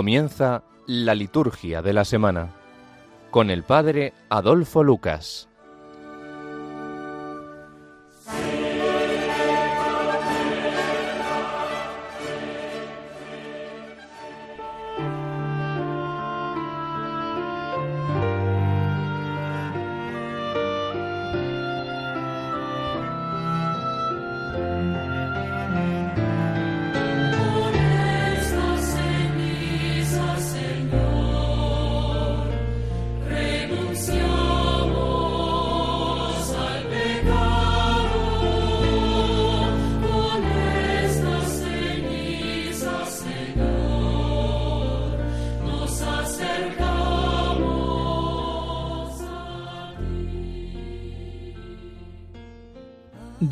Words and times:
Comienza 0.00 0.62
la 0.86 1.14
liturgia 1.14 1.82
de 1.82 1.92
la 1.92 2.06
semana 2.06 2.48
con 3.30 3.50
el 3.50 3.64
Padre 3.64 4.14
Adolfo 4.30 4.82
Lucas. 4.82 5.50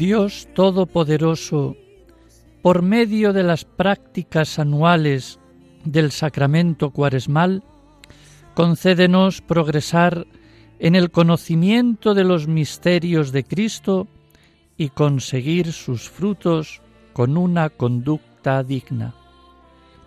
Dios 0.08 0.48
Todopoderoso, 0.54 1.76
por 2.62 2.80
medio 2.80 3.34
de 3.34 3.42
las 3.42 3.66
prácticas 3.66 4.58
anuales 4.58 5.38
del 5.84 6.12
sacramento 6.12 6.92
cuaresmal, 6.92 7.62
concédenos 8.54 9.42
progresar 9.42 10.26
en 10.78 10.94
el 10.94 11.10
conocimiento 11.10 12.14
de 12.14 12.24
los 12.24 12.48
misterios 12.48 13.32
de 13.32 13.44
Cristo 13.44 14.08
y 14.78 14.88
conseguir 14.88 15.74
sus 15.74 16.08
frutos 16.08 16.80
con 17.12 17.36
una 17.36 17.68
conducta 17.68 18.62
digna. 18.62 19.14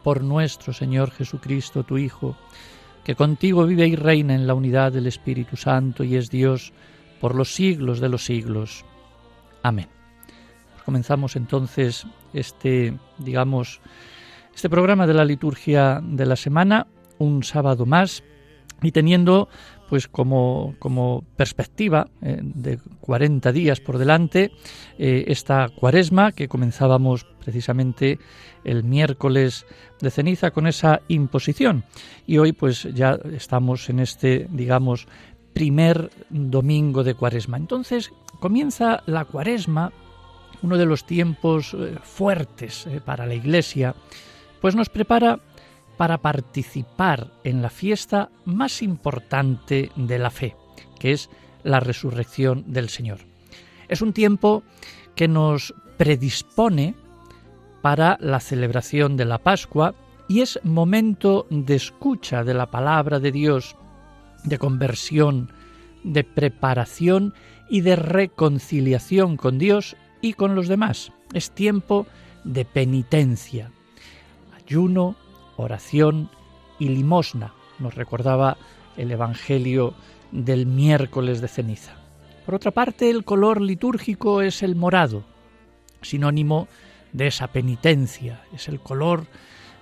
Por 0.04 0.24
nuestro 0.24 0.74
Señor 0.74 1.12
Jesucristo, 1.12 1.84
tu 1.84 2.00
Hijo, 2.00 2.36
que 3.04 3.14
contigo 3.14 3.68
vive 3.68 3.86
y 3.86 3.96
reina 3.96 4.34
en 4.34 4.48
la 4.48 4.56
unidad 4.56 4.94
del 4.94 5.06
Espíritu 5.06 5.58
Santo 5.58 6.04
y 6.04 6.16
es 6.16 6.32
Dios 6.32 6.74
por 7.20 7.36
los 7.36 7.54
siglos 7.54 8.00
de 8.00 8.10
los 8.10 8.26
siglos. 8.26 8.84
Amén. 9.64 9.88
Comenzamos 10.86 11.36
entonces 11.36 12.06
este, 12.34 12.98
digamos, 13.18 13.82
este 14.56 14.70
programa 14.70 15.08
de 15.08 15.14
la 15.14 15.26
liturgia 15.26 16.02
de 16.04 16.26
la 16.26 16.36
semana, 16.36 16.88
un 17.20 17.44
sábado 17.44 17.86
más, 17.86 18.24
y 18.82 18.92
teniendo 18.92 19.48
pues 19.90 20.08
como, 20.08 20.76
como 20.80 21.26
perspectiva 21.36 22.08
eh, 22.22 22.40
de 22.42 22.80
40 23.02 23.52
días 23.52 23.80
por 23.82 23.98
delante 23.98 24.52
eh, 24.98 25.26
esta 25.28 25.68
cuaresma 25.70 26.32
que 26.32 26.48
comenzábamos 26.48 27.26
precisamente 27.44 28.18
el 28.64 28.84
miércoles 28.84 29.66
de 30.00 30.10
ceniza 30.10 30.52
con 30.52 30.66
esa 30.66 31.02
imposición 31.10 31.84
y 32.26 32.38
hoy 32.38 32.54
pues 32.54 32.88
ya 32.94 33.20
estamos 33.34 33.90
en 33.90 34.00
este 34.00 34.48
digamos 34.50 35.08
primer 35.54 36.10
domingo 36.30 37.04
de 37.04 37.14
cuaresma 37.14 37.58
entonces 37.58 38.12
Comienza 38.42 39.04
la 39.06 39.26
cuaresma, 39.26 39.94
uno 40.64 40.80
de 40.80 40.88
los 40.88 41.06
tiempos 41.06 41.76
eh, 41.76 41.96
fuertes 42.02 42.88
eh, 42.88 43.00
para 43.00 43.28
la 43.28 43.36
Iglesia, 43.36 43.94
pues 44.60 44.76
nos 44.76 44.90
prepara 44.90 45.40
para 45.96 46.18
participar 46.18 47.32
en 47.44 47.62
la 47.62 47.70
fiesta 47.70 48.32
más 48.46 48.82
importante 48.82 49.92
de 49.96 50.18
la 50.18 50.32
fe, 50.32 50.56
que 50.98 51.12
es 51.12 51.30
la 51.62 51.80
resurrección 51.80 52.64
del 52.66 52.90
Señor. 52.90 53.20
Es 53.88 54.02
un 54.02 54.12
tiempo 54.12 54.64
que 55.14 55.28
nos 55.28 55.76
predispone 55.98 56.96
para 57.84 58.18
la 58.20 58.40
celebración 58.40 59.18
de 59.18 59.26
la 59.26 59.38
Pascua 59.38 59.94
y 60.28 60.42
es 60.42 60.60
momento 60.64 61.46
de 61.52 61.76
escucha 61.76 62.44
de 62.44 62.56
la 62.56 62.72
palabra 62.72 63.20
de 63.20 63.32
Dios, 63.32 63.76
de 64.44 64.58
conversión, 64.58 65.52
de 66.04 66.24
preparación 66.24 67.34
y 67.70 67.82
de 67.82 67.96
reconciliación 67.96 69.38
con 69.38 69.58
Dios 69.58 69.96
y 70.22 70.34
con 70.34 70.56
los 70.56 70.68
demás. 70.68 71.12
Es 71.34 71.52
tiempo 71.52 72.08
de 72.44 72.66
penitencia, 72.66 73.72
ayuno, 74.56 75.16
oración 75.58 76.30
y 76.80 76.90
limosna, 76.90 77.54
nos 77.80 77.96
recordaba 77.96 78.58
el 78.98 79.12
Evangelio 79.12 79.94
del 80.32 80.66
miércoles 80.66 81.42
de 81.42 81.48
ceniza. 81.48 81.94
Por 82.46 82.56
otra 82.56 82.72
parte, 82.72 83.10
el 83.10 83.24
color 83.24 83.62
litúrgico 83.62 84.42
es 84.42 84.64
el 84.64 84.76
morado, 84.76 85.24
sinónimo 86.02 86.68
de 87.14 87.28
esa 87.28 87.48
penitencia, 87.48 88.44
es 88.54 88.68
el 88.68 88.80
color 88.80 89.28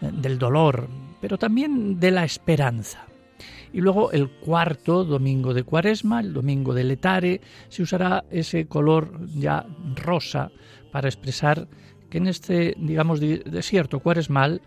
del 0.02 0.40
dolor, 0.40 0.90
pero 1.22 1.38
también 1.38 2.00
de 2.00 2.12
la 2.12 2.24
esperanza. 2.24 3.09
Y 3.74 3.82
luego 3.82 4.12
el 4.12 4.30
cuarto 4.30 5.04
domingo 5.04 5.54
de 5.54 5.64
Cuaresma, 5.64 6.22
el 6.22 6.34
domingo 6.34 6.74
de 6.74 6.84
Letare, 6.84 7.42
se 7.70 7.84
usará 7.84 8.26
ese 8.32 8.68
color 8.68 9.20
ya 9.36 9.66
rosa 9.96 10.52
para 10.92 11.08
expresar 11.08 11.68
que 12.10 12.18
en 12.18 12.28
este, 12.28 12.76
digamos, 12.78 13.20
desierto 13.20 14.00
cuaresmal, 14.00 14.62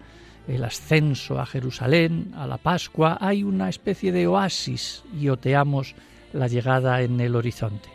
el 0.48 0.64
ascenso 0.64 1.40
a 1.40 1.46
Jerusalén, 1.46 2.32
a 2.36 2.46
la 2.46 2.58
Pascua, 2.58 3.18
hay 3.20 3.42
una 3.42 3.68
especie 3.68 4.12
de 4.12 4.26
oasis 4.26 5.02
y 5.18 5.28
oteamos 5.28 5.94
la 6.32 6.48
llegada 6.48 7.02
en 7.02 7.20
el 7.20 7.36
horizonte. 7.36 7.88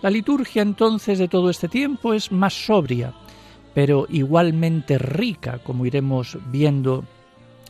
La 0.00 0.10
liturgia 0.10 0.62
entonces 0.62 1.18
de 1.18 1.28
todo 1.28 1.50
este 1.50 1.68
tiempo 1.68 2.14
es 2.14 2.32
más 2.32 2.54
sobria, 2.54 3.14
pero 3.74 4.06
igualmente 4.08 4.98
rica, 4.98 5.58
como 5.58 5.86
iremos 5.86 6.38
viendo 6.50 7.04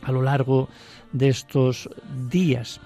a 0.01 0.11
lo 0.11 0.21
largo 0.21 0.67
de 1.13 1.29
estos 1.29 1.89
días. 2.29 2.81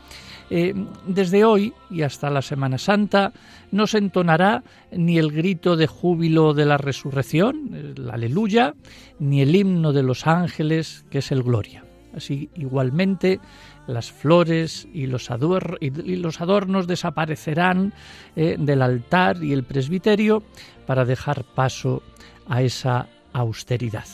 Eh, 0.50 0.74
desde 1.06 1.44
hoy 1.44 1.74
y 1.90 2.04
hasta 2.04 2.30
la 2.30 2.42
Semana 2.42 2.78
Santa 2.78 3.34
no 3.72 3.86
se 3.86 3.98
entonará 3.98 4.64
ni 4.92 5.18
el 5.18 5.32
grito 5.32 5.76
de 5.76 5.88
júbilo 5.88 6.54
de 6.54 6.66
la 6.66 6.78
resurrección, 6.78 7.74
el 7.74 8.10
aleluya, 8.10 8.74
ni 9.20 9.42
el 9.42 9.56
himno 9.56 9.92
de 9.92 10.04
los 10.04 10.26
ángeles, 10.26 11.06
que 11.10 11.18
es 11.18 11.32
el 11.32 11.44
gloria. 11.44 11.84
Así 12.16 12.50
igualmente 12.56 13.40
las 13.88 14.12
flores 14.12 14.88
y 14.94 15.08
los, 15.08 15.30
adornos 15.30 16.88
desaparecerán 16.88 17.94
eh, 18.36 18.56
del 18.58 18.82
altar 18.82 19.44
y 19.44 19.54
el 19.54 19.64
presbiterio 19.64 20.44
para 20.86 21.06
dejar 21.06 21.44
paso 21.44 22.02
a 22.48 22.62
esa 22.62 23.08
austeridad. 23.34 24.08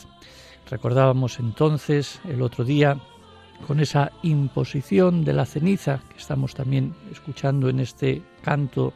Recordábamos 0.69 1.40
entonces 1.40 2.19
el 2.28 2.41
otro 2.41 2.63
día 2.63 2.97
con 3.66 3.80
esa 3.80 4.12
imposición 4.24 5.24
de 5.24 5.34
la 5.34 5.46
ceniza 5.46 6.02
que 6.09 6.18
estamos 6.18 6.53
también 6.53 6.94
escuchando 7.12 7.69
en 7.69 7.80
este 7.80 8.22
canto 8.41 8.94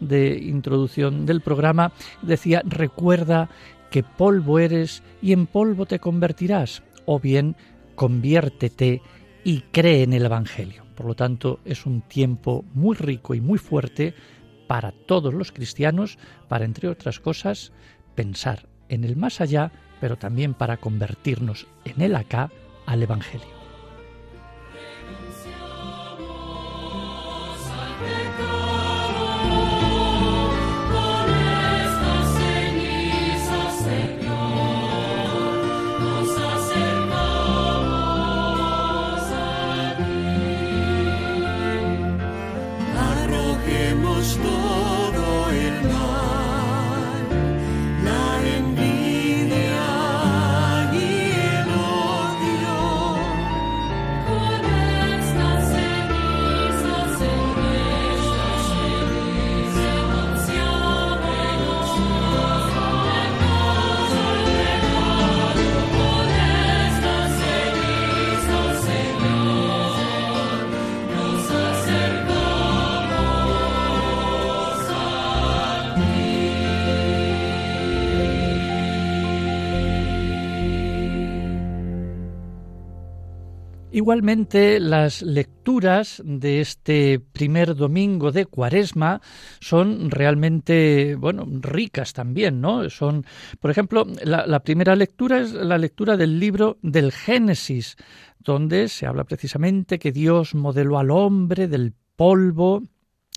de 0.00 0.38
introducción 0.38 1.26
del 1.26 1.40
programa, 1.40 1.92
decía, 2.22 2.62
recuerda 2.64 3.48
que 3.90 4.02
polvo 4.02 4.58
eres 4.58 5.02
y 5.22 5.32
en 5.32 5.46
polvo 5.46 5.86
te 5.86 5.98
convertirás, 5.98 6.82
o 7.06 7.18
bien 7.18 7.56
conviértete 7.94 9.00
y 9.44 9.60
cree 9.72 10.02
en 10.02 10.12
el 10.12 10.26
Evangelio. 10.26 10.84
Por 10.94 11.06
lo 11.06 11.14
tanto, 11.14 11.60
es 11.64 11.86
un 11.86 12.02
tiempo 12.02 12.64
muy 12.74 12.96
rico 12.96 13.34
y 13.34 13.40
muy 13.40 13.58
fuerte 13.58 14.14
para 14.66 14.92
todos 14.92 15.32
los 15.32 15.52
cristianos, 15.52 16.18
para, 16.48 16.64
entre 16.64 16.88
otras 16.88 17.20
cosas, 17.20 17.72
pensar 18.14 18.66
en 18.88 19.04
el 19.04 19.16
más 19.16 19.40
allá, 19.40 19.72
pero 20.00 20.16
también 20.16 20.54
para 20.54 20.78
convertirnos 20.78 21.66
en 21.84 22.00
el 22.02 22.16
acá 22.16 22.50
al 22.86 23.02
Evangelio. 23.02 23.55
Igualmente, 84.06 84.78
las 84.78 85.20
lecturas 85.20 86.22
de 86.24 86.60
este 86.60 87.18
primer 87.18 87.74
domingo 87.74 88.30
de 88.30 88.46
Cuaresma 88.46 89.20
son 89.58 90.12
realmente, 90.12 91.16
bueno, 91.16 91.44
ricas 91.60 92.12
también, 92.12 92.60
¿no? 92.60 92.88
Son, 92.88 93.26
por 93.58 93.72
ejemplo, 93.72 94.06
la, 94.22 94.60
primera 94.60 94.94
lectura 94.94 95.40
es 95.40 95.52
la 95.52 95.76
lectura 95.76 96.16
del 96.16 96.38
libro 96.38 96.78
del 96.82 97.10
Génesis, 97.10 97.96
donde 98.38 98.86
se 98.86 99.06
habla 99.06 99.24
precisamente 99.24 99.98
que 99.98 100.12
Dios 100.12 100.54
modeló 100.54 101.00
al 101.00 101.10
hombre 101.10 101.66
del 101.66 101.92
polvo 102.14 102.84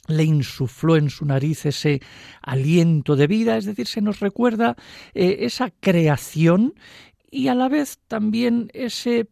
le 0.08 0.24
insufló 0.24 0.98
en 0.98 1.10
su 1.10 1.26
nariz 1.26 1.66
ese 1.66 2.00
aliento 2.44 3.16
de 3.16 3.26
vida, 3.26 3.58
es 3.58 3.66
decir, 3.66 3.88
se 3.88 4.02
nos 4.02 4.20
recuerda 4.20 4.76
eh, 5.16 5.38
esa 5.40 5.72
creación 5.72 6.76
y 7.32 7.48
a 7.48 7.56
la 7.56 7.70
vez 7.70 7.98
también 8.08 8.70
ese 8.76 9.30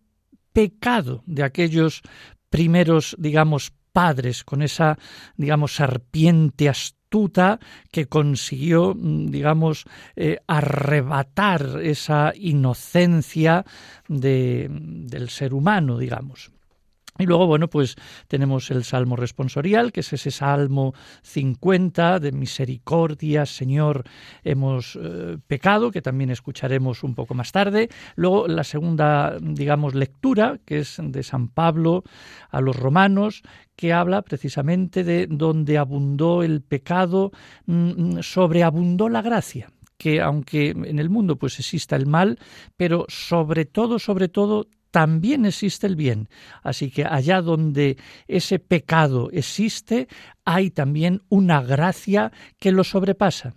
pecado 0.57 1.21
de 1.27 1.43
aquellos 1.43 2.01
primeros, 2.49 3.15
digamos, 3.19 3.71
padres, 3.93 4.43
con 4.43 4.63
esa, 4.63 4.97
digamos, 5.35 5.75
serpiente 5.75 6.67
astuta 6.67 7.59
que 7.91 8.07
consiguió, 8.07 8.95
mm, 8.95 9.29
digamos, 9.29 9.85
eh, 10.15 10.39
arrebatar 10.47 11.79
esa 11.83 12.33
inocencia 12.35 13.65
de, 14.07 14.67
del 14.71 15.29
ser 15.29 15.53
humano, 15.53 15.99
digamos. 15.99 16.49
Y 17.19 17.25
luego, 17.25 17.47
bueno, 17.47 17.67
pues 17.67 17.95
tenemos 18.27 18.69
el 18.71 18.83
Salmo 18.83 19.15
responsorial, 19.15 19.91
que 19.91 20.01
es 20.01 20.13
ese 20.13 20.31
Salmo 20.31 20.93
50 21.23 22.19
de 22.19 22.31
misericordia, 22.31 23.45
Señor, 23.45 24.03
hemos 24.43 24.97
eh, 25.01 25.37
pecado, 25.47 25.91
que 25.91 26.01
también 26.01 26.29
escucharemos 26.29 27.03
un 27.03 27.15
poco 27.15 27.33
más 27.33 27.51
tarde. 27.51 27.89
Luego 28.15 28.47
la 28.47 28.63
segunda, 28.63 29.37
digamos, 29.41 29.95
lectura, 29.95 30.59
que 30.65 30.79
es 30.79 30.97
de 31.01 31.23
San 31.23 31.47
Pablo 31.47 32.03
a 32.49 32.61
los 32.61 32.75
romanos, 32.75 33.41
que 33.75 33.93
habla 33.93 34.21
precisamente 34.21 35.03
de 35.03 35.27
donde 35.27 35.77
abundó 35.77 36.43
el 36.43 36.61
pecado, 36.61 37.31
mm, 37.65 38.19
sobreabundó 38.21 39.09
la 39.09 39.21
gracia 39.21 39.69
que 39.97 40.21
aunque 40.21 40.69
en 40.69 40.99
el 40.99 41.09
mundo 41.09 41.37
pues 41.37 41.59
exista 41.59 41.95
el 41.95 42.05
mal, 42.05 42.37
pero 42.75 43.05
sobre 43.09 43.65
todo, 43.65 43.99
sobre 43.99 44.27
todo 44.27 44.67
también 44.97 45.45
existe 45.45 45.85
el 45.85 45.95
bien. 45.95 46.27
Así 46.63 46.89
que 46.89 47.05
allá 47.05 47.43
donde 47.43 47.97
ese 48.27 48.57
pecado 48.57 49.29
existe, 49.31 50.07
hay 50.43 50.71
también 50.71 51.21
una 51.29 51.61
gracia 51.61 52.31
que 52.57 52.71
lo 52.71 52.83
sobrepasa. 52.83 53.53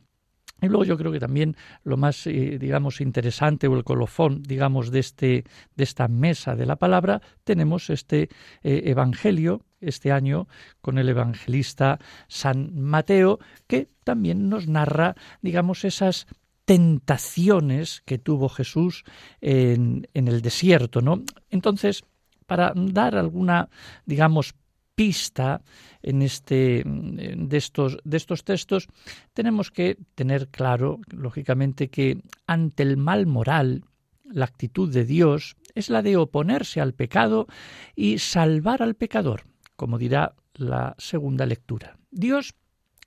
Y 0.61 0.67
luego 0.67 0.85
yo 0.85 0.99
creo 0.99 1.11
que 1.11 1.19
también 1.19 1.57
lo 1.83 1.97
más, 1.97 2.27
eh, 2.27 2.59
digamos, 2.61 3.01
interesante 3.01 3.69
o 3.69 3.75
el 3.75 3.85
colofón, 3.85 4.43
digamos, 4.43 4.91
de, 4.91 4.99
este, 4.99 5.45
de 5.77 5.85
esta 5.85 6.09
mesa 6.09 6.55
de 6.57 6.67
la 6.67 6.77
palabra, 6.77 7.23
tenemos 7.43 7.89
este 7.89 8.29
eh, 8.63 8.83
Evangelio, 8.85 9.65
este 9.81 10.13
año, 10.13 10.47
con 10.83 10.99
el 10.99 11.09
evangelista 11.09 11.99
San 12.29 12.79
Mateo, 12.79 13.39
que 13.67 13.89
también 14.05 14.51
nos 14.51 14.69
narra, 14.69 15.15
digamos, 15.41 15.87
esas 15.87 16.27
tentaciones 16.71 18.01
que 18.07 18.19
tuvo 18.19 18.49
Jesús 18.49 19.03
en, 19.41 20.07
el 20.15 20.41
desierto, 20.41 21.01
¿no? 21.01 21.25
Entonces, 21.51 22.05
para 22.47 22.73
dar 22.77 23.17
alguna, 23.17 23.69
digamos, 24.07 24.55
pista 24.95 25.63
en 26.01 26.23
este 26.23 26.85
de 26.87 27.57
estos 27.57 27.99
de 28.05 28.17
estos 28.17 28.45
textos 28.45 28.87
tenemos 29.33 29.73
que 29.73 29.97
tener 30.15 30.47
claro 30.47 31.01
lógicamente 31.11 31.89
que 31.89 32.23
ante 32.47 32.85
el 32.85 32.97
mal 32.97 33.27
moral 33.27 33.83
la 34.25 34.45
actitud 34.45 34.93
de 34.93 35.05
Dios 35.05 35.57
es 35.75 35.91
la 35.91 36.03
de 36.03 36.19
oponerse 36.19 36.81
al 36.81 36.93
pecado 36.93 37.49
y 37.97 38.19
salvar 38.19 38.83
al 38.83 38.95
pecador 38.95 39.45
como 39.75 39.99
dirá 39.99 40.35
la 40.55 40.95
segunda 40.99 41.47
lectura 41.47 41.99
Dios 42.11 42.55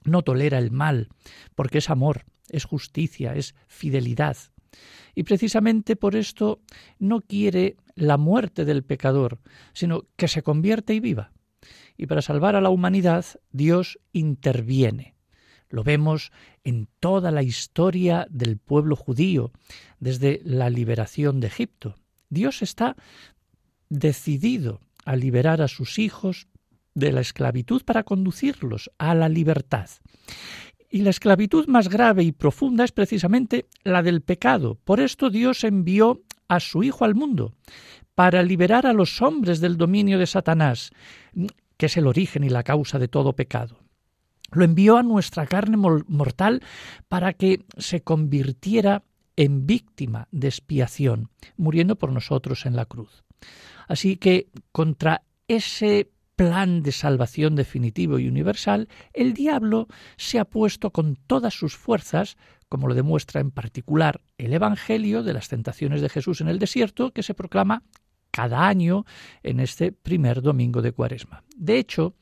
no 0.04 0.24
tolera 0.24 0.58
el 0.58 0.72
mal 0.72 1.10
porque 1.54 1.78
es 1.78 1.92
amor 1.92 2.26
es 2.50 2.66
justicia, 2.66 3.36
es 3.36 3.56
fidelidad. 3.68 4.38
Y 5.16 5.24
precisamente 5.24 5.96
por 5.96 6.16
esto 6.16 6.62
no 7.00 7.22
quiere 7.22 7.78
la 7.96 8.18
muerte 8.18 8.66
del 8.66 8.84
pecador, 8.84 9.40
sino 9.74 10.06
que 10.16 10.28
se 10.28 10.42
convierta 10.42 10.94
y 10.94 11.00
viva. 11.00 11.32
Y 11.98 12.08
para 12.08 12.22
salvar 12.22 12.56
a 12.56 12.62
la 12.62 12.70
humanidad, 12.70 13.26
Dios 13.52 14.00
interviene. 14.12 15.16
Lo 15.70 15.84
vemos 15.84 16.32
en 16.64 16.88
toda 17.00 17.32
la 17.32 17.44
historia 17.44 18.28
del 18.30 18.58
pueblo 18.58 18.96
judío, 18.96 19.52
desde 20.00 20.42
la 20.44 20.70
liberación 20.70 21.40
de 21.40 21.48
Egipto. 21.48 21.96
Dios 22.30 22.62
está 22.62 22.96
decidido 23.90 24.82
a 25.06 25.16
liberar 25.16 25.62
a 25.62 25.68
sus 25.68 26.00
hijos 26.00 26.48
de 26.96 27.12
la 27.12 27.22
esclavitud 27.22 27.84
para 27.84 28.04
conducirlos 28.04 28.92
a 28.98 29.16
la 29.16 29.30
libertad. 29.30 29.90
Y 30.94 31.02
la 31.02 31.10
esclavitud 31.10 31.66
más 31.66 31.90
grave 31.90 32.22
y 32.22 32.32
profunda 32.32 32.84
es 32.84 32.92
precisamente 32.92 33.66
la 33.84 34.04
del 34.04 34.22
pecado. 34.22 34.78
Por 34.84 35.00
esto 35.00 35.32
Dios 35.32 35.64
envió 35.64 36.22
a 36.48 36.60
su 36.60 36.84
Hijo 36.84 37.04
al 37.04 37.16
mundo, 37.16 37.56
para 38.14 38.44
liberar 38.44 38.86
a 38.86 38.94
los 38.94 39.20
hombres 39.20 39.60
del 39.60 39.76
dominio 39.76 40.20
de 40.20 40.28
Satanás, 40.28 40.92
que 41.78 41.88
es 41.88 41.98
el 41.98 42.06
origen 42.06 42.44
y 42.44 42.50
la 42.50 42.62
causa 42.62 43.00
de 43.00 43.08
todo 43.08 43.34
pecado. 43.34 43.80
Lo 44.52 44.64
envió 44.64 44.98
a 44.98 45.02
nuestra 45.02 45.48
carne 45.48 45.78
mortal 45.78 46.62
para 47.08 47.34
que 47.34 47.66
se 47.80 48.02
convirtiera 48.02 49.02
en 49.36 49.66
víctima 49.66 50.28
de 50.30 50.48
expiación, 50.48 51.32
muriendo 51.58 51.96
por 51.96 52.12
nosotros 52.12 52.68
en 52.68 52.76
la 52.76 52.86
cruz. 52.86 53.24
Así 53.88 54.16
que 54.18 54.52
contra 54.72 55.24
ese 55.48 56.12
plan 56.36 56.84
de 56.84 56.92
salvación 56.92 57.56
definitivo 57.56 58.20
y 58.20 58.28
universal, 58.28 58.90
el 59.14 59.34
diablo 59.34 59.88
se 60.18 60.40
ha 60.40 60.46
puesto 60.46 60.92
con 60.92 61.16
todas 61.16 61.54
sus 61.54 61.76
fuerzas, 61.76 62.38
como 62.70 62.88
lo 62.88 62.96
demuestra 62.96 63.42
en 63.42 63.52
particular 63.52 64.22
el 64.38 64.54
Evangelio 64.54 65.24
de 65.24 65.34
las 65.34 65.50
tentaciones 65.50 66.02
de 66.02 66.10
Jesús 66.10 66.42
en 66.42 66.48
el 66.48 66.60
desierto, 66.60 67.12
que 67.12 67.24
se 67.24 67.34
proclama 67.34 67.84
cada 68.34 68.68
año 68.68 69.06
en 69.44 69.60
este 69.60 69.92
primer 69.92 70.42
domingo 70.42 70.82
de 70.82 70.92
Cuaresma. 70.92 71.44
De 71.56 71.78
hecho, 71.78 72.16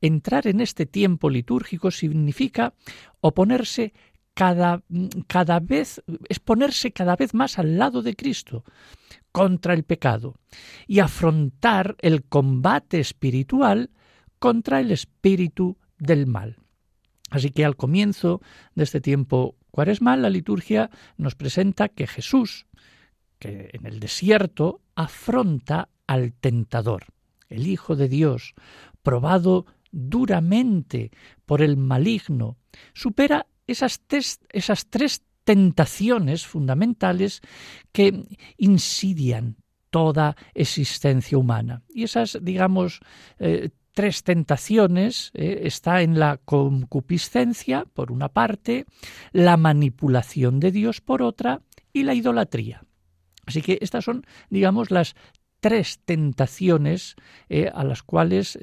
entrar 0.00 0.46
en 0.46 0.62
este 0.62 0.86
tiempo 0.86 1.28
litúrgico 1.28 1.90
significa 1.90 2.72
oponerse 3.20 3.92
cada, 4.38 4.84
cada 5.26 5.58
vez, 5.58 6.00
es 6.28 6.38
ponerse 6.38 6.92
cada 6.92 7.16
vez 7.16 7.34
más 7.34 7.58
al 7.58 7.76
lado 7.76 8.02
de 8.02 8.14
Cristo, 8.14 8.62
contra 9.32 9.74
el 9.74 9.82
pecado 9.82 10.36
y 10.86 11.00
afrontar 11.00 11.96
el 11.98 12.22
combate 12.22 13.00
espiritual 13.00 13.90
contra 14.38 14.78
el 14.78 14.92
espíritu 14.92 15.76
del 15.98 16.28
mal. 16.28 16.58
Así 17.30 17.50
que 17.50 17.64
al 17.64 17.74
comienzo 17.74 18.40
de 18.76 18.84
este 18.84 19.00
tiempo 19.00 19.56
cuaresmal, 19.72 20.22
la 20.22 20.30
liturgia 20.30 20.88
nos 21.16 21.34
presenta 21.34 21.88
que 21.88 22.06
Jesús, 22.06 22.66
que 23.40 23.70
en 23.72 23.86
el 23.86 23.98
desierto 23.98 24.82
afronta 24.94 25.88
al 26.06 26.32
tentador, 26.32 27.06
el 27.48 27.66
Hijo 27.66 27.96
de 27.96 28.08
Dios, 28.08 28.54
probado 29.02 29.66
duramente 29.90 31.10
por 31.44 31.60
el 31.60 31.76
maligno, 31.76 32.56
supera 32.94 33.48
esas, 33.68 34.00
esas 34.50 34.86
tres 34.86 35.22
tentaciones 35.44 36.46
fundamentales 36.46 37.40
que 37.92 38.24
insidian 38.58 39.56
toda 39.90 40.36
existencia 40.54 41.38
humana. 41.38 41.82
Y 41.88 42.02
esas, 42.04 42.38
digamos, 42.42 43.00
eh, 43.38 43.70
tres 43.94 44.22
tentaciones 44.24 45.30
eh, 45.34 45.60
está 45.62 46.02
en 46.02 46.18
la 46.18 46.38
concupiscencia, 46.44 47.86
por 47.94 48.12
una 48.12 48.28
parte, 48.28 48.84
la 49.32 49.56
manipulación 49.56 50.60
de 50.60 50.70
Dios, 50.70 51.00
por 51.00 51.22
otra, 51.22 51.62
y 51.92 52.02
la 52.02 52.14
idolatría. 52.14 52.84
Así 53.46 53.62
que 53.62 53.78
estas 53.80 54.04
son, 54.04 54.26
digamos, 54.50 54.90
las 54.90 55.14
tres 55.60 56.00
tentaciones 56.04 57.16
eh, 57.48 57.70
a 57.72 57.82
las 57.84 58.02
cuales 58.02 58.58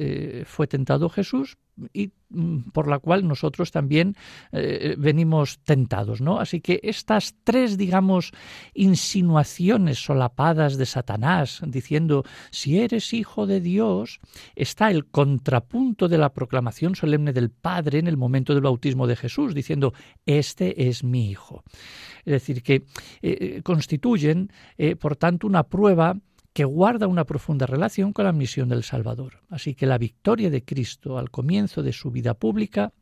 fue 0.45 0.67
tentado 0.67 1.09
Jesús 1.09 1.57
y 1.93 2.11
mm, 2.29 2.71
por 2.71 2.87
la 2.87 2.99
cual 2.99 3.27
nosotros 3.27 3.71
también 3.71 4.15
eh, 4.51 4.95
venimos 4.97 5.59
tentados, 5.59 6.21
¿no? 6.21 6.39
Así 6.39 6.61
que 6.61 6.79
estas 6.83 7.35
tres, 7.43 7.77
digamos, 7.77 8.31
insinuaciones 8.73 10.03
solapadas 10.03 10.77
de 10.77 10.85
Satanás, 10.85 11.61
diciendo 11.65 12.23
si 12.51 12.79
eres 12.79 13.13
hijo 13.13 13.45
de 13.47 13.61
Dios, 13.61 14.19
está 14.55 14.89
el 14.91 15.05
contrapunto 15.05 16.07
de 16.07 16.17
la 16.17 16.33
proclamación 16.33 16.95
solemne 16.95 17.33
del 17.33 17.49
Padre 17.49 17.99
en 17.99 18.07
el 18.07 18.17
momento 18.17 18.53
del 18.53 18.63
bautismo 18.63 19.07
de 19.07 19.15
Jesús, 19.15 19.53
diciendo 19.53 19.93
este 20.25 20.87
es 20.87 21.03
mi 21.03 21.29
hijo. 21.29 21.63
Es 22.25 22.33
decir, 22.33 22.63
que 22.63 22.75
eh, 22.75 22.83
eh, 23.21 23.61
constituyen, 23.63 24.51
por 24.99 25.15
tanto, 25.15 25.45
una 25.45 25.63
prueba 25.63 26.15
que 26.55 26.63
guarda 26.63 27.07
una 27.07 27.25
profunda 27.25 27.65
relación 27.65 28.13
con 28.13 28.23
la 28.23 28.31
misión 28.31 28.69
del 28.69 28.83
Salvador. 28.83 29.41
Así 29.49 29.75
que 29.75 29.85
la 29.85 29.97
victoria 29.97 30.49
de 30.49 30.63
Cristo 30.63 31.17
al 31.17 31.29
comienzo 31.29 31.83
de 31.83 31.91
su 31.91 32.11
vida 32.11 32.33
pública 32.33 32.93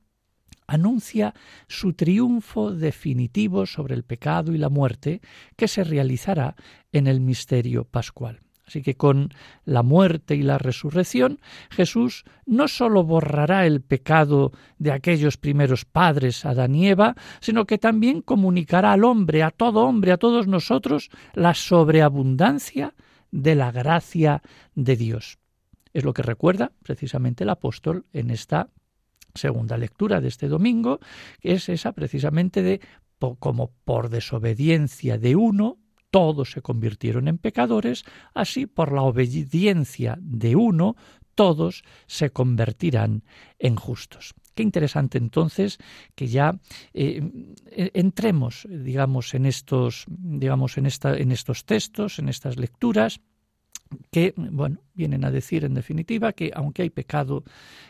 anuncia 0.65 1.35
su 1.67 1.93
triunfo 1.93 2.71
definitivo 2.71 3.67
sobre 3.67 3.93
el 3.93 4.05
pecado 4.05 4.53
y 4.53 4.57
la 4.57 4.69
muerte 4.69 5.21
que 5.55 5.67
se 5.67 5.83
realizará 5.83 6.55
en 6.91 7.05
el 7.05 7.21
misterio 7.21 7.85
pascual. 7.85 8.39
Así 8.65 8.81
que 8.81 8.95
con 8.95 9.29
la 9.65 9.83
muerte 9.83 10.33
y 10.35 10.41
la 10.41 10.57
resurrección, 10.57 11.39
Jesús 11.69 12.23
no 12.47 12.67
sólo 12.67 13.03
borrará 13.03 13.67
el 13.67 13.81
pecado 13.81 14.51
de 14.79 14.91
aquellos 14.91 15.37
primeros 15.37 15.85
padres, 15.85 16.43
Adán 16.43 16.73
y 16.73 16.87
Eva, 16.87 17.13
sino 17.39 17.65
que 17.65 17.77
también 17.77 18.23
comunicará 18.23 18.93
al 18.93 19.03
hombre, 19.03 19.43
a 19.43 19.51
todo 19.51 19.85
hombre, 19.85 20.11
a 20.11 20.17
todos 20.17 20.47
nosotros, 20.47 21.11
la 21.35 21.53
sobreabundancia 21.53 22.95
de 23.33 23.55
la 23.55 23.71
gracia 23.71 24.43
de 24.75 24.95
Dios. 24.95 25.39
Es 25.91 26.03
lo 26.03 26.13
que 26.13 26.21
recuerda 26.21 26.71
precisamente 26.83 27.43
el 27.43 27.49
apóstol 27.49 28.05
en 28.13 28.29
esta 28.29 28.69
segunda 29.33 29.77
lectura 29.77 30.21
de 30.21 30.27
este 30.27 30.47
domingo, 30.47 30.99
que 31.41 31.53
es 31.53 31.67
esa 31.67 31.91
precisamente 31.91 32.61
de 32.61 32.79
como 33.39 33.71
por 33.85 34.09
desobediencia 34.09 35.17
de 35.17 35.35
uno, 35.35 35.77
todos 36.11 36.51
se 36.51 36.61
convirtieron 36.61 37.27
en 37.27 37.37
pecadores, 37.37 38.03
así 38.33 38.65
por 38.65 38.91
la 38.91 39.01
obediencia 39.01 40.17
de 40.21 40.55
uno, 40.55 40.95
todos 41.35 41.83
se 42.07 42.29
convertirán 42.29 43.23
en 43.59 43.75
justos. 43.75 44.33
Qué 44.55 44.63
interesante 44.63 45.17
entonces 45.17 45.79
que 46.15 46.27
ya 46.27 46.59
eh, 46.93 47.21
entremos, 47.93 48.67
digamos, 48.69 49.33
en 49.33 49.45
estos, 49.45 50.05
digamos, 50.07 50.77
en, 50.77 50.85
esta, 50.85 51.17
en 51.17 51.31
estos 51.31 51.65
textos, 51.65 52.19
en 52.19 52.29
estas 52.29 52.57
lecturas, 52.57 53.19
que, 54.11 54.33
bueno, 54.37 54.79
vienen 54.93 55.25
a 55.25 55.31
decir 55.31 55.65
en 55.65 55.73
definitiva 55.73 56.33
que 56.33 56.51
aunque 56.53 56.83
hay 56.83 56.89
pecado, 56.89 57.43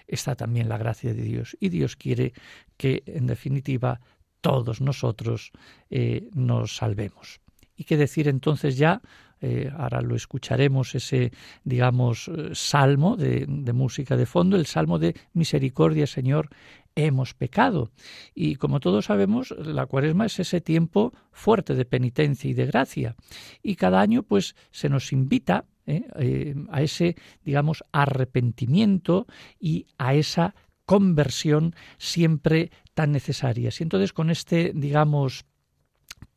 está 0.07 0.35
también 0.35 0.69
la 0.69 0.77
gracia 0.77 1.13
de 1.13 1.23
Dios. 1.23 1.57
Y 1.59 1.69
Dios 1.69 1.95
quiere 1.95 2.33
que, 2.77 3.03
en 3.05 3.27
definitiva, 3.27 4.01
todos 4.41 4.81
nosotros 4.81 5.51
eh, 5.89 6.29
nos 6.33 6.75
salvemos. 6.75 7.39
¿Y 7.75 7.85
qué 7.85 7.97
decir 7.97 8.27
entonces 8.27 8.77
ya? 8.77 9.01
Eh, 9.45 9.69
ahora 9.77 9.99
lo 9.99 10.15
escucharemos, 10.15 10.95
ese, 10.95 11.33
digamos, 11.65 12.29
eh, 12.29 12.51
salmo 12.53 13.17
de, 13.17 13.45
música 13.73 14.15
de 14.15 14.25
fondo, 14.25 14.55
el 14.55 14.65
salmo 14.67 14.99
de 14.99 15.17
misericordia, 15.33 16.07
Señor, 16.07 16.47
hemos 16.95 17.33
pecado. 17.33 17.91
Y 18.33 18.55
como 18.55 18.79
todos 18.79 19.05
sabemos, 19.05 19.53
la 19.57 19.85
cuaresma 19.85 20.27
es 20.27 20.39
ese 20.39 20.61
tiempo 20.61 21.11
fuerte 21.33 21.75
de 21.75 21.83
penitencia 21.83 22.49
y 22.49 22.53
de 22.53 22.67
gracia. 22.67 23.17
Y 23.61 23.75
cada 23.75 23.99
año, 23.99 24.23
pues, 24.23 24.55
se 24.71 24.87
nos 24.87 25.11
invita 25.11 25.65
eh, 25.87 26.55
a 26.69 26.81
ese, 26.81 27.17
digamos, 27.43 27.83
arrepentimiento 27.91 29.27
y 29.59 29.87
a 29.97 30.13
esa 30.13 30.55
conversión 30.85 31.75
siempre 31.97 32.71
tan 32.93 33.11
necesarias. 33.11 33.81
Y 33.81 33.83
entonces 33.83 34.13
con 34.13 34.29
este, 34.29 34.71
digamos, 34.73 35.45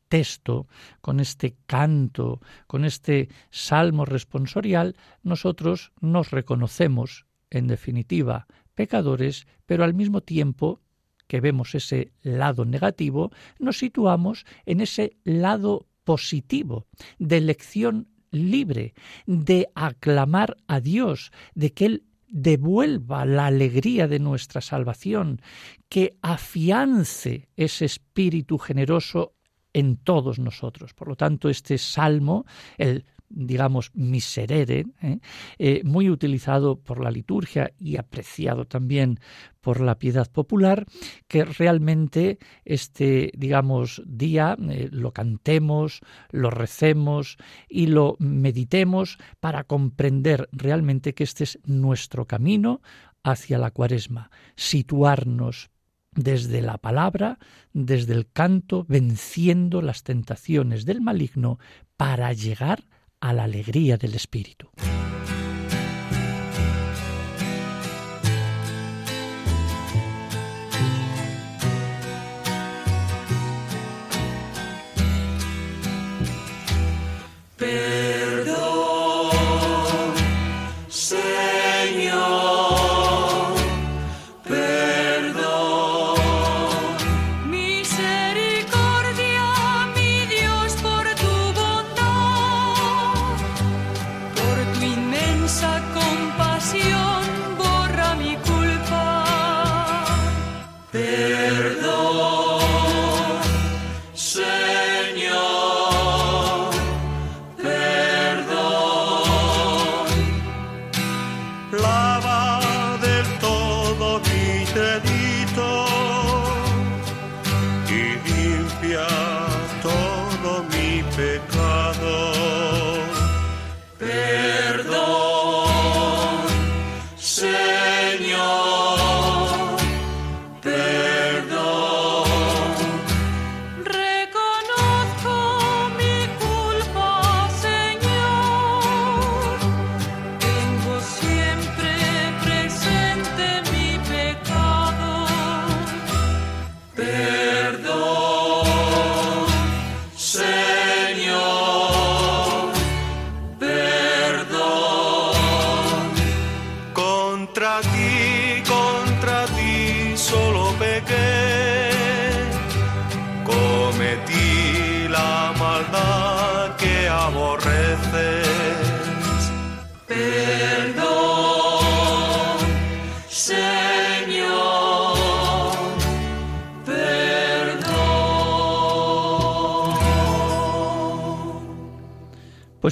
texto, 0.09 0.67
con 1.01 1.21
este 1.21 1.57
canto, 1.67 2.41
con 2.67 2.85
este 2.85 3.29
salmo 3.51 4.05
responsorial, 4.05 4.97
nosotros 5.23 5.93
nos 6.01 6.31
reconocemos, 6.31 7.27
en 7.51 7.67
definitiva, 7.67 8.47
pecadores, 8.75 9.47
pero 9.67 9.85
al 9.85 9.95
mismo 9.95 10.21
tiempo 10.21 10.81
que 11.27 11.41
vemos 11.41 11.75
ese 11.75 12.13
lado 12.23 12.65
negativo, 12.65 13.33
nos 13.59 13.79
situamos 13.79 14.45
en 14.65 14.81
ese 14.81 15.17
lado 15.25 15.89
positivo 16.05 16.87
de 17.19 17.39
elección 17.39 18.09
libre, 18.31 18.95
de 19.27 19.69
aclamar 19.75 20.57
a 20.67 20.81
Dios, 20.81 21.33
de 21.55 21.73
que 21.73 21.87
Él 21.87 22.05
devuelva 22.29 23.25
la 23.25 23.47
alegría 23.47 24.09
de 24.09 24.19
nuestra 24.19 24.61
salvación, 24.61 25.41
que 25.89 26.17
afiance 26.23 27.49
ese 27.57 27.85
espíritu 27.85 28.59
generoso 28.59 29.36
en 29.77 29.99
todos 29.99 30.39
nosotros. 30.39 30.95
Por 30.95 31.09
lo 31.09 31.17
tanto, 31.17 31.51
este 31.51 31.77
salmo, 31.77 32.47
el 32.79 33.05
digamos, 33.29 33.91
miserere, 33.93 34.87
¿eh? 35.03 35.19
Eh, 35.59 35.83
muy 35.85 36.09
utilizado 36.11 36.79
por 36.79 37.03
la 37.03 37.11
liturgia 37.11 37.73
y 37.77 37.97
apreciado 37.97 38.67
también 38.67 39.19
por 39.61 39.81
la 39.81 39.99
piedad 39.99 40.31
popular, 40.31 40.87
que 41.27 41.45
realmente 41.45 42.39
este, 42.65 43.33
digamos, 43.37 44.01
día 44.07 44.57
eh, 44.71 44.89
lo 44.93 45.13
cantemos, 45.13 46.01
lo 46.31 46.51
recemos 46.51 47.37
y 47.69 47.89
lo 47.89 48.17
meditemos 48.21 49.19
para 49.41 49.65
comprender 49.65 50.49
realmente 50.53 51.15
que 51.15 51.25
este 51.25 51.45
es 51.45 51.59
nuestro 51.65 52.27
camino 52.27 52.81
hacia 53.25 53.59
la 53.59 53.73
cuaresma, 53.73 54.31
situarnos 54.55 55.71
desde 56.17 56.63
la 56.63 56.79
palabra, 56.79 57.39
desde 57.73 58.15
el 58.15 58.27
canto, 58.31 58.85
venciendo 58.89 59.83
las 59.83 60.03
tentaciones 60.03 60.85
del 60.85 61.01
maligno 61.01 61.59
para 61.97 62.33
llegar 62.33 62.85
a 63.21 63.33
la 63.33 63.45
alegría 63.45 63.97
del 63.97 64.15
Espíritu. 64.15 64.71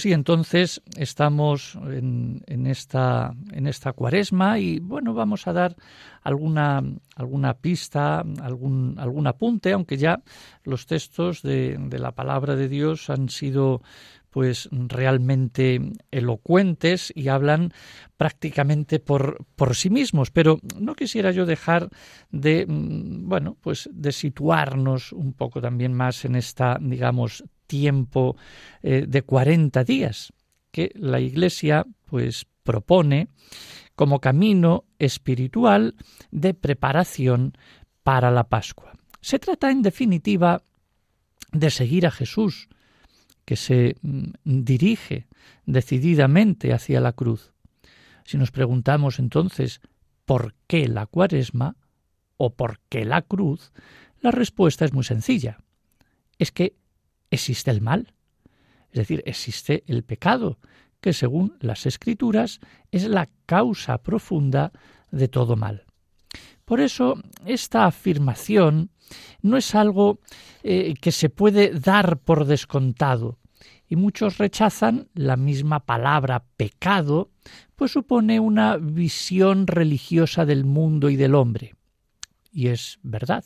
Pues 0.04 0.10
sí, 0.10 0.12
entonces 0.12 0.82
estamos 0.98 1.78
en, 1.86 2.66
esta, 2.66 3.32
en 3.52 3.66
esta 3.66 3.94
cuaresma 3.94 4.58
y 4.58 4.78
bueno, 4.78 5.14
vamos 5.14 5.46
a 5.46 5.54
dar 5.54 5.76
alguna, 6.22 6.82
alguna 7.16 7.54
pista, 7.54 8.22
algún, 8.42 8.96
algún 8.98 9.26
apunte, 9.26 9.72
aunque 9.72 9.96
ya 9.96 10.20
los 10.62 10.84
textos 10.84 11.40
de, 11.40 11.78
de 11.78 11.98
la 11.98 12.12
palabra 12.12 12.54
de 12.54 12.68
Dios 12.68 13.08
han 13.08 13.30
sido 13.30 13.80
pues 14.34 14.68
realmente 14.72 15.80
elocuentes 16.10 17.12
y 17.14 17.28
hablan 17.28 17.72
prácticamente 18.16 18.98
por, 18.98 19.46
por 19.54 19.76
sí 19.76 19.90
mismos. 19.90 20.32
Pero 20.32 20.58
no 20.76 20.96
quisiera 20.96 21.30
yo 21.30 21.46
dejar 21.46 21.88
de, 22.32 22.66
mm, 22.66 23.28
bueno, 23.28 23.56
pues 23.60 23.88
de 23.92 24.10
situarnos 24.10 25.12
un 25.12 25.34
poco 25.34 25.60
también 25.60 25.94
más 25.94 26.24
en 26.24 26.34
esta, 26.34 26.78
digamos, 26.80 27.44
tiempo 27.68 28.36
eh, 28.82 29.04
de 29.06 29.22
40 29.22 29.84
días. 29.84 30.32
que 30.72 30.90
la 30.96 31.20
Iglesia 31.20 31.86
pues 32.06 32.46
propone 32.64 33.28
como 33.94 34.20
camino 34.20 34.86
espiritual 34.98 35.94
de 36.32 36.54
preparación 36.54 37.56
para 38.02 38.32
la 38.32 38.48
Pascua. 38.48 38.94
Se 39.20 39.38
trata 39.38 39.70
en 39.70 39.82
definitiva 39.82 40.60
de 41.52 41.70
seguir 41.70 42.08
a 42.08 42.10
Jesús, 42.10 42.68
que 43.44 43.56
se 43.56 43.96
mm, 44.02 44.30
dirige 44.44 45.26
decididamente 45.66 46.72
hacia 46.72 47.00
la 47.00 47.12
cruz. 47.12 47.52
Si 48.24 48.38
nos 48.38 48.50
preguntamos 48.50 49.18
entonces 49.18 49.80
por 50.24 50.54
qué 50.66 50.88
la 50.88 51.06
cuaresma 51.06 51.76
o 52.36 52.54
por 52.54 52.80
qué 52.88 53.04
la 53.04 53.22
cruz, 53.22 53.72
la 54.20 54.30
respuesta 54.30 54.84
es 54.84 54.92
muy 54.92 55.04
sencilla. 55.04 55.58
Es 56.38 56.50
que 56.50 56.74
existe 57.30 57.70
el 57.70 57.80
mal, 57.80 58.14
es 58.90 58.98
decir, 58.98 59.22
existe 59.26 59.84
el 59.86 60.04
pecado, 60.04 60.58
que 61.00 61.12
según 61.12 61.56
las 61.60 61.84
escrituras 61.84 62.60
es 62.90 63.04
la 63.04 63.28
causa 63.44 63.98
profunda 63.98 64.72
de 65.10 65.28
todo 65.28 65.56
mal. 65.56 65.84
Por 66.64 66.80
eso, 66.80 67.16
esta 67.44 67.86
afirmación 67.86 68.90
no 69.42 69.56
es 69.56 69.74
algo 69.74 70.20
eh, 70.62 70.94
que 71.00 71.12
se 71.12 71.28
puede 71.28 71.78
dar 71.78 72.18
por 72.18 72.46
descontado, 72.46 73.38
y 73.86 73.96
muchos 73.96 74.38
rechazan 74.38 75.08
la 75.14 75.36
misma 75.36 75.80
palabra 75.80 76.44
pecado, 76.56 77.30
pues 77.76 77.92
supone 77.92 78.40
una 78.40 78.76
visión 78.78 79.66
religiosa 79.66 80.46
del 80.46 80.64
mundo 80.64 81.10
y 81.10 81.16
del 81.16 81.34
hombre. 81.34 81.74
Y 82.50 82.68
es 82.68 82.98
verdad. 83.02 83.44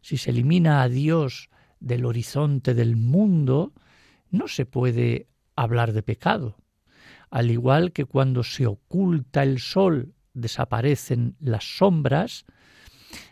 Si 0.00 0.16
se 0.16 0.30
elimina 0.30 0.82
a 0.82 0.88
Dios 0.88 1.50
del 1.78 2.04
horizonte 2.04 2.74
del 2.74 2.96
mundo, 2.96 3.72
no 4.30 4.48
se 4.48 4.66
puede 4.66 5.28
hablar 5.56 5.92
de 5.92 6.02
pecado. 6.02 6.56
Al 7.30 7.50
igual 7.50 7.92
que 7.92 8.06
cuando 8.06 8.42
se 8.42 8.66
oculta 8.66 9.42
el 9.42 9.60
sol 9.60 10.14
desaparecen 10.34 11.36
las 11.40 11.78
sombras, 11.78 12.44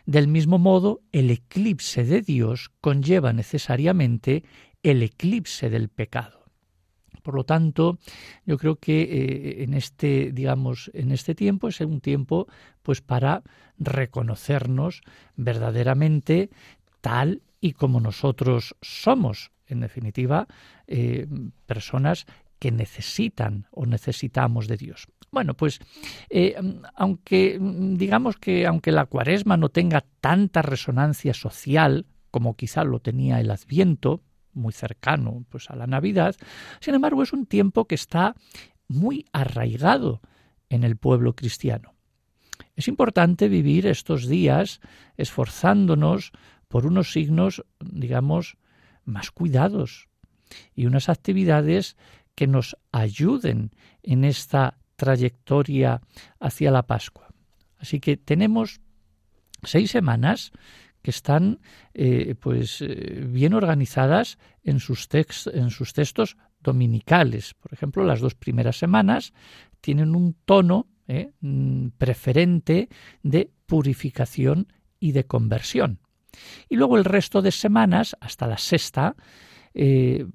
del 0.05 0.27
mismo 0.27 0.57
modo 0.57 1.01
el 1.11 1.31
eclipse 1.31 2.03
de 2.03 2.21
Dios 2.21 2.71
conlleva 2.81 3.33
necesariamente 3.33 4.43
el 4.83 5.03
eclipse 5.03 5.69
del 5.69 5.89
pecado. 5.89 6.39
Por 7.21 7.35
lo 7.35 7.43
tanto, 7.43 7.99
yo 8.45 8.57
creo 8.57 8.77
que 8.77 9.01
eh, 9.01 9.63
en 9.63 9.73
este, 9.73 10.31
digamos, 10.31 10.89
en 10.93 11.11
este 11.11 11.35
tiempo 11.35 11.67
es 11.67 11.79
un 11.81 12.01
tiempo, 12.01 12.47
pues, 12.81 13.01
para 13.01 13.43
reconocernos 13.77 15.01
verdaderamente 15.35 16.49
tal 17.01 17.41
y 17.61 17.73
como 17.73 17.99
nosotros 17.99 18.75
somos. 18.81 19.51
En 19.67 19.81
definitiva, 19.81 20.47
eh, 20.87 21.27
personas 21.65 22.25
que 22.59 22.71
necesitan 22.71 23.67
o 23.71 23.85
necesitamos 23.85 24.67
de 24.67 24.77
Dios. 24.77 25.07
Bueno, 25.31 25.53
pues 25.53 25.79
eh, 26.29 26.55
aunque 26.95 27.57
digamos 27.59 28.37
que 28.37 28.65
aunque 28.65 28.91
la 28.91 29.05
cuaresma 29.05 29.57
no 29.57 29.69
tenga 29.69 30.03
tanta 30.21 30.61
resonancia 30.61 31.33
social 31.33 32.05
como 32.31 32.55
quizá 32.55 32.83
lo 32.83 32.99
tenía 32.99 33.39
el 33.39 33.51
Adviento, 33.51 34.21
muy 34.53 34.73
cercano 34.73 35.45
pues 35.49 35.69
a 35.69 35.75
la 35.75 35.87
Navidad, 35.87 36.35
sin 36.79 36.95
embargo 36.95 37.23
es 37.23 37.33
un 37.33 37.45
tiempo 37.45 37.85
que 37.85 37.95
está 37.95 38.35
muy 38.87 39.25
arraigado 39.31 40.21
en 40.69 40.83
el 40.83 40.97
pueblo 40.97 41.35
cristiano. 41.35 41.93
Es 42.75 42.87
importante 42.87 43.49
vivir 43.49 43.87
estos 43.87 44.27
días 44.27 44.79
esforzándonos 45.17 46.31
por 46.67 46.85
unos 46.85 47.11
signos, 47.11 47.65
digamos, 47.79 48.57
más 49.03 49.31
cuidados 49.31 50.07
y 50.75 50.85
unas 50.85 51.09
actividades 51.09 51.97
que 52.39 52.47
nos 52.47 52.77
ayuden 52.93 53.71
en 54.01 54.23
esta 54.23 54.77
trayectoria 54.95 55.99
hacia 56.39 56.71
la 56.71 56.87
Pascua. 56.87 57.27
Así 57.75 57.99
que 57.99 58.15
tenemos 58.15 58.79
seis 59.61 59.91
semanas 59.91 60.53
que 61.01 61.11
están 61.11 61.59
eh, 61.93 62.35
pues 62.39 62.79
eh, 62.79 63.25
bien 63.27 63.53
organizadas 63.53 64.37
en 64.63 64.79
sus, 64.79 65.09
en 65.51 65.69
sus 65.69 65.91
textos 65.91 66.37
dominicales. 66.61 67.55
Por 67.55 67.73
ejemplo, 67.73 68.05
las 68.05 68.21
dos 68.21 68.35
primeras 68.35 68.77
semanas 68.77 69.33
tienen 69.81 70.15
un 70.15 70.37
tono 70.45 70.87
eh, 71.09 71.33
mm, 71.41 71.89
preferente 71.97 72.87
de 73.21 73.51
purificación 73.65 74.71
y 74.97 75.11
de 75.11 75.25
conversión. 75.25 75.99
Y 76.69 76.77
luego 76.77 76.95
el 76.95 77.03
resto 77.03 77.41
de 77.41 77.51
semanas, 77.51 78.15
hasta 78.21 78.47
la 78.47 78.57
sexta, 78.57 79.17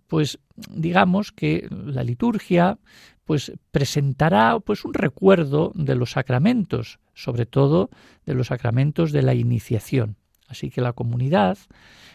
pues 0.06 0.38
digamos 0.68 1.32
que 1.32 1.68
la 1.70 2.04
liturgia 2.04 2.78
pues 3.24 3.52
presentará 3.70 4.60
pues 4.60 4.84
un 4.84 4.94
recuerdo 4.94 5.72
de 5.74 5.94
los 5.94 6.12
sacramentos, 6.12 7.00
sobre 7.14 7.46
todo 7.46 7.90
de 8.26 8.34
los 8.34 8.48
sacramentos 8.48 9.12
de 9.12 9.22
la 9.22 9.34
iniciación. 9.34 10.16
Así 10.46 10.70
que 10.70 10.80
la 10.80 10.92
comunidad 10.92 11.58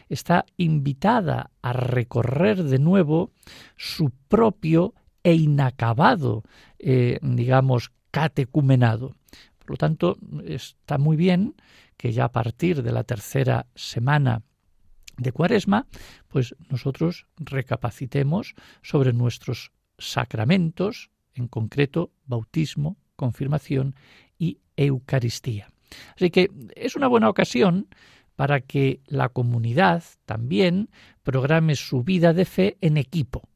está 0.07 0.45
invitada 0.57 1.51
a 1.61 1.73
recorrer 1.73 2.63
de 2.63 2.79
nuevo 2.79 3.31
su 3.75 4.11
propio 4.27 4.93
e 5.23 5.33
inacabado, 5.33 6.43
eh, 6.77 7.19
digamos, 7.21 7.91
catecumenado. 8.11 9.15
Por 9.57 9.71
lo 9.71 9.77
tanto, 9.77 10.17
está 10.45 10.97
muy 10.97 11.17
bien 11.17 11.55
que 11.97 12.11
ya 12.11 12.25
a 12.25 12.31
partir 12.31 12.81
de 12.81 12.91
la 12.91 13.03
tercera 13.03 13.67
semana 13.75 14.43
de 15.19 15.31
Cuaresma, 15.31 15.85
pues 16.27 16.55
nosotros 16.69 17.27
recapacitemos 17.37 18.55
sobre 18.81 19.13
nuestros 19.13 19.71
sacramentos, 19.97 21.11
en 21.33 21.47
concreto 21.47 22.11
bautismo, 22.25 22.97
confirmación 23.15 23.95
y 24.37 24.59
Eucaristía. 24.77 25.69
Así 26.15 26.29
que 26.29 26.49
es 26.75 26.95
una 26.95 27.07
buena 27.07 27.29
ocasión 27.29 27.87
para 28.35 28.61
que 28.61 29.01
la 29.05 29.29
comunidad 29.29 30.03
también 30.25 30.89
programe 31.23 31.75
su 31.75 32.03
vida 32.03 32.33
de 32.33 32.45
fe 32.45 32.77
en 32.79 32.97
equipo, 32.97 33.49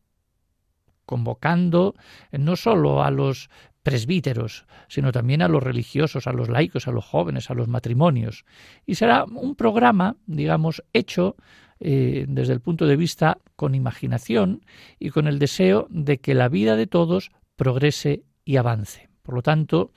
convocando 1.06 1.96
no 2.32 2.56
solo 2.56 3.04
a 3.04 3.12
los 3.12 3.50
presbíteros, 3.84 4.66
sino 4.88 5.12
también 5.12 5.42
a 5.42 5.50
los 5.50 5.62
religiosos, 5.62 6.26
a 6.26 6.34
los 6.34 6.50
laicos, 6.50 6.88
a 6.88 6.92
los 6.92 7.06
jóvenes, 7.06 7.50
a 7.50 7.54
los 7.54 7.68
matrimonios. 7.68 8.46
Y 8.86 8.96
será 8.96 9.26
un 9.26 9.56
programa, 9.56 10.16
digamos, 10.26 10.84
hecho 10.94 11.36
eh, 11.80 12.26
desde 12.30 12.54
el 12.54 12.62
punto 12.62 12.88
de 12.88 12.96
vista 12.96 13.40
con 13.56 13.76
imaginación 13.76 14.66
y 15.00 15.10
con 15.10 15.28
el 15.28 15.38
deseo 15.38 15.88
de 15.90 16.20
que 16.20 16.34
la 16.34 16.48
vida 16.48 16.78
de 16.78 16.88
todos 16.88 17.32
progrese 17.58 18.24
y 18.46 18.56
avance. 18.56 19.10
Por 19.22 19.36
lo 19.36 19.42
tanto, 19.42 19.92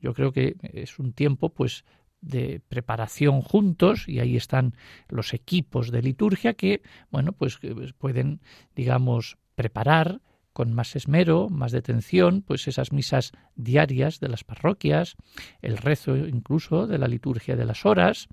yo 0.00 0.12
creo 0.12 0.32
que 0.32 0.56
es 0.62 0.98
un 0.98 1.12
tiempo, 1.12 1.48
pues, 1.48 1.84
de 2.20 2.60
preparación 2.68 3.40
juntos 3.40 4.06
y 4.06 4.20
ahí 4.20 4.36
están 4.36 4.74
los 5.08 5.32
equipos 5.32 5.90
de 5.90 6.02
liturgia 6.02 6.52
que 6.52 6.82
bueno 7.10 7.32
pues, 7.32 7.56
pues 7.56 7.94
pueden 7.94 8.40
digamos 8.76 9.38
preparar 9.54 10.20
con 10.52 10.72
más 10.74 10.96
esmero, 10.96 11.48
más 11.48 11.72
detención, 11.72 12.42
pues 12.42 12.68
esas 12.68 12.92
misas 12.92 13.32
diarias 13.54 14.20
de 14.20 14.28
las 14.28 14.44
parroquias, 14.44 15.16
el 15.62 15.76
rezo 15.76 16.16
incluso 16.16 16.86
de 16.86 16.98
la 16.98 17.08
liturgia 17.08 17.56
de 17.56 17.64
las 17.64 17.86
horas, 17.86 18.28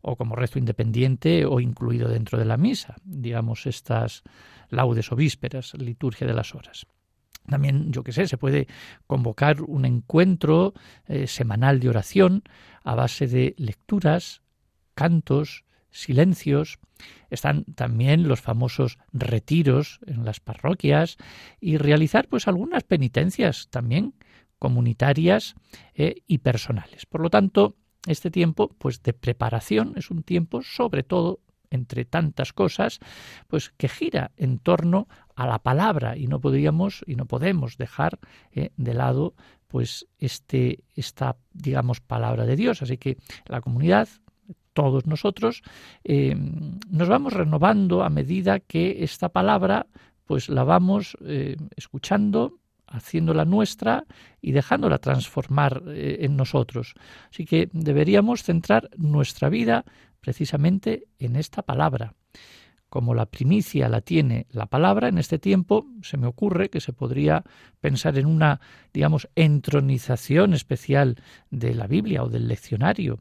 o 0.00 0.16
como 0.16 0.36
rezo 0.36 0.58
independiente 0.58 1.44
o 1.44 1.60
incluido 1.60 2.08
dentro 2.08 2.38
de 2.38 2.44
la 2.44 2.56
misa, 2.56 2.96
digamos 3.04 3.66
estas 3.66 4.22
laudes 4.70 5.10
o 5.12 5.16
vísperas, 5.16 5.74
liturgia 5.74 6.26
de 6.26 6.34
las 6.34 6.54
horas. 6.54 6.86
También, 7.46 7.92
yo 7.92 8.04
qué 8.04 8.12
sé, 8.12 8.28
se 8.28 8.36
puede 8.36 8.68
convocar 9.06 9.62
un 9.62 9.86
encuentro 9.86 10.74
eh, 11.06 11.26
semanal 11.26 11.80
de 11.80 11.88
oración 11.88 12.42
a 12.84 12.94
base 12.94 13.26
de 13.26 13.54
lecturas, 13.56 14.42
cantos, 14.94 15.64
silencios. 15.90 16.78
Están 17.30 17.64
también 17.64 18.28
los 18.28 18.40
famosos 18.40 18.98
retiros 19.12 20.00
en 20.06 20.24
las 20.24 20.40
parroquias 20.40 21.16
y 21.60 21.76
realizar 21.76 22.28
pues 22.28 22.48
algunas 22.48 22.84
penitencias 22.84 23.68
también 23.70 24.14
comunitarias 24.58 25.54
eh, 25.94 26.22
y 26.26 26.38
personales. 26.38 27.06
Por 27.06 27.20
lo 27.20 27.30
tanto, 27.30 27.76
este 28.06 28.30
tiempo 28.30 28.74
pues 28.78 29.02
de 29.02 29.12
preparación 29.12 29.94
es 29.96 30.10
un 30.10 30.22
tiempo 30.22 30.62
sobre 30.62 31.02
todo 31.02 31.40
entre 31.70 32.06
tantas 32.06 32.54
cosas, 32.54 32.98
pues 33.46 33.70
que 33.76 33.88
gira 33.88 34.32
en 34.36 34.58
torno 34.58 35.06
a 35.34 35.46
la 35.46 35.58
palabra 35.58 36.16
y 36.16 36.26
no 36.26 36.40
podríamos 36.40 37.04
y 37.06 37.14
no 37.14 37.26
podemos 37.26 37.76
dejar 37.76 38.18
eh, 38.52 38.70
de 38.76 38.94
lado 38.94 39.34
pues 39.66 40.06
este 40.18 40.84
esta 40.94 41.36
digamos 41.52 42.00
palabra 42.00 42.46
de 42.46 42.56
Dios. 42.56 42.82
Así 42.82 42.96
que 42.96 43.18
la 43.46 43.60
comunidad 43.60 44.08
todos 44.78 45.06
nosotros 45.06 45.62
eh, 46.04 46.36
nos 46.88 47.08
vamos 47.08 47.32
renovando 47.32 48.04
a 48.04 48.10
medida 48.10 48.60
que 48.60 49.02
esta 49.02 49.28
palabra 49.28 49.88
pues 50.24 50.48
la 50.48 50.62
vamos 50.62 51.16
eh, 51.26 51.56
escuchando 51.74 52.60
haciéndola 52.86 53.44
nuestra 53.44 54.04
y 54.40 54.52
dejándola 54.52 54.98
transformar 54.98 55.82
en 55.88 56.36
nosotros. 56.36 56.94
Así 57.28 57.44
que 57.44 57.68
deberíamos 57.72 58.44
centrar 58.44 58.88
nuestra 58.96 59.48
vida 59.48 59.84
precisamente 60.20 61.08
en 61.18 61.34
esta 61.34 61.62
palabra, 61.62 62.14
como 62.88 63.14
la 63.14 63.26
primicia 63.26 63.88
la 63.88 64.00
tiene 64.00 64.46
la 64.50 64.66
palabra, 64.66 65.08
en 65.08 65.18
este 65.18 65.38
tiempo 65.38 65.86
se 66.02 66.16
me 66.16 66.26
ocurre 66.26 66.70
que 66.70 66.80
se 66.80 66.92
podría 66.92 67.44
pensar 67.80 68.16
en 68.18 68.26
una, 68.26 68.60
digamos, 68.92 69.28
entronización 69.34 70.54
especial 70.54 71.16
de 71.50 71.74
la 71.74 71.86
Biblia 71.86 72.22
o 72.22 72.28
del 72.28 72.48
leccionario, 72.48 73.20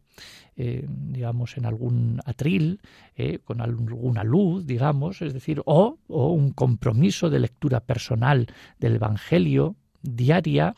eh, 0.56 0.86
digamos, 0.88 1.58
en 1.58 1.66
algún 1.66 2.22
atril, 2.26 2.82
eh, 3.16 3.40
con 3.44 3.62
alguna 3.62 4.24
luz, 4.24 4.66
digamos, 4.66 5.22
es 5.22 5.34
decir, 5.34 5.62
o, 5.66 6.00
o 6.08 6.32
un 6.32 6.52
compromiso 6.52 7.30
de 7.30 7.40
lectura 7.40 7.82
personal 7.82 8.48
del 8.80 8.96
Evangelio 8.96 9.76
diaria, 10.02 10.76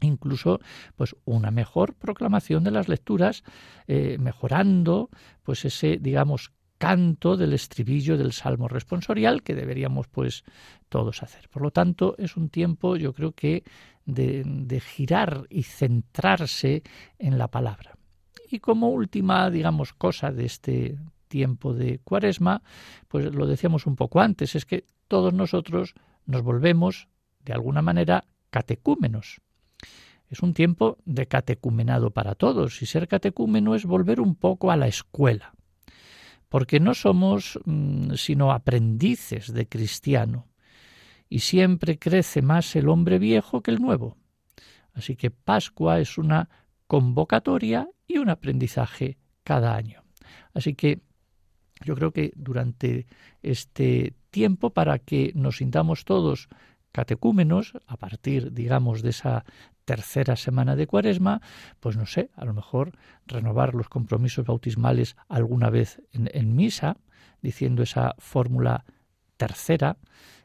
incluso 0.00 0.60
pues 0.96 1.16
una 1.24 1.50
mejor 1.50 1.94
proclamación 1.94 2.64
de 2.64 2.70
las 2.70 2.88
lecturas 2.88 3.42
eh, 3.86 4.16
mejorando 4.20 5.10
pues 5.42 5.64
ese 5.64 5.98
digamos 5.98 6.52
canto 6.78 7.36
del 7.36 7.52
estribillo 7.52 8.16
del 8.16 8.32
salmo 8.32 8.68
responsorial 8.68 9.42
que 9.42 9.54
deberíamos 9.54 10.06
pues 10.06 10.44
todos 10.88 11.22
hacer. 11.22 11.48
Por 11.48 11.62
lo 11.62 11.70
tanto, 11.72 12.14
es 12.18 12.36
un 12.36 12.48
tiempo 12.48 12.96
yo 12.96 13.12
creo 13.12 13.32
que 13.32 13.64
de, 14.06 14.42
de 14.46 14.80
girar 14.80 15.46
y 15.50 15.64
centrarse 15.64 16.82
en 17.18 17.36
la 17.36 17.48
palabra. 17.48 17.98
Y 18.50 18.60
como 18.60 18.88
última, 18.88 19.50
digamos, 19.50 19.92
cosa 19.92 20.32
de 20.32 20.46
este 20.46 20.98
tiempo 21.26 21.74
de 21.74 21.98
cuaresma, 21.98 22.62
pues 23.08 23.34
lo 23.34 23.46
decíamos 23.46 23.86
un 23.86 23.96
poco 23.96 24.20
antes, 24.20 24.54
es 24.54 24.64
que 24.64 24.84
todos 25.08 25.34
nosotros 25.34 25.94
nos 26.24 26.42
volvemos, 26.42 27.08
de 27.44 27.52
alguna 27.52 27.82
manera, 27.82 28.24
catecúmenos. 28.48 29.42
Es 30.30 30.40
un 30.40 30.54
tiempo 30.54 30.96
de 31.04 31.26
catecumenado 31.26 32.10
para 32.10 32.34
todos, 32.34 32.80
y 32.80 32.86
ser 32.86 33.08
catecúmeno 33.08 33.74
es 33.74 33.84
volver 33.84 34.20
un 34.20 34.34
poco 34.34 34.70
a 34.70 34.76
la 34.76 34.86
escuela 34.86 35.52
porque 36.48 36.80
no 36.80 36.94
somos 36.94 37.58
mm, 37.64 38.14
sino 38.14 38.52
aprendices 38.52 39.52
de 39.52 39.68
cristiano, 39.68 40.48
y 41.28 41.40
siempre 41.40 41.98
crece 41.98 42.42
más 42.42 42.74
el 42.76 42.88
hombre 42.88 43.18
viejo 43.18 43.62
que 43.62 43.70
el 43.70 43.80
nuevo. 43.80 44.16
Así 44.94 45.14
que 45.14 45.30
Pascua 45.30 46.00
es 46.00 46.18
una 46.18 46.48
convocatoria 46.86 47.88
y 48.06 48.18
un 48.18 48.30
aprendizaje 48.30 49.18
cada 49.44 49.76
año. 49.76 50.02
Así 50.54 50.74
que 50.74 51.00
yo 51.84 51.94
creo 51.94 52.12
que 52.12 52.32
durante 52.34 53.06
este 53.42 54.14
tiempo, 54.30 54.70
para 54.70 54.98
que 54.98 55.32
nos 55.34 55.58
sintamos 55.58 56.04
todos 56.04 56.48
catecúmenos, 56.92 57.74
a 57.86 57.96
partir, 57.96 58.52
digamos, 58.52 59.02
de 59.02 59.10
esa 59.10 59.44
tercera 59.88 60.36
semana 60.36 60.76
de 60.76 60.86
cuaresma, 60.86 61.40
pues 61.80 61.96
no 61.96 62.04
sé, 62.04 62.28
a 62.36 62.44
lo 62.44 62.52
mejor 62.52 62.92
renovar 63.26 63.74
los 63.74 63.88
compromisos 63.88 64.44
bautismales 64.44 65.16
alguna 65.30 65.70
vez 65.70 66.02
en, 66.12 66.54
misa, 66.54 66.98
diciendo 67.40 67.84
esa 67.84 68.14
fórmula 68.18 68.84
tercera 69.38 69.96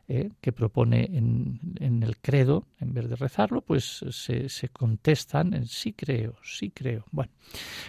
eh, 0.07 0.29
que 0.39 0.53
propone 0.53 1.09
en, 1.11 2.03
el 2.03 2.15
credo, 2.19 2.67
en 2.79 2.93
vez 2.93 3.09
de 3.09 3.17
rezarlo, 3.17 3.59
pues 3.59 4.05
se, 4.11 4.47
se, 4.47 4.69
contestan 4.69 5.53
en 5.53 5.65
sí 5.67 5.91
creo, 5.91 6.37
sí 6.41 6.69
creo. 6.69 7.03
Bueno, 7.11 7.33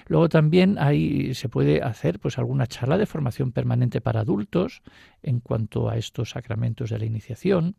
luego 0.09 0.29
también 0.29 0.77
ahí 0.81 1.35
se 1.35 1.49
puede 1.49 1.83
hacer 1.83 2.19
pues 2.19 2.37
alguna 2.37 2.67
charla 2.67 2.99
de 2.99 3.07
formación 3.07 3.53
permanente 3.53 4.01
para 4.01 4.23
adultos 4.23 4.83
en 5.23 5.39
cuanto 5.39 5.89
a 5.89 5.99
estos 5.99 6.31
sacramentos 6.31 6.91
de 6.91 6.99
la 6.99 7.05
iniciación. 7.05 7.77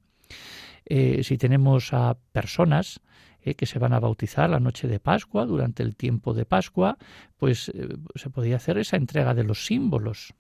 Eh, 0.85 1.23
si 1.23 1.37
tenemos 1.37 1.93
a 1.93 2.15
personas 2.31 3.01
eh, 3.45 3.53
que 3.53 3.67
se 3.67 3.77
van 3.77 3.93
a 3.93 3.99
bautizar 3.99 4.49
la 4.49 4.59
noche 4.59 4.87
de 4.87 4.99
Pascua, 4.99 5.45
durante 5.45 5.83
el 5.83 5.95
tiempo 5.95 6.33
de 6.33 6.45
Pascua, 6.45 6.97
pues 7.37 7.69
eh, 7.69 7.89
se 8.15 8.31
podría 8.31 8.55
hacer 8.55 8.79
esa 8.79 8.97
entrega 8.97 9.35
de 9.35 9.43
los 9.43 9.67
símbolos, 9.67 10.33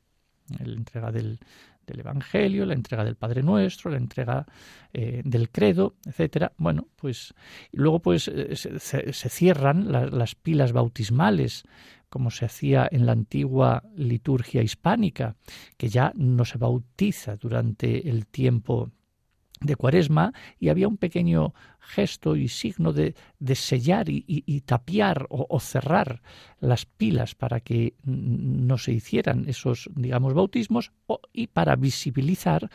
la 0.59 0.73
entrega 0.73 1.11
del, 1.11 1.39
Evangelio, 1.87 2.65
la 2.65 2.73
entrega 2.73 3.03
del 3.05 3.15
Padre 3.15 3.43
Nuestro, 3.43 3.91
la 3.91 3.97
entrega 3.97 4.47
eh, 4.91 5.21
del 5.23 5.51
credo, 5.51 5.97
etcétera. 6.03 6.51
Bueno, 6.57 6.87
pues 6.95 7.35
luego 7.71 7.99
pues 7.99 8.23
se, 8.23 9.29
cierran 9.29 9.91
las 9.91 10.33
pilas 10.33 10.71
bautismales, 10.71 11.63
como 12.09 12.31
se 12.31 12.45
hacía 12.45 12.87
en 12.91 13.05
la 13.05 13.11
antigua 13.11 13.83
liturgia 13.95 14.63
hispánica, 14.63 15.35
que 15.77 15.89
ya 15.89 16.11
no 16.15 16.43
se 16.43 16.57
bautiza 16.57 17.35
durante 17.35 18.09
el 18.09 18.25
tiempo 18.25 18.89
de 19.61 19.75
cuaresma 19.75 20.33
y 20.59 20.69
había 20.69 20.87
un 20.87 20.97
pequeño 20.97 21.53
gesto 21.79 22.35
y 22.35 22.47
signo 22.47 22.93
de, 22.93 23.15
de 23.39 23.55
sellar 23.55 24.07
y, 24.09 24.61
tapiar 24.61 25.27
o, 25.29 25.59
cerrar 25.59 26.21
las 26.59 26.85
pilas 26.85 27.35
para 27.35 27.59
que 27.59 27.93
no 28.03 28.77
se 28.77 28.91
hicieran 28.93 29.47
esos, 29.47 29.89
digamos, 29.95 30.33
bautismos 30.33 30.91
y 31.31 31.47
para 31.47 31.75
visibilizar 31.75 32.69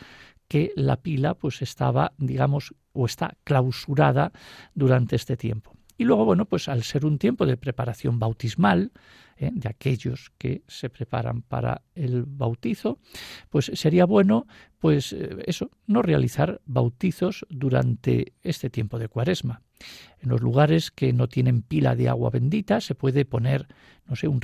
que 0.47 0.71
la 0.75 0.97
pila 0.97 1.35
pues 1.35 1.61
estaba, 1.61 2.13
digamos, 2.17 2.73
o 2.93 3.05
está 3.05 3.37
clausurada 3.43 4.31
durante 4.73 5.15
este 5.15 5.37
tiempo. 5.37 5.73
Y 6.01 6.03
luego, 6.03 6.25
bueno, 6.25 6.45
pues 6.45 6.67
al 6.67 6.81
ser 6.81 7.05
un 7.05 7.19
tiempo 7.19 7.45
de 7.45 7.57
preparación 7.57 8.17
bautismal, 8.17 8.91
¿eh? 9.37 9.51
de 9.53 9.69
aquellos 9.69 10.31
que 10.39 10.63
se 10.67 10.89
preparan 10.89 11.43
para 11.43 11.83
el 11.93 12.23
bautizo, 12.25 12.97
pues 13.51 13.69
sería 13.75 14.05
bueno, 14.05 14.47
pues 14.79 15.13
eh, 15.13 15.37
eso, 15.45 15.69
no 15.85 16.01
realizar 16.01 16.59
bautizos 16.65 17.45
durante 17.51 18.33
este 18.41 18.71
tiempo 18.71 18.97
de 18.97 19.09
cuaresma. 19.09 19.61
En 20.19 20.29
los 20.29 20.41
lugares 20.41 20.89
que 20.89 21.13
no 21.13 21.27
tienen 21.27 21.61
pila 21.61 21.95
de 21.95 22.09
agua 22.09 22.31
bendita 22.31 22.81
se 22.81 22.95
puede 22.95 23.23
poner, 23.23 23.67
no 24.07 24.15
sé, 24.15 24.27
un, 24.27 24.41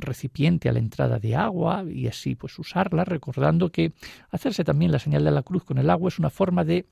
recipiente 0.00 0.70
a 0.70 0.72
la 0.72 0.78
entrada 0.78 1.18
de 1.18 1.36
agua 1.36 1.84
y 1.86 2.06
así 2.06 2.36
pues 2.36 2.58
usarla, 2.58 3.04
recordando 3.04 3.70
que 3.70 3.92
hacerse 4.30 4.64
también 4.64 4.92
la 4.92 4.98
señal 4.98 5.24
de 5.24 5.30
la 5.30 5.42
cruz 5.42 5.62
con 5.62 5.76
el 5.76 5.90
agua 5.90 6.08
es 6.08 6.18
una 6.18 6.30
forma 6.30 6.64
de 6.64 6.86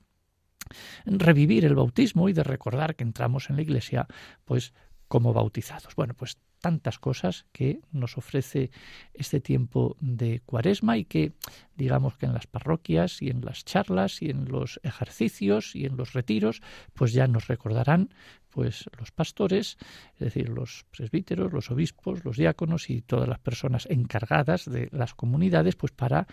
revivir 1.05 1.65
el 1.65 1.75
bautismo 1.75 2.29
y 2.29 2.33
de 2.33 2.43
recordar 2.43 2.95
que 2.95 3.03
entramos 3.03 3.49
en 3.49 3.55
la 3.55 3.61
iglesia 3.61 4.07
pues 4.45 4.73
como 5.07 5.33
bautizados. 5.33 5.95
Bueno, 5.95 6.13
pues 6.13 6.37
tantas 6.59 6.99
cosas 6.99 7.45
que 7.51 7.81
nos 7.91 8.17
ofrece 8.17 8.69
este 9.13 9.39
tiempo 9.39 9.95
de 9.99 10.41
cuaresma 10.45 10.97
y 10.97 11.05
que 11.05 11.33
digamos 11.75 12.17
que 12.17 12.25
en 12.25 12.33
las 12.33 12.47
parroquias 12.47 13.21
y 13.21 13.29
en 13.29 13.41
las 13.43 13.65
charlas 13.65 14.21
y 14.21 14.29
en 14.29 14.45
los 14.45 14.79
ejercicios 14.83 15.75
y 15.75 15.85
en 15.85 15.97
los 15.97 16.13
retiros 16.13 16.61
pues 16.93 17.13
ya 17.13 17.27
nos 17.27 17.47
recordarán 17.47 18.13
pues 18.49 18.89
los 18.99 19.11
pastores, 19.11 19.77
es 20.15 20.19
decir, 20.19 20.49
los 20.49 20.85
presbíteros, 20.91 21.53
los 21.53 21.71
obispos, 21.71 22.25
los 22.25 22.35
diáconos 22.35 22.89
y 22.89 23.01
todas 23.01 23.29
las 23.29 23.39
personas 23.39 23.87
encargadas 23.89 24.65
de 24.65 24.89
las 24.91 25.13
comunidades 25.13 25.75
pues 25.75 25.91
para 25.91 26.27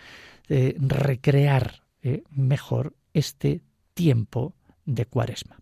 eh, 0.49 0.75
recrear 0.79 1.83
eh, 2.01 2.23
mejor 2.29 2.95
este 3.13 3.61
tiempo 3.97 4.53
de 4.85 5.07
cuaresma. 5.07 5.59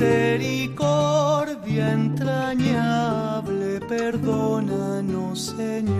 misericordia 0.00 1.92
entrañable, 1.92 3.80
perdónanos, 3.86 5.54
Señor. 5.56 5.99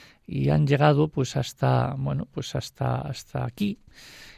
y 0.31 0.49
han 0.49 0.65
llegado 0.65 1.09
pues 1.09 1.35
hasta 1.35 1.93
bueno 1.97 2.25
pues 2.25 2.55
hasta 2.55 3.01
hasta 3.01 3.43
aquí 3.43 3.79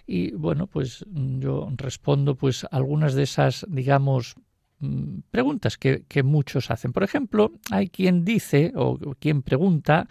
y 0.08 0.32
bueno 0.32 0.65
pues 0.65 1.06
yo 1.13 1.69
respondo 1.77 2.36
pues 2.36 2.65
algunas 2.71 3.13
de 3.13 3.21
esas 3.21 3.63
digamos 3.69 4.36
mm, 4.79 5.19
preguntas 5.29 5.77
que, 5.77 6.03
que, 6.08 6.23
muchos 6.23 6.71
hacen. 6.71 6.93
Por 6.93 7.03
ejemplo, 7.03 7.51
hay 7.69 7.89
quien 7.89 8.25
dice 8.25 8.73
o 8.75 8.97
quien 9.19 9.43
pregunta 9.43 10.08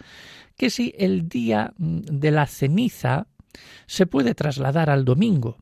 que 0.55 0.69
si 0.69 0.95
el 0.97 1.27
día 1.27 1.73
mm, 1.77 1.99
de 1.99 2.31
la 2.31 2.47
ceniza 2.47 3.27
se 3.85 4.05
puede 4.05 4.33
trasladar 4.35 4.89
al 4.89 5.03
domingo. 5.03 5.57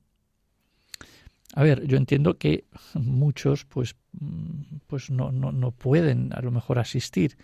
A 1.55 1.63
ver, 1.63 1.85
yo 1.87 1.97
entiendo 1.97 2.37
que 2.37 2.65
muchos 2.93 3.65
pues, 3.65 3.95
mm, 4.13 4.77
pues 4.85 5.09
no, 5.09 5.31
no, 5.31 5.51
no 5.51 5.71
pueden 5.71 6.31
a 6.33 6.41
lo 6.41 6.51
mejor 6.51 6.77
asistir 6.77 7.37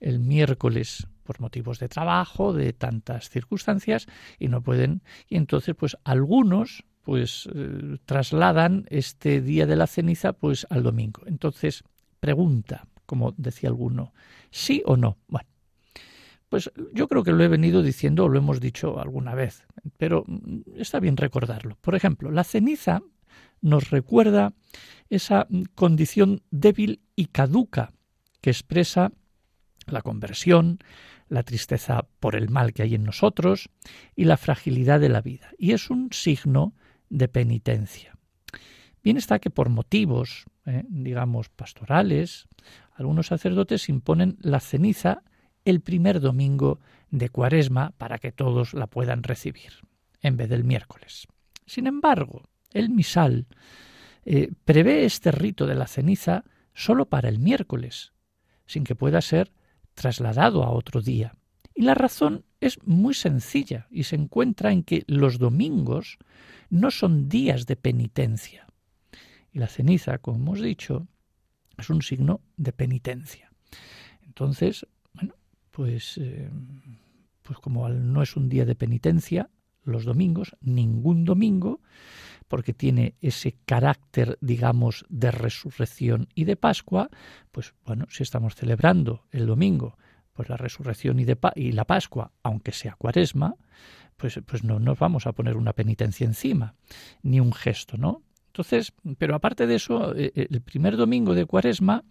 el 0.00 0.18
miércoles 0.18 1.06
por 1.24 1.40
motivos 1.40 1.78
de 1.78 1.88
trabajo, 1.88 2.52
de 2.52 2.72
tantas 2.72 3.28
circunstancias, 3.30 4.06
y 4.38 4.48
no 4.48 4.62
pueden. 4.62 5.02
Y 5.28 5.36
entonces, 5.36 5.74
pues 5.74 5.96
algunos 6.04 6.84
pues 7.02 7.48
eh, 7.54 7.98
trasladan 8.06 8.86
este 8.88 9.40
día 9.40 9.66
de 9.66 9.76
la 9.76 9.86
ceniza 9.86 10.32
pues 10.32 10.66
al 10.70 10.82
domingo. 10.82 11.22
Entonces, 11.26 11.84
pregunta, 12.18 12.86
como 13.04 13.34
decía 13.36 13.68
alguno, 13.68 14.14
¿sí 14.50 14.82
o 14.86 14.96
no? 14.96 15.18
Bueno, 15.28 15.48
pues 16.48 16.70
yo 16.92 17.08
creo 17.08 17.22
que 17.22 17.32
lo 17.32 17.44
he 17.44 17.48
venido 17.48 17.82
diciendo 17.82 18.24
o 18.24 18.28
lo 18.28 18.38
hemos 18.38 18.60
dicho 18.60 19.00
alguna 19.00 19.34
vez, 19.34 19.66
pero 19.98 20.24
mm, 20.26 20.60
está 20.76 20.98
bien 21.00 21.16
recordarlo. 21.16 21.76
Por 21.80 21.94
ejemplo, 21.94 22.30
la 22.30 22.44
ceniza 22.44 23.02
nos 23.60 23.90
recuerda 23.90 24.54
esa 25.10 25.46
condición 25.74 26.42
débil 26.50 27.02
y 27.16 27.26
caduca 27.26 27.92
que 28.40 28.50
expresa 28.50 29.12
la 29.86 30.02
conversión, 30.02 30.78
la 31.28 31.42
tristeza 31.42 32.06
por 32.20 32.36
el 32.36 32.48
mal 32.48 32.72
que 32.72 32.82
hay 32.82 32.94
en 32.94 33.04
nosotros 33.04 33.70
y 34.14 34.24
la 34.24 34.36
fragilidad 34.36 35.00
de 35.00 35.08
la 35.08 35.20
vida. 35.20 35.50
Y 35.58 35.72
es 35.72 35.90
un 35.90 36.10
signo 36.12 36.74
de 37.08 37.28
penitencia. 37.28 38.18
Bien 39.02 39.16
está 39.16 39.38
que 39.38 39.50
por 39.50 39.68
motivos, 39.68 40.46
eh, 40.66 40.84
digamos, 40.88 41.48
pastorales, 41.48 42.48
algunos 42.94 43.26
sacerdotes 43.26 43.88
imponen 43.88 44.36
la 44.40 44.60
ceniza 44.60 45.22
el 45.64 45.80
primer 45.80 46.20
domingo 46.20 46.80
de 47.10 47.28
Cuaresma 47.28 47.92
para 47.96 48.18
que 48.18 48.32
todos 48.32 48.74
la 48.74 48.86
puedan 48.86 49.22
recibir, 49.22 49.72
en 50.20 50.36
vez 50.36 50.48
del 50.48 50.64
miércoles. 50.64 51.26
Sin 51.66 51.86
embargo, 51.86 52.42
el 52.72 52.90
misal 52.90 53.46
eh, 54.24 54.50
prevé 54.64 55.04
este 55.04 55.30
rito 55.32 55.66
de 55.66 55.74
la 55.74 55.86
ceniza 55.86 56.44
solo 56.74 57.06
para 57.06 57.28
el 57.28 57.38
miércoles, 57.38 58.12
sin 58.66 58.84
que 58.84 58.94
pueda 58.94 59.20
ser 59.20 59.52
trasladado 59.94 60.62
a 60.62 60.70
otro 60.70 61.00
día. 61.00 61.34
Y 61.74 61.82
la 61.82 61.94
razón 61.94 62.44
es 62.60 62.78
muy 62.86 63.14
sencilla 63.14 63.88
y 63.90 64.04
se 64.04 64.16
encuentra 64.16 64.72
en 64.72 64.84
que 64.84 65.04
los 65.06 65.38
domingos 65.38 66.18
no 66.70 66.90
son 66.90 67.28
días 67.28 67.66
de 67.66 67.76
penitencia. 67.76 68.66
Y 69.52 69.58
la 69.58 69.68
ceniza, 69.68 70.18
como 70.18 70.38
hemos 70.38 70.60
dicho, 70.60 71.06
es 71.78 71.90
un 71.90 72.02
signo 72.02 72.40
de 72.56 72.72
penitencia. 72.72 73.50
Entonces, 74.22 74.86
bueno, 75.12 75.34
pues, 75.70 76.18
eh, 76.18 76.50
pues 77.42 77.58
como 77.58 77.88
no 77.88 78.22
es 78.22 78.36
un 78.36 78.48
día 78.48 78.64
de 78.64 78.74
penitencia, 78.74 79.50
los 79.84 80.04
domingos, 80.04 80.56
ningún 80.60 81.24
domingo, 81.24 81.80
porque 82.48 82.74
tiene 82.74 83.14
ese 83.20 83.56
carácter, 83.64 84.38
digamos, 84.40 85.04
de 85.08 85.30
resurrección 85.30 86.28
y 86.34 86.44
de 86.44 86.56
Pascua, 86.56 87.10
pues 87.52 87.74
bueno, 87.84 88.06
si 88.10 88.22
estamos 88.22 88.54
celebrando 88.54 89.24
el 89.30 89.46
domingo 89.46 89.96
pues 90.34 90.48
la 90.48 90.56
resurrección 90.56 91.20
y, 91.20 91.26
y 91.54 91.72
la 91.72 91.84
Pascua, 91.84 92.32
aunque 92.42 92.72
sea 92.72 92.96
cuaresma, 92.98 93.54
pues, 94.16 94.40
pues 94.44 94.64
no 94.64 94.78
nos 94.78 94.98
vamos 94.98 95.26
a 95.26 95.32
poner 95.32 95.56
una 95.56 95.72
penitencia 95.72 96.26
encima, 96.26 96.74
ni 97.22 97.40
un 97.40 97.52
gesto, 97.52 97.96
¿no? 97.96 98.22
Entonces, 98.48 98.92
pero 99.18 99.34
aparte 99.34 99.66
de 99.66 99.74
eso, 99.74 100.14
eh, 100.14 100.30
eh, 100.34 100.46
el 100.48 100.60
primer 100.60 100.96
domingo 100.96 101.34
de 101.34 101.44
Cuaresma 101.44 102.04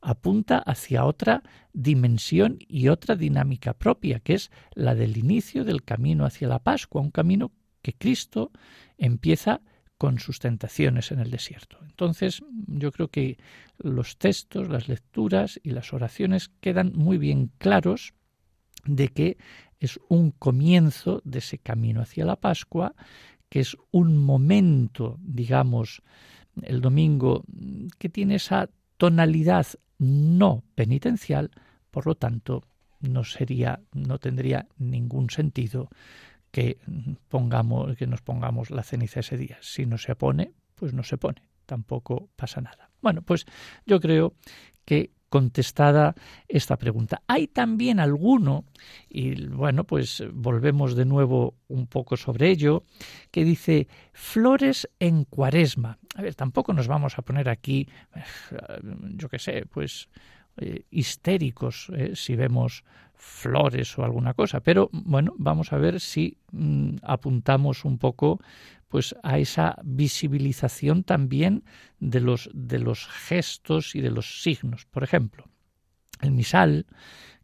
apunta 0.00 0.58
hacia 0.58 1.04
otra 1.04 1.42
dimensión 1.72 2.58
y 2.68 2.88
otra 2.88 3.16
dinámica 3.16 3.74
propia, 3.74 4.20
que 4.20 4.34
es 4.34 4.52
la 4.74 4.94
del 4.94 5.16
inicio 5.16 5.64
del 5.64 5.82
camino 5.82 6.24
hacia 6.24 6.46
la 6.46 6.60
Pascua, 6.60 7.00
un 7.00 7.10
camino 7.10 7.50
que 7.82 7.94
Cristo 7.94 8.52
empieza 9.00 9.60
con 9.98 10.18
sus 10.18 10.38
tentaciones 10.38 11.10
en 11.10 11.18
el 11.18 11.30
desierto. 11.30 11.78
Entonces, 11.82 12.42
yo 12.68 12.92
creo 12.92 13.08
que 13.08 13.38
los 13.78 14.16
textos, 14.16 14.68
las 14.68 14.88
lecturas 14.88 15.60
y 15.62 15.70
las 15.70 15.92
oraciones 15.92 16.50
quedan 16.60 16.92
muy 16.94 17.18
bien 17.18 17.50
claros 17.58 18.14
de 18.84 19.08
que 19.08 19.36
es 19.78 19.98
un 20.08 20.30
comienzo 20.30 21.20
de 21.24 21.40
ese 21.40 21.58
camino 21.58 22.00
hacia 22.00 22.24
la 22.24 22.36
Pascua 22.36 22.94
que 23.50 23.60
es 23.60 23.76
un 23.90 24.16
momento, 24.16 25.18
digamos, 25.20 26.02
el 26.62 26.80
domingo, 26.80 27.44
que 27.98 28.08
tiene 28.08 28.36
esa 28.36 28.70
tonalidad 28.96 29.66
no 29.98 30.62
penitencial, 30.76 31.50
por 31.90 32.06
lo 32.06 32.14
tanto, 32.14 32.64
no 33.00 33.24
sería, 33.24 33.80
no 33.92 34.18
tendría 34.18 34.66
ningún 34.78 35.30
sentido 35.30 35.88
que 36.50 36.78
pongamos, 37.28 37.96
que 37.96 38.06
nos 38.06 38.22
pongamos 38.22 38.70
la 38.70 38.82
ceniza 38.82 39.20
ese 39.20 39.36
día. 39.36 39.58
Si 39.60 39.86
no 39.86 39.98
se 39.98 40.14
pone, 40.16 40.52
pues 40.74 40.92
no 40.92 41.02
se 41.02 41.18
pone, 41.18 41.42
tampoco 41.66 42.28
pasa 42.36 42.60
nada. 42.60 42.90
Bueno, 43.00 43.22
pues 43.22 43.46
yo 43.86 44.00
creo 44.00 44.34
que 44.84 45.12
contestada 45.30 46.14
esta 46.48 46.76
pregunta. 46.76 47.22
Hay 47.28 47.46
también 47.46 48.00
alguno, 48.00 48.64
y 49.08 49.46
bueno, 49.46 49.84
pues 49.84 50.24
volvemos 50.32 50.96
de 50.96 51.04
nuevo 51.04 51.54
un 51.68 51.86
poco 51.86 52.16
sobre 52.16 52.50
ello, 52.50 52.84
que 53.30 53.44
dice 53.44 53.86
flores 54.12 54.90
en 54.98 55.24
cuaresma. 55.24 55.98
A 56.16 56.22
ver, 56.22 56.34
tampoco 56.34 56.72
nos 56.74 56.88
vamos 56.88 57.16
a 57.16 57.22
poner 57.22 57.48
aquí, 57.48 57.88
eh, 58.16 58.20
yo 59.14 59.28
qué 59.28 59.38
sé, 59.38 59.64
pues 59.70 60.08
eh, 60.56 60.84
histéricos 60.90 61.90
eh, 61.96 62.16
si 62.16 62.34
vemos 62.34 62.84
flores 63.20 63.98
o 63.98 64.04
alguna 64.04 64.34
cosa, 64.34 64.60
pero 64.60 64.88
bueno, 64.92 65.34
vamos 65.36 65.72
a 65.72 65.78
ver 65.78 66.00
si 66.00 66.38
mm, 66.52 66.96
apuntamos 67.02 67.84
un 67.84 67.98
poco 67.98 68.40
pues 68.88 69.14
a 69.22 69.38
esa 69.38 69.76
visibilización 69.84 71.04
también 71.04 71.62
de 72.00 72.20
los, 72.20 72.50
de 72.52 72.80
los 72.80 73.06
gestos 73.06 73.94
y 73.94 74.00
de 74.00 74.10
los 74.10 74.42
signos. 74.42 74.86
Por 74.86 75.04
ejemplo, 75.04 75.44
el 76.20 76.32
misal, 76.32 76.86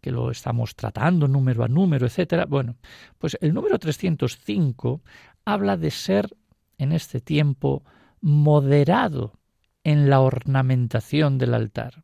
que 0.00 0.10
lo 0.10 0.30
estamos 0.30 0.74
tratando 0.74 1.28
número 1.28 1.62
a 1.62 1.68
número, 1.68 2.06
etcétera. 2.06 2.46
Bueno, 2.46 2.76
pues 3.18 3.38
el 3.40 3.54
número 3.54 3.78
305 3.78 5.02
habla 5.44 5.76
de 5.76 5.90
ser 5.90 6.36
en 6.78 6.92
este 6.92 7.20
tiempo 7.20 7.84
moderado 8.20 9.38
en 9.84 10.10
la 10.10 10.20
ornamentación 10.20 11.38
del 11.38 11.54
altar. 11.54 12.02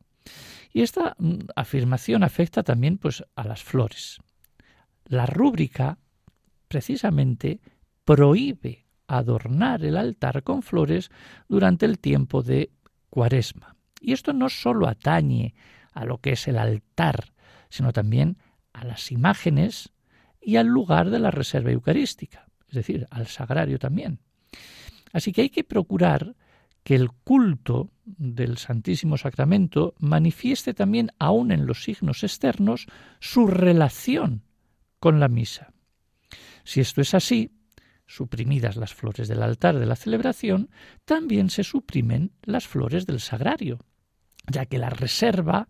Y 0.73 0.83
esta 0.83 1.15
mm, 1.19 1.39
afirmación 1.57 2.23
afecta 2.25 2.63
también 2.63 2.99
pues 2.99 3.25
a 3.35 3.45
las 3.45 3.63
flores. 3.63 4.19
La 5.05 5.27
rúbrica 5.27 5.99
precisamente 6.69 7.61
prohíbe 8.05 8.87
adornar 9.07 9.85
el 9.85 9.97
altar 9.97 10.43
con 10.43 10.63
flores 10.63 11.11
durante 11.49 11.87
el 11.87 11.99
tiempo 11.99 12.43
de 12.43 12.71
Cuaresma. 13.11 13.77
Y 14.01 14.13
esto 14.13 14.33
no 14.33 14.49
sólo 14.49 14.89
atañe 14.89 15.55
a 15.93 16.05
lo 16.05 16.19
que 16.19 16.33
es 16.33 16.49
el 16.49 16.57
altar, 16.57 17.35
sino 17.69 17.93
también 17.93 18.39
a 18.73 18.85
las 18.85 19.13
imágenes 19.13 19.93
y 20.41 20.57
al 20.57 20.67
lugar 20.67 21.11
de 21.11 21.19
la 21.19 21.31
reserva 21.31 21.71
eucarística, 21.71 22.47
es 22.69 22.75
decir, 22.75 23.07
al 23.11 23.27
sagrario 23.27 23.79
también. 23.79 24.21
Así 25.13 25.33
que 25.33 25.43
hay 25.43 25.51
que 25.51 25.63
procurar 25.63 26.35
que 26.83 26.95
el 26.95 27.11
culto 27.11 27.90
del 28.05 28.59
Santísimo 28.59 29.16
Sacramento 29.16 29.95
manifieste 29.99 30.75
también, 30.75 31.11
aun 31.18 31.53
en 31.53 31.66
los 31.66 31.85
signos 31.85 32.25
externos, 32.25 32.87
su 33.21 33.47
relación 33.47 34.42
con 34.99 35.21
la 35.21 35.29
misa. 35.29 35.73
Si 36.64 36.81
esto 36.81 37.01
es 37.01 37.14
así, 37.14 37.51
suprimidas 38.07 38.77
las 38.77 38.95
flores 38.95 39.29
del 39.29 39.42
altar 39.42 39.79
de 39.79 39.87
la 39.87 39.97
celebración, 39.97 40.71
también 41.05 41.51
se 41.51 41.64
suprimen 41.64 42.33
las 42.42 42.66
flores 42.66 43.07
del 43.07 43.21
sagrario, 43.21 43.79
ya 44.51 44.66
que 44.66 44.79
la 44.79 44.90
reserva 44.90 45.68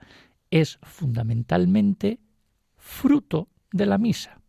es 0.51 0.79
fundamentalmente 0.83 2.21
fruto 2.77 3.49
de 3.71 3.87
la 3.87 3.99
misa 3.99 4.41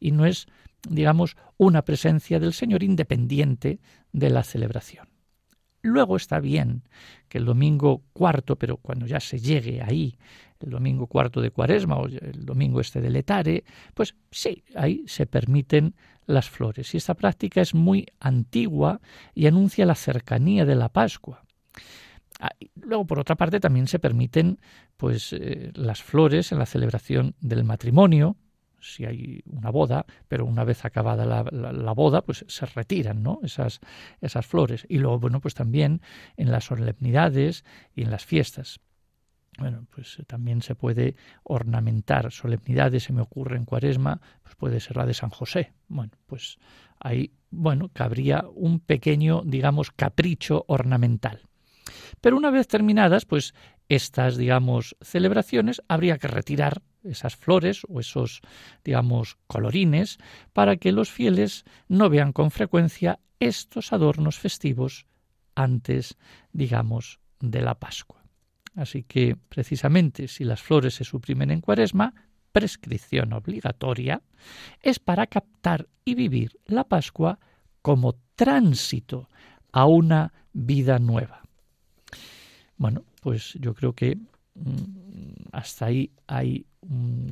y 0.00 0.12
no 0.12 0.26
es, 0.26 0.46
digamos, 0.88 1.36
una 1.56 1.84
presencia 1.84 2.40
del 2.40 2.52
Señor 2.52 2.82
independiente 2.82 3.80
de 4.12 4.30
la 4.30 4.42
celebración. 4.42 5.13
Luego 5.84 6.16
está 6.16 6.40
bien 6.40 6.82
que 7.28 7.36
el 7.36 7.44
domingo 7.44 8.04
cuarto, 8.14 8.56
pero 8.56 8.78
cuando 8.78 9.06
ya 9.06 9.20
se 9.20 9.38
llegue 9.38 9.82
ahí, 9.82 10.16
el 10.60 10.70
domingo 10.70 11.06
cuarto 11.06 11.42
de 11.42 11.50
cuaresma 11.50 11.96
o 11.96 12.06
el 12.06 12.46
domingo 12.46 12.80
este 12.80 13.02
de 13.02 13.10
letare, 13.10 13.64
pues 13.92 14.14
sí, 14.30 14.64
ahí 14.76 15.04
se 15.06 15.26
permiten 15.26 15.94
las 16.24 16.48
flores. 16.48 16.94
Y 16.94 16.96
esta 16.96 17.12
práctica 17.12 17.60
es 17.60 17.74
muy 17.74 18.06
antigua 18.18 19.02
y 19.34 19.46
anuncia 19.46 19.84
la 19.84 19.94
cercanía 19.94 20.64
de 20.64 20.74
la 20.74 20.88
Pascua. 20.88 21.44
Ah, 22.40 22.48
luego, 22.80 23.06
por 23.06 23.18
otra 23.18 23.36
parte, 23.36 23.60
también 23.60 23.86
se 23.86 23.98
permiten 23.98 24.58
pues, 24.96 25.34
eh, 25.34 25.70
las 25.74 26.02
flores 26.02 26.50
en 26.50 26.60
la 26.60 26.66
celebración 26.66 27.34
del 27.40 27.62
matrimonio, 27.62 28.38
si 28.84 29.04
hay 29.04 29.42
una 29.46 29.70
boda, 29.70 30.06
pero 30.28 30.44
una 30.44 30.64
vez 30.64 30.84
acabada 30.84 31.24
la, 31.24 31.92
boda, 31.92 32.22
pues 32.22 32.44
se 32.48 32.66
retiran, 32.66 33.22
¿no? 33.22 33.40
Esas, 33.42 33.80
esas 34.20 34.46
flores. 34.46 34.86
Y 34.88 34.98
luego, 34.98 35.18
bueno, 35.18 35.40
pues 35.40 35.54
también 35.54 36.02
en 36.36 36.50
las 36.50 36.64
solemnidades 36.64 37.64
y 37.94 38.02
en 38.02 38.10
las 38.10 38.24
fiestas. 38.24 38.80
Bueno, 39.58 39.86
pues 39.94 40.18
también 40.26 40.62
se 40.62 40.74
puede 40.74 41.14
ornamentar 41.44 42.32
solemnidades, 42.32 43.04
se 43.04 43.12
me 43.12 43.22
ocurre 43.22 43.56
en 43.56 43.64
cuaresma, 43.64 44.20
pues 44.42 44.56
puede 44.56 44.80
ser 44.80 44.96
la 44.96 45.06
de 45.06 45.14
San 45.14 45.30
José. 45.30 45.72
Bueno, 45.86 46.12
pues 46.26 46.58
ahí, 46.98 47.32
bueno, 47.50 47.88
cabría 47.92 48.44
un 48.52 48.80
pequeño, 48.80 49.42
digamos, 49.44 49.92
capricho 49.92 50.64
ornamental. 50.66 51.42
Pero 52.20 52.36
una 52.36 52.50
vez 52.50 52.66
terminadas, 52.66 53.26
pues 53.26 53.54
estas, 53.88 54.36
digamos, 54.36 54.96
celebraciones, 55.00 55.82
habría 55.88 56.18
que 56.18 56.28
retirar 56.28 56.82
esas 57.04 57.36
flores 57.36 57.82
o 57.88 58.00
esos, 58.00 58.40
digamos, 58.84 59.36
colorines 59.46 60.18
para 60.52 60.76
que 60.76 60.92
los 60.92 61.10
fieles 61.10 61.64
no 61.88 62.08
vean 62.08 62.32
con 62.32 62.50
frecuencia 62.50 63.20
estos 63.40 63.92
adornos 63.92 64.38
festivos 64.38 65.06
antes, 65.54 66.16
digamos, 66.52 67.20
de 67.40 67.60
la 67.60 67.74
Pascua. 67.74 68.22
Así 68.74 69.04
que, 69.04 69.36
precisamente, 69.36 70.26
si 70.28 70.44
las 70.44 70.62
flores 70.62 70.94
se 70.94 71.04
suprimen 71.04 71.50
en 71.50 71.60
cuaresma, 71.60 72.14
prescripción 72.52 73.32
obligatoria, 73.32 74.22
es 74.80 74.98
para 74.98 75.26
captar 75.26 75.88
y 76.04 76.14
vivir 76.14 76.58
la 76.66 76.84
Pascua 76.84 77.38
como 77.82 78.14
tránsito 78.34 79.28
a 79.72 79.86
una 79.86 80.32
vida 80.52 80.98
nueva. 80.98 81.42
Bueno, 82.76 83.04
pues 83.20 83.54
yo 83.60 83.74
creo 83.74 83.92
que 83.92 84.18
hasta 85.52 85.86
ahí 85.86 86.10
hay, 86.26 86.66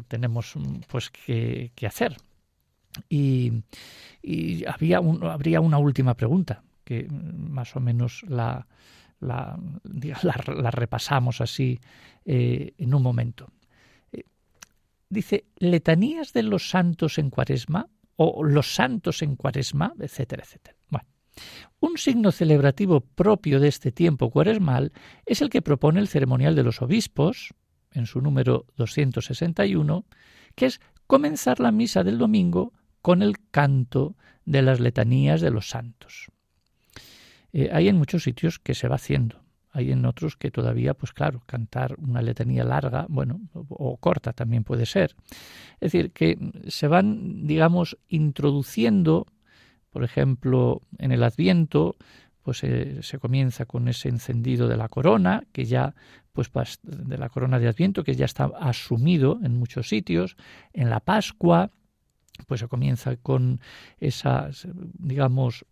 tenemos 0.09 0.57
mm, 0.57 0.81
pues 0.89 1.11
que, 1.11 1.71
hacer. 1.87 2.17
Y, 3.09 3.63
había 4.67 4.99
habría 4.99 5.61
una 5.61 5.79
última 5.79 6.15
pregunta 6.15 6.63
que 6.85 7.05
mm, 7.09 7.51
más 7.51 7.75
o 7.77 7.81
menos 7.81 8.23
la, 8.29 8.67
la, 9.21 9.57
repasamos 10.71 11.41
así 11.41 11.81
eh, 12.25 12.75
en 12.79 12.95
un 12.95 13.03
momento. 13.03 13.51
Eh, 14.13 14.25
dice, 15.09 15.47
letanías 15.59 16.33
de 16.33 16.43
los 16.43 16.69
santos 16.69 17.19
en 17.19 17.31
cuaresma 17.31 17.89
o 18.17 18.45
los 18.45 18.75
santos 18.75 19.23
en 19.23 19.37
cuaresma, 19.37 19.95
etcétera, 19.99 20.43
etcétera. 20.45 20.77
Un 21.81 21.99
signo 21.99 22.33
celebrativo 22.33 23.01
propio 23.01 23.59
de 23.61 23.68
este 23.68 23.92
tiempo 23.92 24.31
cuaresmal 24.31 24.92
es 25.27 25.42
el 25.42 25.51
que 25.51 25.62
propone 25.62 26.01
el 26.01 26.09
ceremonial 26.09 26.55
de 26.55 26.62
los 26.62 26.83
obispos, 26.83 27.55
en 27.92 28.07
su 28.07 28.21
número 28.21 28.66
261, 28.77 30.05
que 30.55 30.66
es 30.66 30.81
comenzar 31.07 31.61
la 31.61 31.73
misa 31.73 32.05
del 32.05 32.18
domingo 32.18 32.73
con 33.03 33.23
el 33.23 33.37
canto 33.51 34.16
de 34.45 34.62
las 34.62 34.81
letanías 34.81 35.40
de 35.40 35.51
los 35.51 35.68
santos. 35.68 36.29
Eh, 37.53 37.71
hay 37.73 37.88
en 37.88 37.97
muchos 37.97 38.23
sitios 38.23 38.59
que 38.59 38.75
se 38.75 38.88
va 38.88 38.97
haciendo. 38.97 39.42
Hay 39.73 39.90
en 39.90 40.05
otros 40.05 40.37
que 40.37 40.51
todavía, 40.51 40.95
pues 40.95 41.12
claro, 41.12 41.42
cantar 41.47 41.97
una 41.99 42.21
letanía 42.21 42.62
larga, 42.62 43.07
bueno, 43.09 43.40
o, 43.55 43.97
corta 43.97 44.33
también 44.33 44.64
puede 44.64 44.85
ser. 44.85 45.16
Es 45.81 45.92
decir, 45.92 46.12
que 46.12 46.38
se 46.68 46.88
van, 46.88 47.47
digamos, 47.47 47.97
introduciendo, 48.09 49.27
por 49.93 50.05
ejemplo, 50.05 50.81
en 50.99 51.13
el 51.13 51.23
Adviento, 51.23 51.97
pues 52.43 52.65
eh, 52.65 53.03
se 53.03 53.19
comienza 53.19 53.67
con 53.67 53.89
ese 53.89 54.09
encendido 54.09 54.67
de 54.67 54.79
la 54.79 54.89
corona, 54.89 55.45
que 55.53 55.67
ya, 55.67 55.95
pues 56.33 56.51
de 56.83 57.19
la 57.19 57.29
corona 57.29 57.59
de 57.59 57.69
Adviento, 57.69 58.03
que 58.03 58.15
ya 58.15 58.25
está 58.25 58.51
asumido 58.59 59.39
en 59.45 59.59
muchos 59.59 59.89
sitios, 59.89 60.37
en 60.73 60.89
la 60.89 61.01
Pascua, 61.01 61.71
pues 62.47 62.61
se 62.61 62.69
comienza 62.69 63.17
con 63.17 63.61
esa, 64.01 64.51
digamos, 64.99 65.67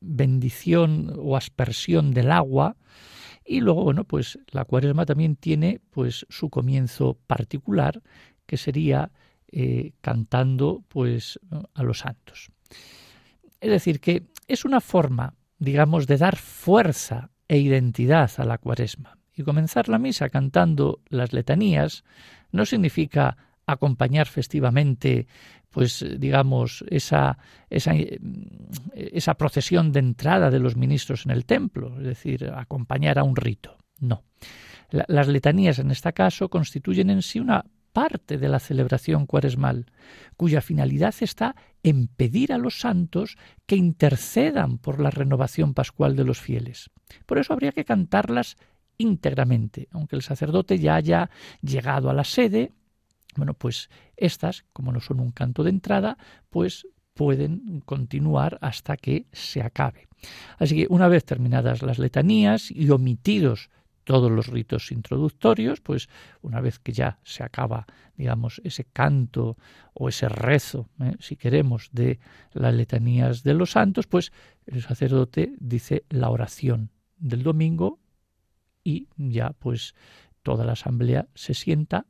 bendición 0.00 1.14
o 1.16 1.36
aspersión 1.36 2.12
del 2.12 2.32
agua. 2.32 2.76
Y 3.44 3.60
luego 3.60 3.84
bueno 3.84 4.04
pues 4.04 4.38
la 4.50 4.66
cuaresma 4.66 5.06
también 5.06 5.34
tiene 5.34 5.80
pues 5.90 6.26
su 6.28 6.50
comienzo 6.50 7.16
particular 7.26 8.02
que 8.44 8.58
sería 8.58 9.10
eh, 9.50 9.92
cantando 10.02 10.84
pues 10.88 11.40
a 11.72 11.82
los 11.82 12.00
santos 12.00 12.50
es 13.60 13.70
decir 13.70 14.00
que 14.00 14.26
es 14.46 14.64
una 14.64 14.80
forma 14.80 15.34
digamos 15.58 16.06
de 16.06 16.16
dar 16.16 16.36
fuerza 16.36 17.30
e 17.48 17.58
identidad 17.58 18.30
a 18.36 18.44
la 18.44 18.58
cuaresma 18.58 19.18
y 19.34 19.42
comenzar 19.42 19.88
la 19.88 19.98
misa 19.98 20.28
cantando 20.28 21.00
las 21.08 21.32
letanías 21.32 22.04
no 22.52 22.64
significa 22.64 23.36
acompañar 23.66 24.26
festivamente 24.26 25.26
pues 25.70 26.04
digamos 26.18 26.84
esa, 26.88 27.38
esa, 27.68 27.92
esa 28.94 29.34
procesión 29.34 29.92
de 29.92 30.00
entrada 30.00 30.50
de 30.50 30.58
los 30.58 30.76
ministros 30.76 31.26
en 31.26 31.32
el 31.32 31.44
templo, 31.44 31.98
es 31.98 32.04
decir, 32.04 32.50
acompañar 32.54 33.18
a 33.18 33.22
un 33.22 33.36
rito. 33.36 33.76
No. 34.00 34.22
las 34.90 35.28
letanías 35.28 35.80
en 35.80 35.90
este 35.90 36.12
caso 36.12 36.48
constituyen 36.48 37.10
en 37.10 37.20
sí 37.22 37.40
una 37.40 37.64
parte 37.98 38.38
de 38.38 38.48
la 38.48 38.60
celebración 38.60 39.26
cuaresmal, 39.26 39.86
cuya 40.36 40.60
finalidad 40.60 41.16
está 41.20 41.56
en 41.82 42.06
pedir 42.06 42.52
a 42.52 42.58
los 42.58 42.78
santos 42.78 43.36
que 43.66 43.74
intercedan 43.74 44.78
por 44.78 45.00
la 45.00 45.10
renovación 45.10 45.74
pascual 45.74 46.14
de 46.14 46.22
los 46.22 46.38
fieles. 46.40 46.90
Por 47.26 47.38
eso 47.38 47.52
habría 47.52 47.72
que 47.72 47.84
cantarlas 47.84 48.56
íntegramente, 48.98 49.88
aunque 49.90 50.14
el 50.14 50.22
sacerdote 50.22 50.78
ya 50.78 50.94
haya 50.94 51.28
llegado 51.60 52.08
a 52.08 52.14
la 52.14 52.22
sede 52.22 52.70
bueno, 53.36 53.54
pues 53.54 53.90
estas, 54.16 54.64
como 54.72 54.92
no 54.92 55.00
son 55.00 55.18
un 55.18 55.32
canto 55.32 55.64
de 55.64 55.70
entrada, 55.70 56.18
pues 56.50 56.86
pueden 57.14 57.80
continuar 57.80 58.58
hasta 58.60 58.96
que 58.96 59.26
se 59.32 59.60
acabe. 59.60 60.08
Así 60.56 60.76
que 60.76 60.86
una 60.88 61.08
vez 61.08 61.24
terminadas 61.24 61.82
las 61.82 61.98
letanías 61.98 62.70
y 62.70 62.90
omitidos 62.90 63.70
todos 64.08 64.32
los 64.32 64.46
ritos 64.46 64.90
introductorios, 64.90 65.82
pues 65.82 66.08
una 66.40 66.62
vez 66.62 66.78
que 66.78 66.92
ya 66.92 67.18
se 67.24 67.44
acaba, 67.44 67.84
digamos, 68.16 68.58
ese 68.64 68.84
canto 68.84 69.58
o 69.92 70.08
ese 70.08 70.30
rezo, 70.30 70.88
¿eh? 70.98 71.12
si 71.20 71.36
queremos, 71.36 71.90
de 71.92 72.18
las 72.54 72.72
letanías 72.72 73.42
de 73.42 73.52
los 73.52 73.72
santos, 73.72 74.06
pues 74.06 74.32
el 74.64 74.80
sacerdote 74.80 75.52
dice 75.60 76.06
la 76.08 76.30
oración 76.30 76.90
del 77.18 77.42
domingo 77.42 77.98
y 78.82 79.08
ya 79.18 79.50
pues 79.50 79.94
toda 80.42 80.64
la 80.64 80.72
asamblea 80.72 81.28
se 81.34 81.52
sienta 81.52 82.06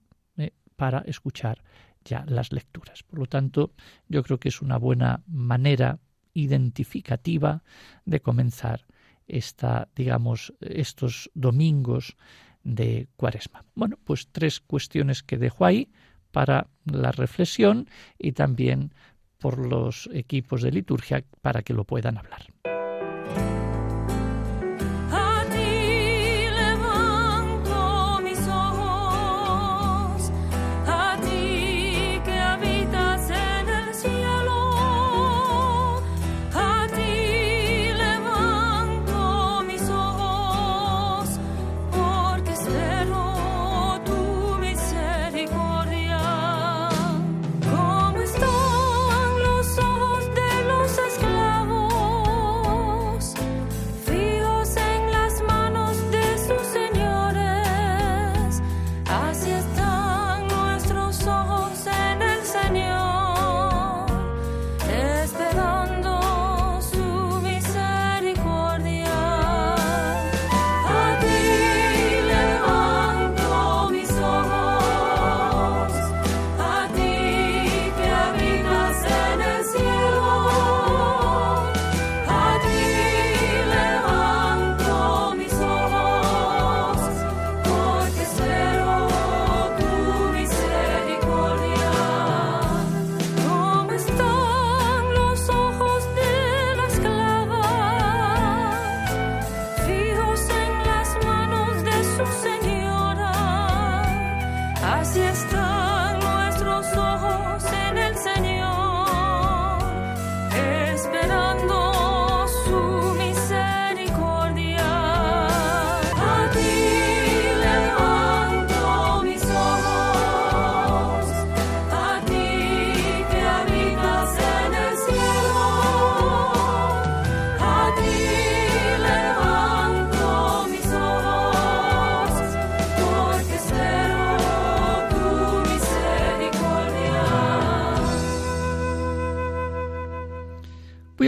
para 0.76 1.00
escuchar 1.00 1.64
ya 2.04 2.24
las 2.28 2.52
lecturas. 2.52 3.02
Por 3.02 3.18
lo 3.18 3.26
tanto, 3.26 3.72
yo 4.06 4.22
creo 4.22 4.38
que 4.38 4.50
es 4.50 4.62
una 4.62 4.78
buena 4.78 5.24
manera 5.26 5.98
identificativa 6.32 7.64
de 8.04 8.20
comenzar 8.20 8.86
esta, 9.28 9.88
digamos, 9.94 10.52
estos 10.60 11.30
domingos 11.34 12.16
de 12.64 13.08
Cuaresma. 13.16 13.64
Bueno, 13.74 13.98
pues 14.04 14.28
tres 14.32 14.60
cuestiones 14.60 15.22
que 15.22 15.38
dejo 15.38 15.64
ahí 15.64 15.90
para 16.32 16.68
la 16.84 17.12
reflexión 17.12 17.88
y 18.18 18.32
también 18.32 18.92
por 19.38 19.58
los 19.58 20.08
equipos 20.12 20.62
de 20.62 20.72
liturgia 20.72 21.24
para 21.40 21.62
que 21.62 21.74
lo 21.74 21.84
puedan 21.84 22.18
hablar. 22.18 22.42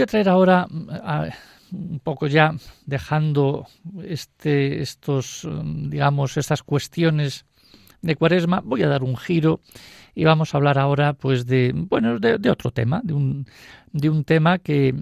A 0.03 0.07
traer 0.07 0.29
ahora 0.29 0.67
un 1.71 1.99
poco 2.03 2.27
ya 2.27 2.53
dejando 2.85 3.67
este, 4.03 4.81
estos, 4.81 5.47
digamos, 5.63 6.37
estas 6.37 6.63
cuestiones 6.63 7.45
de 8.01 8.15
Cuaresma, 8.15 8.61
voy 8.61 8.83
a 8.83 8.87
dar 8.87 9.03
un 9.03 9.15
giro 9.15 9.61
y 10.13 10.25
vamos 10.25 10.53
a 10.53 10.57
hablar 10.57 10.77
ahora, 10.77 11.13
pues, 11.13 11.45
de, 11.45 11.71
bueno, 11.73 12.19
de, 12.19 12.49
otro 12.49 12.71
tema, 12.71 13.01
de 13.03 13.13
un, 13.13 13.45
de 13.93 14.09
un 14.09 14.23
tema 14.23 14.59
que, 14.59 14.93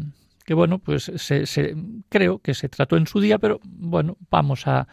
que 0.45 0.54
bueno, 0.54 0.80
pues 0.80 1.12
se, 1.16 1.45
se, 1.45 1.76
creo 2.10 2.39
que 2.39 2.54
se 2.54 2.70
trató 2.70 2.97
en 2.97 3.08
su 3.08 3.20
día, 3.20 3.39
pero 3.39 3.60
bueno, 3.64 4.18
vamos 4.30 4.68
a, 4.68 4.88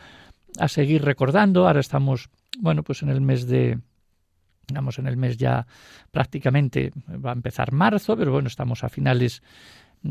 a 0.58 0.68
seguir 0.68 1.02
recordando. 1.02 1.66
Ahora 1.66 1.80
estamos, 1.80 2.30
bueno, 2.58 2.82
pues 2.82 3.02
en 3.02 3.10
el 3.10 3.20
mes 3.20 3.46
de, 3.46 3.78
digamos, 4.66 4.98
en 4.98 5.06
el 5.06 5.16
mes 5.16 5.36
ya 5.36 5.66
prácticamente 6.10 6.92
va 7.08 7.30
a 7.30 7.34
empezar 7.34 7.72
marzo, 7.72 8.16
pero 8.16 8.32
bueno, 8.32 8.48
estamos 8.48 8.84
a 8.84 8.88
finales 8.88 9.42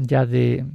ya 0.03 0.25
de, 0.25 0.65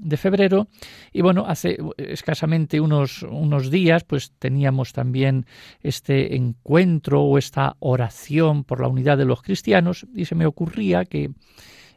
de 0.00 0.16
febrero. 0.16 0.68
Y 1.12 1.22
bueno 1.22 1.44
hace 1.46 1.78
escasamente 1.96 2.80
unos 2.80 3.22
unos 3.22 3.70
días 3.70 4.04
pues 4.04 4.32
teníamos 4.38 4.92
también 4.92 5.46
este 5.82 6.36
encuentro 6.36 7.22
o 7.22 7.38
esta 7.38 7.76
oración 7.80 8.64
por 8.64 8.80
la 8.80 8.88
unidad 8.88 9.18
de 9.18 9.24
los 9.24 9.42
cristianos 9.42 10.06
y 10.14 10.24
se 10.24 10.34
me 10.34 10.46
ocurría 10.46 11.04
que 11.04 11.30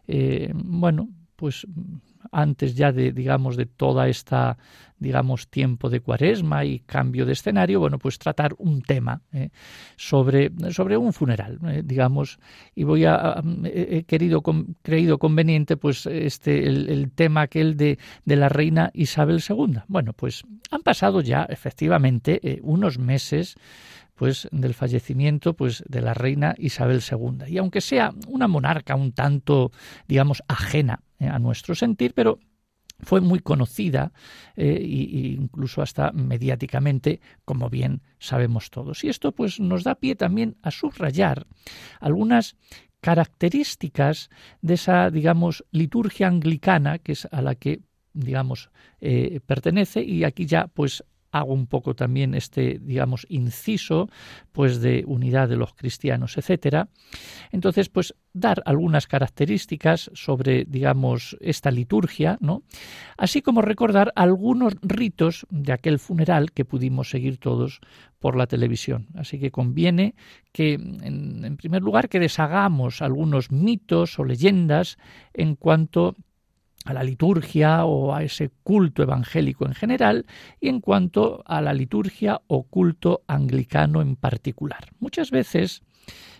eh, 0.08 0.52
bueno 0.54 1.10
pues 1.36 1.66
antes 2.32 2.76
ya 2.76 2.92
de 2.92 3.12
digamos 3.12 3.56
de 3.56 3.66
toda 3.66 4.08
esta 4.08 4.58
digamos 4.98 5.48
tiempo 5.48 5.90
de 5.90 6.02
cuaresma 6.02 6.66
y 6.66 6.80
cambio 6.80 7.26
de 7.26 7.34
escenario 7.34 7.80
bueno 7.80 7.98
pues 7.98 8.20
tratar 8.20 8.54
un 8.58 8.82
tema 8.82 9.22
eh, 9.32 9.50
sobre 9.96 10.52
sobre 10.72 10.98
un 10.98 11.14
funeral 11.14 11.60
eh, 11.68 11.82
digamos. 11.84 12.40
Y 12.76 12.84
voy 12.84 13.06
a, 13.06 13.42
he 13.66 14.04
querido 14.04 14.42
creído 14.82 15.18
conveniente 15.18 15.78
pues 15.78 16.06
este 16.06 16.68
el, 16.68 17.12
tema 17.12 17.42
aquel 17.42 17.78
de, 17.78 17.98
de 18.26 18.36
la 18.36 18.50
reina 18.50 18.92
Isabel 18.94 19.42
II 19.48 19.82
bueno 19.88 20.14
pues 20.14 20.44
han 20.72 20.82
pasado 20.82 21.22
ya 21.22 21.44
efectivamente 21.44 22.40
eh, 22.44 22.60
unos 22.64 23.00
meses 23.00 23.56
pues 24.20 24.50
del 24.52 24.74
fallecimiento 24.74 25.54
pues 25.54 25.82
de 25.88 26.02
la 26.02 26.14
reina 26.14 26.54
Isabel 26.58 27.02
II 27.10 27.46
y 27.48 27.58
aunque 27.58 27.80
sea 27.80 28.14
una 28.28 28.50
monarca 28.50 28.96
un 28.96 29.14
tanto 29.14 29.72
digamos 30.10 30.44
ajena 30.50 31.04
eh, 31.20 31.28
a 31.28 31.40
nuestro 31.40 31.74
sentir 31.74 32.14
pero 32.14 32.38
fue 33.02 33.22
muy 33.22 33.40
conocida 33.40 34.12
e 34.58 34.74
incluso 35.40 35.82
hasta 35.82 36.12
mediáticamente, 36.12 37.22
como 37.46 37.70
bien 37.70 38.02
sabemos 38.20 38.72
todos. 38.72 39.06
Y 39.06 39.08
esto 39.08 39.32
pues 39.32 39.58
nos 39.62 39.86
da 39.86 39.96
pie 39.96 40.16
también 40.16 40.58
a 40.64 40.70
subrayar 40.70 41.48
algunas 42.02 42.58
características 43.00 44.30
de 44.62 44.74
esa, 44.74 45.12
digamos, 45.12 45.64
liturgia 45.72 46.28
anglicana 46.28 47.00
que 47.00 47.14
es 47.14 47.26
a 47.32 47.42
la 47.42 47.56
que 47.56 47.84
digamos 48.12 48.70
eh, 49.00 49.40
pertenece 49.46 50.04
y 50.04 50.26
aquí 50.26 50.46
ya 50.46 50.68
pues 50.68 51.06
hago 51.32 51.54
un 51.54 51.68
poco 51.68 51.96
también 51.96 52.34
este, 52.34 52.80
digamos, 52.82 53.26
inciso, 53.30 54.10
pues 54.52 54.82
de 54.82 55.04
unidad 55.06 55.50
de 55.50 55.56
los 55.56 55.74
cristianos, 55.74 56.38
etcétera. 56.38 56.90
Entonces, 57.52 57.90
pues 57.90 58.16
dar 58.34 58.62
algunas 58.66 59.08
características 59.08 60.12
sobre, 60.14 60.66
digamos, 60.66 61.38
esta 61.42 61.72
liturgia, 61.72 62.38
¿no? 62.42 62.64
Así 63.18 63.42
como 63.42 63.62
recordar 63.62 64.12
algunos 64.16 64.76
ritos 64.82 65.46
de 65.50 65.74
aquel 65.74 66.00
funeral 66.00 66.52
que 66.52 66.66
pudimos 66.66 67.10
seguir 67.10 67.38
todos 67.38 67.82
por 68.20 68.36
la 68.36 68.48
televisión. 68.48 69.08
Así 69.16 69.40
que 69.40 69.52
conviene 69.52 70.16
que, 70.52 70.74
en, 70.74 71.44
en 71.44 71.58
primer 71.58 71.82
lugar, 71.82 72.10
que 72.10 72.20
deshagamos 72.20 73.02
algunos 73.02 73.52
mitos 73.52 74.20
o 74.20 74.24
leyendas 74.24 74.98
en 75.34 75.56
cuanto 75.56 76.10
a 76.10 76.29
la 76.94 77.04
liturgia 77.04 77.86
o 77.86 78.14
a 78.14 78.24
ese 78.24 78.50
culto 78.64 79.04
evangélico 79.04 79.66
en 79.66 79.74
general 79.74 80.26
y 80.60 80.70
en 80.70 80.82
cuanto 80.82 81.44
a 81.46 81.62
la 81.62 81.74
liturgia 81.74 82.42
o 82.48 82.64
culto 82.64 83.24
anglicano 83.28 84.02
en 84.02 84.16
particular. 84.16 84.90
Muchas 85.00 85.32
veces 85.32 85.84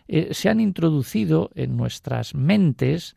eh, 0.08 0.34
se 0.34 0.50
han 0.50 0.60
introducido 0.60 1.52
en 1.56 1.78
nuestras 1.78 2.34
mentes 2.34 3.16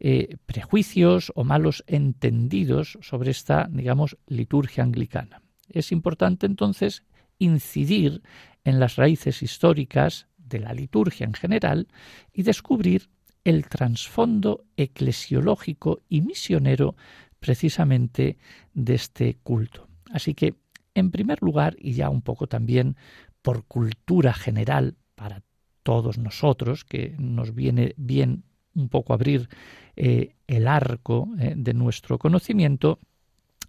eh, 0.00 0.36
prejuicios 0.46 1.32
o 1.36 1.44
malos 1.44 1.84
entendidos 1.86 2.98
sobre 3.02 3.30
esta, 3.30 3.68
digamos, 3.70 4.16
liturgia 4.26 4.82
anglicana. 4.82 5.42
Es 5.68 5.92
importante 5.92 6.46
entonces 6.46 7.04
incidir 7.38 8.22
en 8.64 8.80
las 8.80 8.96
raíces 8.96 9.42
históricas 9.42 10.26
de 10.36 10.58
la 10.58 10.72
liturgia 10.72 11.24
en 11.24 11.34
general 11.34 11.88
y 12.32 12.42
descubrir 12.42 13.08
el 13.44 13.68
trasfondo 13.68 14.64
eclesiológico 14.76 16.00
y 16.08 16.20
misionero 16.20 16.96
precisamente 17.40 18.38
de 18.72 18.94
este 18.94 19.36
culto. 19.42 19.88
Así 20.10 20.34
que, 20.34 20.54
en 20.94 21.10
primer 21.10 21.42
lugar, 21.42 21.76
y 21.78 21.92
ya 21.92 22.08
un 22.08 22.22
poco 22.22 22.46
también 22.46 22.96
por 23.40 23.64
cultura 23.64 24.32
general 24.32 24.96
para 25.14 25.42
todos 25.82 26.18
nosotros, 26.18 26.84
que 26.84 27.16
nos 27.18 27.54
viene 27.54 27.94
bien 27.96 28.44
un 28.74 28.88
poco 28.88 29.12
abrir 29.12 29.48
eh, 29.96 30.36
el 30.46 30.68
arco 30.68 31.28
eh, 31.38 31.54
de 31.56 31.74
nuestro 31.74 32.18
conocimiento, 32.18 33.00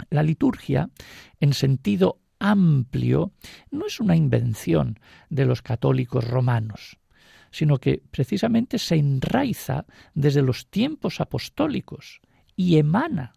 la 0.09 0.23
liturgia, 0.23 0.89
en 1.39 1.53
sentido 1.53 2.19
amplio, 2.39 3.31
no 3.71 3.87
es 3.87 3.99
una 3.99 4.15
invención 4.15 4.99
de 5.29 5.45
los 5.45 5.61
católicos 5.61 6.27
romanos 6.27 6.97
sino 7.53 7.77
que 7.77 8.01
precisamente 8.09 8.79
se 8.79 8.95
enraiza 8.95 9.85
desde 10.15 10.41
los 10.41 10.67
tiempos 10.71 11.21
apostólicos 11.21 12.19
y 12.55 12.77
emana 12.77 13.33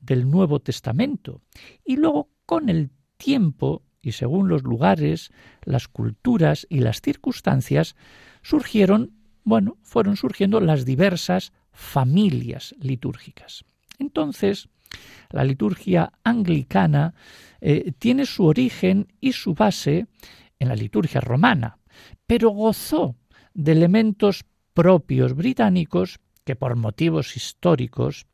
del 0.00 0.28
Nuevo 0.28 0.60
Testamento. 0.60 1.42
Y 1.84 1.96
luego, 1.96 2.30
con 2.46 2.70
el 2.70 2.90
tiempo 3.18 3.82
y 4.00 4.12
según 4.12 4.48
los 4.48 4.62
lugares, 4.62 5.30
las 5.64 5.86
culturas 5.86 6.66
y 6.70 6.80
las 6.80 7.02
circunstancias, 7.02 7.94
surgieron, 8.42 9.12
bueno, 9.44 9.76
fueron 9.82 10.16
surgiendo 10.16 10.60
las 10.60 10.86
diversas 10.86 11.52
familias 11.70 12.74
litúrgicas. 12.80 13.66
Entonces, 13.98 14.70
la 15.28 15.44
liturgia 15.44 16.12
anglicana 16.24 17.12
eh, 17.60 17.92
tiene 17.98 18.24
su 18.24 18.46
origen 18.46 19.12
y 19.20 19.32
su 19.32 19.52
base 19.52 20.06
en 20.58 20.68
la 20.68 20.74
liturgia 20.74 21.20
romana, 21.20 21.78
pero 22.26 22.48
gozó 22.48 23.14
de 23.54 23.72
elementos 23.72 24.44
propios 24.74 25.34
británicos 25.34 26.20
que 26.44 26.56
por 26.56 26.76
motivos 26.76 27.36
históricos 27.36 28.26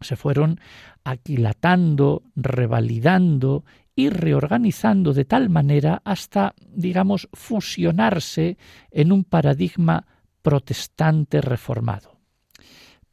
se 0.00 0.16
fueron 0.16 0.58
aquilatando, 1.04 2.22
revalidando 2.34 3.64
y 3.94 4.08
reorganizando 4.08 5.12
de 5.12 5.24
tal 5.24 5.50
manera 5.50 6.00
hasta, 6.04 6.54
digamos, 6.66 7.28
fusionarse 7.32 8.56
en 8.90 9.12
un 9.12 9.24
paradigma 9.24 10.06
protestante 10.40 11.40
reformado. 11.40 12.18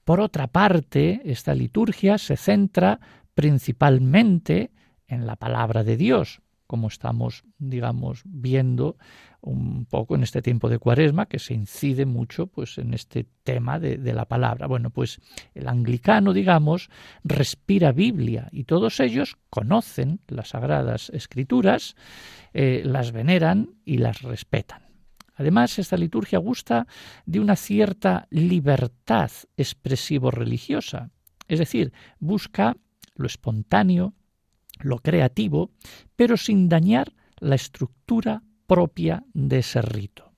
Por 0.04 0.20
otra 0.20 0.48
parte, 0.48 1.22
esta 1.26 1.54
liturgia 1.54 2.18
se 2.18 2.38
centra 2.38 3.00
principalmente 3.36 4.72
en 5.08 5.28
la 5.28 5.36
palabra 5.36 5.84
de 5.84 5.98
Dios, 5.98 6.42
como 6.66 6.88
estamos, 6.88 7.44
digamos, 7.58 8.22
viendo 8.26 8.98
un 9.42 9.86
poco 9.86 10.16
en 10.16 10.24
este 10.24 10.42
tiempo 10.42 10.70
de 10.70 10.80
cuaresma, 10.80 11.26
que 11.28 11.40
se 11.40 11.54
incide 11.54 12.06
mucho 12.06 12.48
pues, 12.48 12.78
en 12.78 12.94
este 12.94 13.26
tema 13.44 13.80
de, 13.80 13.98
la 14.14 14.26
palabra. 14.26 14.68
Bueno, 14.68 14.90
pues 14.90 15.20
el 15.54 15.68
anglicano, 15.68 16.34
digamos, 16.34 16.90
respira 17.24 17.92
Biblia 17.92 18.50
y 18.52 18.66
todos 18.66 19.00
ellos 19.00 19.38
conocen 19.50 20.20
las 20.28 20.50
sagradas 20.50 21.10
escrituras, 21.12 21.96
eh, 22.54 22.82
las 22.86 23.12
veneran 23.12 23.76
y 23.86 23.98
las 23.98 24.22
respetan. 24.22 24.84
Además, 25.36 25.80
esta 25.80 25.96
liturgia 25.96 26.38
gusta 26.40 26.86
de 27.26 27.40
una 27.40 27.56
cierta 27.56 28.28
libertad 28.30 29.32
expresivo-religiosa, 29.56 31.12
es 31.48 31.60
decir, 31.60 31.94
busca 32.20 32.76
lo 33.16 33.26
espontáneo, 33.26 34.14
lo 34.80 35.00
creativo, 35.00 35.72
pero 36.16 36.36
sin 36.36 36.68
dañar 36.68 37.14
la 37.40 37.56
estructura 37.56 38.44
propia 38.70 39.26
de 39.34 39.60
ese 39.60 39.82
rito. 39.82 40.32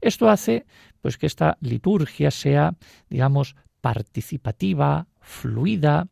Esto 0.00 0.28
hace 0.28 0.66
pues 1.00 1.18
que 1.18 1.26
esta 1.26 1.56
liturgia 1.60 2.32
sea, 2.32 2.74
digamos, 3.08 3.54
participativa, 3.80 5.06
fluida, 5.20 6.08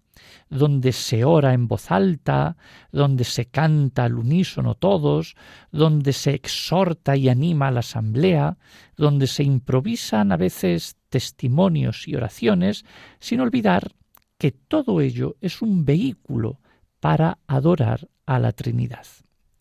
donde 0.49 0.93
se 0.93 1.25
ora 1.25 1.53
en 1.53 1.67
voz 1.67 1.91
alta, 1.91 2.57
donde 2.93 3.25
se 3.25 3.47
canta 3.47 4.05
al 4.05 4.15
unísono 4.15 4.75
todos, 4.75 5.35
donde 5.73 6.13
se 6.13 6.35
exhorta 6.35 7.17
y 7.17 7.29
anima 7.29 7.69
a 7.69 7.71
la 7.73 7.81
asamblea, 7.81 8.57
donde 8.97 9.27
se 9.27 9.43
improvisan 9.43 10.31
a 10.33 10.37
veces 10.37 10.97
testimonios 11.09 12.07
y 12.07 12.15
oraciones, 12.15 12.85
sin 13.19 13.41
olvidar 13.41 13.93
que 14.39 14.53
todo 14.53 15.01
ello 15.01 15.37
es 15.41 15.63
un 15.63 15.85
vehículo 15.85 16.61
para 17.01 17.39
adorar 17.47 18.09
a 18.27 18.39
la 18.39 18.53
Trinidad. 18.53 19.07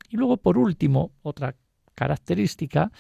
Y 0.10 0.18
luego, 0.18 0.38
por 0.38 0.58
último, 0.58 1.12
otra 1.22 1.56
característica, 1.96 2.92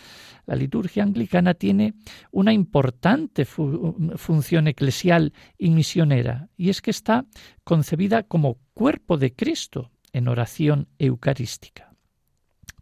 la 0.45 0.55
liturgia 0.55 1.03
anglicana 1.03 1.53
tiene 1.53 1.93
una 2.31 2.53
importante 2.53 3.45
función 3.45 4.67
eclesial 4.67 5.33
y 5.57 5.69
misionera, 5.69 6.49
y 6.57 6.69
es 6.69 6.81
que 6.81 6.91
está 6.91 7.25
concebida 7.63 8.23
como 8.23 8.57
cuerpo 8.73 9.17
de 9.17 9.33
Cristo 9.33 9.91
en 10.13 10.27
oración 10.27 10.87
eucarística. 10.97 11.93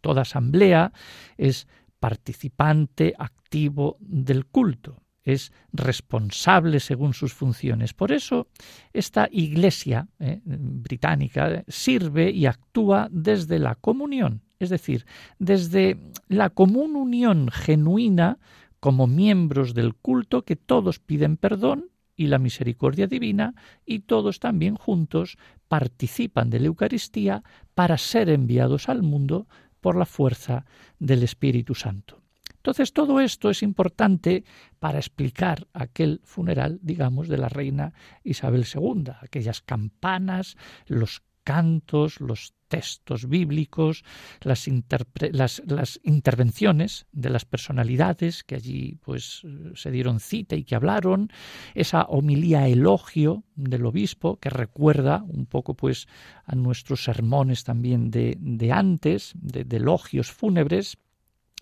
Toda 0.00 0.22
asamblea 0.22 0.92
es 1.36 1.66
participante 1.98 3.14
activo 3.18 3.96
del 4.00 4.46
culto 4.46 5.03
es 5.24 5.52
responsable 5.72 6.80
según 6.80 7.14
sus 7.14 7.32
funciones. 7.32 7.94
Por 7.94 8.12
eso 8.12 8.48
esta 8.92 9.28
Iglesia 9.30 10.08
eh, 10.18 10.40
británica 10.44 11.64
sirve 11.66 12.30
y 12.30 12.46
actúa 12.46 13.08
desde 13.10 13.58
la 13.58 13.74
comunión, 13.74 14.42
es 14.58 14.70
decir, 14.70 15.06
desde 15.38 15.98
la 16.28 16.50
común 16.50 16.96
unión 16.96 17.48
genuina 17.50 18.38
como 18.80 19.06
miembros 19.06 19.72
del 19.74 19.94
culto 19.94 20.44
que 20.44 20.56
todos 20.56 20.98
piden 20.98 21.36
perdón 21.38 21.90
y 22.16 22.26
la 22.26 22.38
misericordia 22.38 23.06
divina 23.06 23.54
y 23.84 24.00
todos 24.00 24.38
también 24.38 24.76
juntos 24.76 25.38
participan 25.68 26.50
de 26.50 26.60
la 26.60 26.66
Eucaristía 26.66 27.42
para 27.74 27.98
ser 27.98 28.28
enviados 28.28 28.88
al 28.88 29.02
mundo 29.02 29.48
por 29.80 29.96
la 29.96 30.06
fuerza 30.06 30.64
del 30.98 31.22
Espíritu 31.22 31.74
Santo. 31.74 32.23
Entonces 32.64 32.94
todo 32.94 33.20
esto 33.20 33.50
es 33.50 33.62
importante 33.62 34.42
para 34.78 34.96
explicar 34.96 35.66
aquel 35.74 36.22
funeral, 36.24 36.78
digamos, 36.80 37.28
de 37.28 37.36
la 37.36 37.50
reina 37.50 37.92
Isabel 38.22 38.64
II, 38.64 39.12
aquellas 39.20 39.60
campanas, 39.60 40.56
los 40.86 41.22
cantos, 41.44 42.22
los 42.22 42.54
textos 42.68 43.28
bíblicos, 43.28 44.02
las, 44.40 44.66
intervenciones 44.66 47.06
de 47.12 47.28
las 47.28 47.44
personalidades 47.44 48.44
que 48.44 48.54
allí 48.54 48.96
pues 49.02 49.42
se 49.74 49.90
dieron 49.90 50.18
cita 50.18 50.56
y 50.56 50.64
que 50.64 50.74
hablaron, 50.74 51.28
esa 51.74 52.04
homilía 52.04 52.66
elogio 52.66 53.44
del 53.56 53.84
obispo 53.84 54.38
que 54.38 54.48
recuerda 54.48 55.22
un 55.28 55.44
poco 55.44 55.74
pues 55.74 56.08
a 56.46 56.54
nuestros 56.54 57.04
sermones 57.04 57.62
también 57.62 58.10
de, 58.10 58.38
de 58.40 58.72
antes, 58.72 59.34
de 59.34 59.76
elogios 59.76 60.32
fúnebres, 60.32 60.96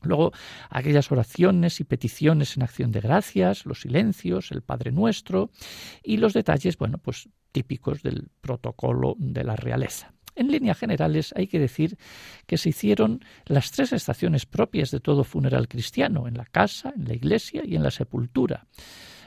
Luego, 0.05 0.33
aquellas 0.71 1.11
oraciones 1.11 1.81
y 1.81 1.85
peticiones 1.85 2.57
en 2.57 2.63
acción 2.63 2.91
de 2.93 3.01
gracias, 3.01 3.67
los 3.67 3.81
silencios, 3.83 4.51
el 4.53 4.63
Padre 4.63 4.93
Nuestro 4.93 5.51
y 6.03 6.17
los 6.17 6.33
detalles, 6.33 6.77
bueno, 6.79 6.99
pues 6.99 7.29
típicos 7.53 8.03
del 8.03 8.29
protocolo 8.41 9.15
de 9.19 9.45
la 9.45 9.57
realeza. 9.57 10.13
En 10.35 10.51
líneas 10.51 10.79
generales 10.79 11.35
hay 11.37 11.47
que 11.47 11.59
decir 11.59 11.99
que 12.47 12.57
se 12.57 12.71
hicieron 12.71 13.21
las 13.45 13.71
tres 13.71 13.93
estaciones 13.93 14.47
propias 14.47 14.91
de 14.91 15.01
todo 15.01 15.25
funeral 15.25 15.69
cristiano, 15.69 16.27
en 16.27 16.39
la 16.39 16.47
casa, 16.47 16.93
en 16.97 17.07
la 17.07 17.15
iglesia 17.15 17.63
y 17.65 17.77
en 17.77 17.83
la 17.83 17.91
sepultura. 17.91 18.67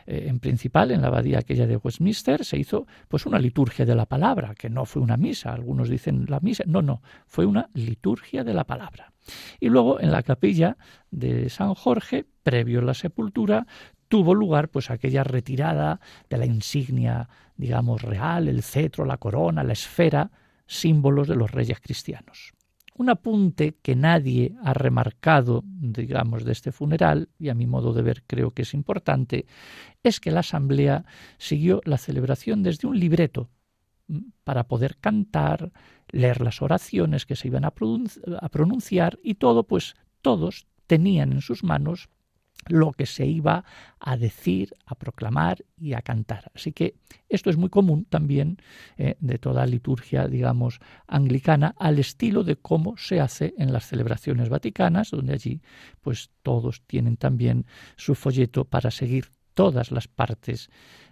Eh, 0.06 0.26
en 0.28 0.40
principal, 0.40 0.92
en 0.92 1.02
la 1.02 1.08
abadía 1.08 1.40
aquella 1.40 1.68
de 1.68 1.78
Westminster, 1.78 2.46
se 2.46 2.58
hizo 2.58 2.86
pues 3.08 3.26
una 3.26 3.40
liturgia 3.40 3.86
de 3.86 3.96
la 3.96 4.06
palabra, 4.06 4.54
que 4.56 4.70
no 4.70 4.86
fue 4.86 5.02
una 5.02 5.18
misa. 5.18 5.54
Algunos 5.54 5.90
dicen 5.90 6.26
la 6.28 6.40
misa. 6.40 6.64
No, 6.68 6.82
no, 6.82 7.02
fue 7.26 7.46
una 7.46 7.70
liturgia 7.74 8.44
de 8.44 8.54
la 8.54 8.66
palabra. 8.66 9.12
Y 9.60 9.70
luego 9.70 10.00
en 10.00 10.12
la 10.12 10.24
capilla 10.24 10.78
de 11.10 11.50
San 11.50 11.74
Jorge, 11.74 12.26
previo 12.44 12.80
a 12.80 12.84
la 12.84 12.94
sepultura, 12.94 13.66
tuvo 14.08 14.36
lugar 14.36 14.70
pues 14.70 14.92
aquella 14.92 15.24
retirada 15.24 16.00
de 16.30 16.38
la 16.38 16.46
insignia, 16.46 17.28
digamos, 17.58 18.02
real, 18.04 18.48
el 18.48 18.62
cetro, 18.62 19.06
la 19.06 19.18
corona, 19.18 19.64
la 19.64 19.74
esfera, 19.74 20.32
símbolos 20.68 21.28
de 21.28 21.36
los 21.36 21.52
reyes 21.52 21.80
cristianos. 21.80 22.54
Un 22.98 23.10
apunte 23.10 23.76
que 23.82 23.94
nadie 23.96 24.56
ha 24.64 24.74
remarcado, 24.74 25.64
digamos, 25.66 26.46
de 26.46 26.54
este 26.54 26.72
funeral, 26.72 27.28
y 27.38 27.50
a 27.50 27.54
mi 27.54 27.68
modo 27.68 27.92
de 27.92 28.02
ver 28.02 28.24
creo 28.26 28.52
que 28.52 28.62
es 28.62 28.74
importante, 28.74 29.46
es 30.02 30.22
que 30.22 30.32
la 30.32 30.40
asamblea 30.40 31.06
siguió 31.38 31.82
la 31.84 31.98
celebración 31.98 32.64
desde 32.64 32.88
un 32.88 32.98
libreto 32.98 33.50
para 34.46 34.68
poder 34.68 34.98
cantar, 34.98 35.74
leer 36.10 36.40
las 36.40 36.62
oraciones 36.62 37.26
que 37.26 37.36
se 37.36 37.50
iban 37.50 37.66
a, 37.66 37.72
pronunciar 37.72 39.20
y 39.22 39.36
todo, 39.36 39.64
pues 39.64 39.96
todos 40.22 40.68
tenían 40.88 41.34
en 41.34 41.42
sus 41.42 41.64
manos 41.64 42.10
lo 42.68 42.94
que 42.94 43.06
se 43.06 43.26
iba 43.26 43.64
a 44.00 44.18
decir, 44.18 44.74
a 44.86 44.96
proclamar 44.96 45.64
y 45.78 45.94
a 45.94 46.02
cantar. 46.02 46.52
Así 46.56 46.72
que 46.72 46.96
esto 47.30 47.50
es 47.50 47.58
muy 47.58 47.70
común 47.70 48.06
también 48.06 48.58
eh, 48.98 49.16
de 49.20 49.38
toda 49.38 49.66
liturgia, 49.66 50.28
digamos, 50.28 50.80
anglicana, 51.08 51.76
al 51.78 52.00
estilo 52.00 52.44
de 52.44 52.56
cómo 52.56 52.98
se 52.98 53.20
hace 53.20 53.54
en 53.58 53.72
las 53.72 53.86
celebraciones 53.88 54.50
vaticanas, 54.50 55.12
donde 55.12 55.34
allí 55.34 55.62
pues 56.02 56.32
todos 56.42 56.82
tienen 56.88 57.18
también 57.18 57.66
su 57.96 58.16
folleto 58.16 58.66
para 58.66 58.92
seguir 58.92 59.32
todas 59.54 59.92
las 59.92 60.08
partes 60.08 60.70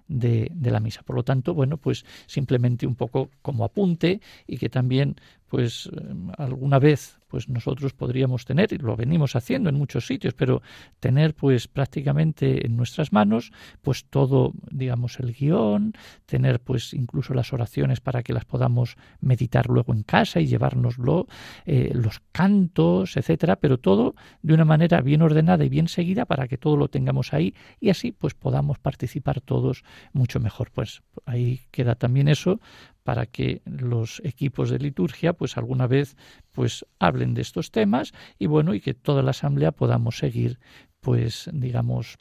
de, 0.07 0.49
de, 0.53 0.71
la 0.71 0.79
misa. 0.79 1.01
Por 1.03 1.15
lo 1.15 1.23
tanto, 1.23 1.53
bueno, 1.53 1.77
pues 1.77 2.05
simplemente 2.25 2.85
un 2.85 2.95
poco 2.95 3.29
como 3.41 3.63
apunte 3.63 4.21
y 4.45 4.57
que 4.57 4.69
también, 4.69 5.15
pues 5.47 5.89
alguna 6.37 6.77
vez 6.77 7.19
pues 7.33 7.49
nosotros 7.49 7.93
podríamos 7.93 8.45
tener, 8.45 8.73
y 8.73 8.77
lo 8.77 8.95
venimos 8.95 9.35
haciendo 9.35 9.67
en 9.67 9.75
muchos 9.75 10.05
sitios, 10.05 10.35
pero 10.35 10.61
tener 10.99 11.33
pues 11.33 11.67
prácticamente 11.67 12.63
en 12.63 12.77
nuestras 12.77 13.11
manos 13.11 13.51
pues 13.81 14.05
todo, 14.05 14.53
digamos, 14.69 15.19
el 15.19 15.33
guion, 15.33 15.93
tener 16.27 16.59
pues 16.59 16.93
incluso 16.93 17.33
las 17.33 17.51
oraciones 17.51 18.01
para 18.01 18.21
que 18.21 18.33
las 18.33 18.45
podamos 18.45 18.97
meditar 19.19 19.67
luego 19.67 19.95
en 19.95 20.03
casa 20.03 20.41
y 20.41 20.45
llevárnoslo, 20.45 21.25
eh, 21.65 21.89
los 21.95 22.21
cantos, 22.31 23.17
etcétera, 23.17 23.55
pero 23.55 23.79
todo 23.79 24.13
de 24.43 24.53
una 24.53 24.63
manera 24.63 25.01
bien 25.01 25.23
ordenada 25.23 25.65
y 25.65 25.69
bien 25.69 25.87
seguida 25.87 26.25
para 26.25 26.47
que 26.47 26.59
todo 26.59 26.77
lo 26.77 26.87
tengamos 26.87 27.33
ahí 27.33 27.55
y 27.79 27.89
así 27.89 28.11
pues 28.11 28.35
podamos 28.35 28.77
participar 28.77 29.41
todos 29.41 29.83
mucho 30.11 30.39
mejor. 30.39 30.69
Pues 30.69 31.01
ahí 31.25 31.61
queda 31.71 31.95
también 31.95 32.27
eso 32.27 32.59
para 33.03 33.25
que 33.25 33.61
los 33.65 34.21
equipos 34.23 34.69
de 34.69 34.79
liturgia 34.79 35.33
pues 35.33 35.57
alguna 35.57 35.87
vez 35.87 36.15
pues 36.51 36.85
hablen 36.99 37.33
de 37.33 37.41
estos 37.41 37.71
temas 37.71 38.13
y 38.39 38.47
bueno 38.47 38.73
y 38.73 38.81
que 38.81 38.93
toda 38.93 39.23
la 39.23 39.31
asamblea 39.31 39.71
podamos 39.71 40.17
seguir 40.17 40.59
pues 41.01 41.49
digamos 41.53 42.17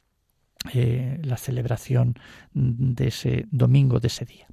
eh, 0.72 1.18
la 1.24 1.36
celebración 1.36 2.14
de 2.52 3.08
ese 3.08 3.46
domingo 3.50 3.98
de 3.98 4.06
ese 4.06 4.24
día. 4.24 4.46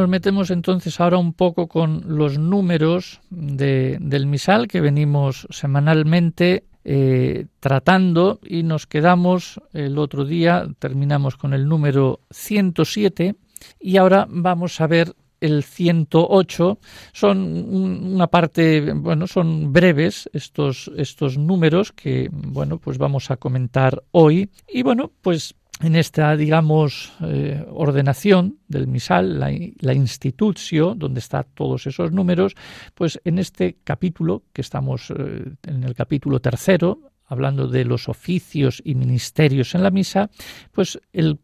Nos 0.00 0.08
metemos 0.08 0.50
entonces 0.50 0.98
ahora 0.98 1.18
un 1.18 1.34
poco 1.34 1.68
con 1.68 2.02
los 2.06 2.38
números 2.38 3.20
del 3.28 4.26
misal 4.26 4.66
que 4.66 4.80
venimos 4.80 5.46
semanalmente 5.50 6.64
eh, 6.84 7.44
tratando 7.60 8.40
y 8.42 8.62
nos 8.62 8.86
quedamos 8.86 9.60
el 9.74 9.98
otro 9.98 10.24
día, 10.24 10.66
terminamos 10.78 11.36
con 11.36 11.52
el 11.52 11.68
número 11.68 12.20
107 12.30 13.34
y 13.78 13.98
ahora 13.98 14.26
vamos 14.30 14.80
a 14.80 14.86
ver 14.86 15.14
el 15.38 15.64
108 15.64 16.78
son 17.12 17.38
una 17.70 18.28
parte, 18.28 18.94
bueno, 18.94 19.26
son 19.26 19.70
breves 19.70 20.30
estos 20.32 20.90
estos 20.96 21.36
números 21.36 21.92
que 21.92 22.30
bueno, 22.32 22.78
pues 22.78 22.96
vamos 22.96 23.30
a 23.30 23.36
comentar 23.36 24.02
hoy. 24.12 24.50
Y 24.66 24.82
bueno, 24.82 25.10
pues 25.20 25.54
en 25.80 25.96
esta, 25.96 26.36
digamos, 26.36 27.12
eh, 27.22 27.64
ordenación 27.70 28.58
del 28.68 28.86
misal, 28.86 29.40
la, 29.40 29.50
la 29.78 29.94
institutio, 29.94 30.94
donde 30.94 31.20
están 31.20 31.46
todos 31.54 31.86
esos 31.86 32.12
números, 32.12 32.54
pues 32.94 33.20
en 33.24 33.38
este 33.38 33.78
capítulo, 33.82 34.42
que 34.52 34.60
estamos 34.60 35.10
eh, 35.10 35.54
en 35.66 35.84
el 35.84 35.94
capítulo 35.94 36.40
tercero, 36.40 37.00
hablando 37.26 37.66
de 37.66 37.84
los 37.84 38.08
oficios 38.08 38.82
y 38.84 38.94
ministerios 38.94 39.74
en 39.74 39.82
la 39.82 39.90
misa, 39.90 40.30
pues 40.72 41.00
el 41.12 41.38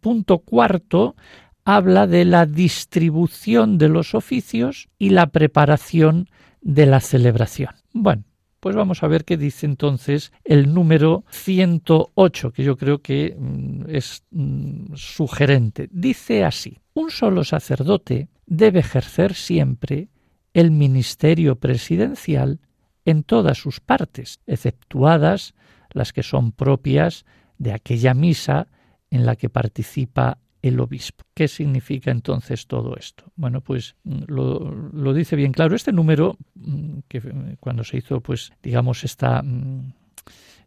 punto 0.00 0.38
cuarto 0.38 1.16
habla 1.64 2.06
de 2.06 2.24
la 2.24 2.46
distribución 2.46 3.78
de 3.78 3.88
los 3.88 4.14
oficios 4.14 4.88
y 4.98 5.10
la 5.10 5.28
preparación 5.28 6.28
de 6.60 6.86
la 6.86 7.00
celebración. 7.00 7.74
Bueno, 7.92 8.24
pues 8.60 8.76
vamos 8.76 9.02
a 9.02 9.08
ver 9.08 9.24
qué 9.24 9.36
dice 9.36 9.66
entonces 9.66 10.32
el 10.44 10.72
número 10.72 11.24
108, 11.30 12.52
que 12.52 12.62
yo 12.62 12.76
creo 12.76 13.00
que 13.00 13.34
mm, 13.36 13.84
es 13.88 14.22
mm, 14.30 14.94
sugerente. 14.94 15.88
Dice 15.90 16.44
así, 16.44 16.78
un 16.94 17.10
solo 17.10 17.42
sacerdote 17.44 18.28
debe 18.46 18.80
ejercer 18.80 19.34
siempre 19.34 20.08
el 20.52 20.70
ministerio 20.70 21.56
presidencial 21.56 22.60
en 23.04 23.22
todas 23.22 23.58
sus 23.58 23.80
partes, 23.80 24.40
exceptuadas 24.46 25.54
las 25.92 26.12
que 26.12 26.22
son 26.22 26.52
propias 26.52 27.24
de 27.58 27.72
aquella 27.72 28.14
misa 28.14 28.68
en 29.10 29.26
la 29.26 29.36
que 29.36 29.48
participa 29.48 30.38
el 30.62 30.80
obispo. 30.80 31.24
¿Qué 31.34 31.48
significa 31.48 32.10
entonces 32.10 32.66
todo 32.66 32.96
esto? 32.96 33.24
Bueno, 33.36 33.60
pues 33.60 33.96
mm, 34.04 34.22
lo, 34.26 35.14
dice 35.14 35.36
bien 35.36 35.52
claro. 35.52 35.74
Este 35.74 35.92
número, 35.92 36.36
mm, 36.54 36.98
que 37.08 37.18
eh, 37.18 37.56
cuando 37.60 37.84
se 37.84 37.98
hizo, 37.98 38.20
pues, 38.20 38.52
digamos, 38.62 39.04
esta 39.04 39.42
mm, 39.42 39.92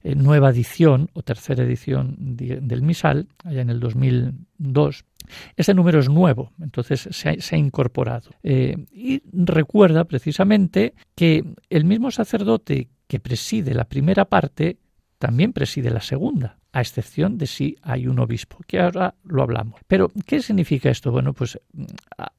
eh, 0.03 0.15
nueva 0.15 0.49
edición 0.49 1.09
o 1.13 1.21
tercera 1.21 1.63
edición 1.63 2.15
del 2.17 2.81
misal, 2.81 3.27
allá 3.43 3.61
en 3.61 3.69
el 3.69 3.79
2002, 3.79 5.05
este 5.55 5.73
número 5.73 5.99
es 5.99 6.09
nuevo, 6.09 6.51
entonces 6.59 7.07
se 7.11 7.55
ha, 7.55 7.57
incorporado. 7.57 8.31
Eh, 8.43 8.75
y 8.91 9.21
recuerda 9.31 10.03
precisamente 10.03 10.93
que 11.15 11.43
el 11.69 11.85
mismo 11.85 12.11
sacerdote 12.11 12.89
que 13.07 13.19
preside 13.19 13.73
la 13.73 13.85
primera 13.85 14.25
parte 14.25 14.77
también 15.23 15.53
preside 15.53 15.89
la 15.89 16.01
segunda 16.01 16.57
a 16.73 16.81
excepción 16.81 17.37
de 17.37 17.47
si 17.47 17.77
hay 17.81 18.07
un 18.07 18.19
obispo, 18.19 18.57
que 18.67 18.81
ahora 18.81 19.15
lo 19.23 19.41
hablamos. 19.41 19.79
Pero, 19.87 20.11
¿qué 20.25 20.41
significa 20.41 20.89
esto? 20.89 21.13
Bueno, 21.13 21.31
pues 21.31 21.57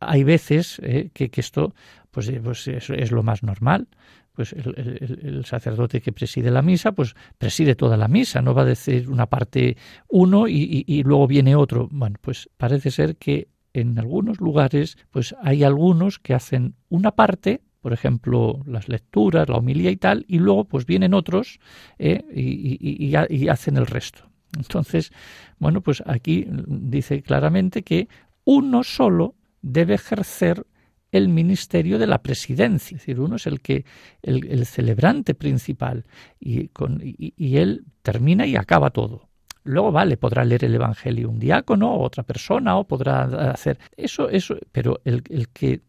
hay 0.00 0.22
veces 0.22 0.82
eh, 0.82 1.08
que, 1.14 1.30
esto 1.34 1.74
pues, 2.10 2.28
eh, 2.28 2.42
pues 2.44 2.68
es, 2.68 3.10
lo 3.10 3.22
más 3.22 3.42
normal. 3.42 3.88
Pues 4.34 4.52
el, 4.52 5.46
sacerdote 5.46 6.02
que 6.02 6.12
preside 6.12 6.50
la 6.50 6.60
misa, 6.60 6.92
pues 6.92 7.14
preside 7.38 7.74
toda 7.74 7.96
la 7.96 8.06
misa, 8.06 8.42
no 8.42 8.52
va 8.52 8.62
a 8.62 8.66
decir 8.66 9.08
una 9.08 9.28
parte 9.30 9.78
uno 10.08 10.46
y, 10.46 11.02
luego 11.04 11.26
viene 11.26 11.56
otro. 11.56 11.88
Bueno, 11.90 12.16
pues 12.20 12.50
parece 12.58 12.90
ser 12.90 13.16
que 13.16 13.48
en 13.72 13.98
algunos 13.98 14.40
lugares, 14.40 14.98
pues 15.10 15.34
hay 15.40 15.64
algunos 15.64 16.18
que 16.18 16.34
hacen 16.34 16.74
una 16.90 17.12
parte 17.12 17.62
por 17.84 17.92
ejemplo, 17.92 18.62
las 18.64 18.88
lecturas, 18.88 19.46
la 19.46 19.56
homilía 19.56 19.90
y 19.90 19.96
tal, 19.98 20.24
y 20.26 20.38
luego 20.38 20.64
pues 20.64 20.86
vienen 20.86 21.12
otros 21.12 21.60
eh, 21.98 22.24
y, 22.34 23.14
hacen 23.46 23.76
el 23.76 23.84
resto. 23.84 24.30
Entonces, 24.56 25.12
bueno, 25.58 25.82
pues 25.82 26.02
aquí 26.06 26.46
dice 26.48 27.20
claramente 27.20 27.82
que 27.82 28.08
uno 28.44 28.84
solo 28.84 29.34
debe 29.60 29.96
ejercer 29.96 30.66
el 31.12 31.28
ministerio 31.28 31.98
de 31.98 32.06
la 32.06 32.22
presidencia, 32.22 32.96
es 32.96 33.02
decir, 33.02 33.20
uno 33.20 33.36
es 33.36 33.46
el 33.46 33.60
que 33.60 33.84
el, 34.22 34.64
celebrante 34.64 35.34
principal 35.34 36.06
y, 36.40 36.68
con, 36.68 37.02
y, 37.02 37.56
él 37.58 37.84
termina 38.00 38.46
y 38.46 38.56
acaba 38.56 38.88
todo. 38.88 39.28
Luego 39.62 39.92
vale, 39.92 40.16
podrá 40.16 40.42
leer 40.42 40.64
el 40.64 40.74
Evangelio 40.74 41.28
un 41.28 41.38
diácono 41.38 41.92
o 41.92 42.02
otra 42.02 42.22
persona 42.22 42.78
o 42.78 42.84
podrá 42.84 43.24
hacer 43.50 43.78
eso, 43.94 44.30
eso, 44.30 44.56
pero 44.72 45.02
el, 45.04 45.22
el 45.28 45.50
que 45.50 45.82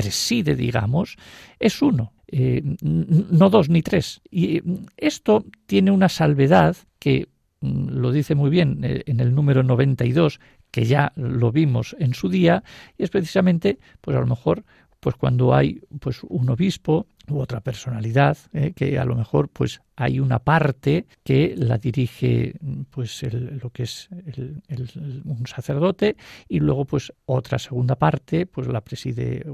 preside, 0.00 0.54
digamos, 0.54 1.16
es 1.58 1.82
uno, 1.82 2.12
eh, 2.28 2.62
no 2.82 3.50
dos 3.50 3.68
ni 3.68 3.82
tres. 3.82 4.20
Y 4.30 4.62
esto 4.96 5.44
tiene 5.66 5.90
una 5.90 6.08
salvedad 6.08 6.76
que 7.00 7.26
mm, 7.60 7.88
lo 7.88 8.12
dice 8.12 8.36
muy 8.36 8.48
bien 8.48 8.84
eh, 8.84 9.02
en 9.06 9.18
el 9.18 9.34
número 9.34 9.64
92, 9.64 10.38
que 10.70 10.84
ya 10.84 11.12
lo 11.16 11.50
vimos 11.50 11.96
en 11.98 12.14
su 12.14 12.28
día, 12.28 12.62
y 12.96 13.02
es 13.02 13.10
precisamente, 13.10 13.80
pues 14.00 14.16
a 14.16 14.20
lo 14.20 14.26
mejor, 14.26 14.64
pues 15.00 15.16
cuando 15.16 15.52
hay 15.52 15.80
pues 15.98 16.22
un 16.22 16.48
obispo 16.48 17.06
u 17.30 17.40
otra 17.40 17.60
personalidad 17.60 18.36
eh, 18.52 18.72
que 18.74 18.98
a 18.98 19.04
lo 19.04 19.14
mejor 19.14 19.48
pues 19.48 19.80
hay 20.00 20.20
una 20.20 20.38
parte 20.38 21.06
que 21.24 21.54
la 21.56 21.76
dirige 21.76 22.54
pues 22.88 23.20
lo 23.32 23.70
que 23.70 23.82
es 23.82 24.08
un 24.12 25.42
sacerdote 25.44 26.16
y 26.48 26.60
luego 26.60 26.84
pues 26.84 27.12
otra 27.26 27.58
segunda 27.58 27.96
parte 27.96 28.46
pues 28.46 28.68
la 28.68 28.80
preside 28.80 29.44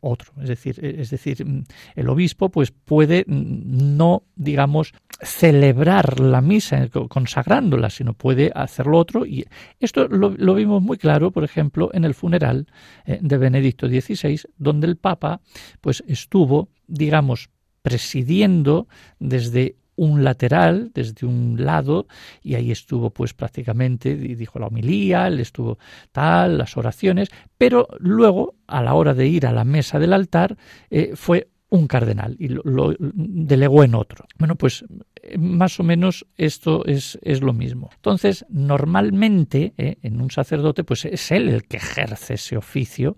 otro. 0.00 0.32
Es 0.42 0.48
decir 0.48 0.84
es 0.84 1.10
decir 1.10 1.46
el 1.94 2.08
obispo 2.08 2.48
pues 2.48 2.72
puede 2.72 3.24
no 3.28 4.24
digamos 4.34 4.92
celebrar 5.22 6.18
la 6.18 6.40
misa 6.40 6.88
consagrándola 7.08 7.88
sino 7.88 8.14
puede 8.14 8.50
hacerlo 8.52 8.98
otro. 8.98 9.24
Y 9.24 9.46
esto 9.78 10.08
lo, 10.08 10.54
vimos 10.54 10.82
muy 10.82 10.98
claro 10.98 11.30
por 11.30 11.44
ejemplo 11.44 11.90
en 11.92 12.04
el 12.04 12.14
funeral 12.14 12.66
eh, 13.06 13.20
de 13.22 13.38
Benedicto 13.38 13.86
XVI 13.86 14.40
donde 14.58 14.88
el 14.88 14.96
Papa 14.96 15.40
pues 15.80 16.02
estuvo 16.08 16.68
digamos 16.86 17.50
presidiendo 17.82 18.88
desde 19.18 19.76
un 19.96 20.24
lateral, 20.24 20.90
desde 20.94 21.26
un 21.26 21.56
lado, 21.64 22.06
y 22.42 22.54
ahí 22.54 22.70
estuvo 22.70 23.10
pues 23.10 23.34
prácticamente, 23.34 24.16
dijo 24.16 24.58
la 24.58 24.66
homilía, 24.66 25.28
él 25.28 25.40
estuvo 25.40 25.78
tal, 26.12 26.58
las 26.58 26.76
oraciones, 26.76 27.28
pero 27.58 27.88
luego, 27.98 28.54
a 28.66 28.82
la 28.82 28.94
hora 28.94 29.14
de 29.14 29.28
ir 29.28 29.46
a 29.46 29.52
la 29.52 29.64
mesa 29.64 29.98
del 29.98 30.12
altar, 30.12 30.56
eh, 30.90 31.12
fue 31.14 31.48
un 31.68 31.88
cardenal 31.88 32.36
y 32.38 32.48
lo, 32.48 32.94
delegó 32.98 33.82
en 33.82 33.94
otro. 33.94 34.26
Bueno, 34.38 34.54
pues 34.54 34.84
eh, 35.16 35.38
más 35.38 35.80
o 35.80 35.82
menos 35.82 36.24
esto 36.36 36.84
es, 36.86 37.18
es 37.22 37.40
lo 37.40 37.52
mismo. 37.52 37.90
Entonces, 37.96 38.46
normalmente 38.48 39.74
eh, 39.76 39.96
en 40.02 40.20
un 40.20 40.30
sacerdote, 40.30 40.84
pues 40.84 41.04
es 41.04 41.30
él 41.32 41.48
el 41.48 41.64
que 41.64 41.78
ejerce 41.78 42.34
ese 42.34 42.56
oficio, 42.56 43.16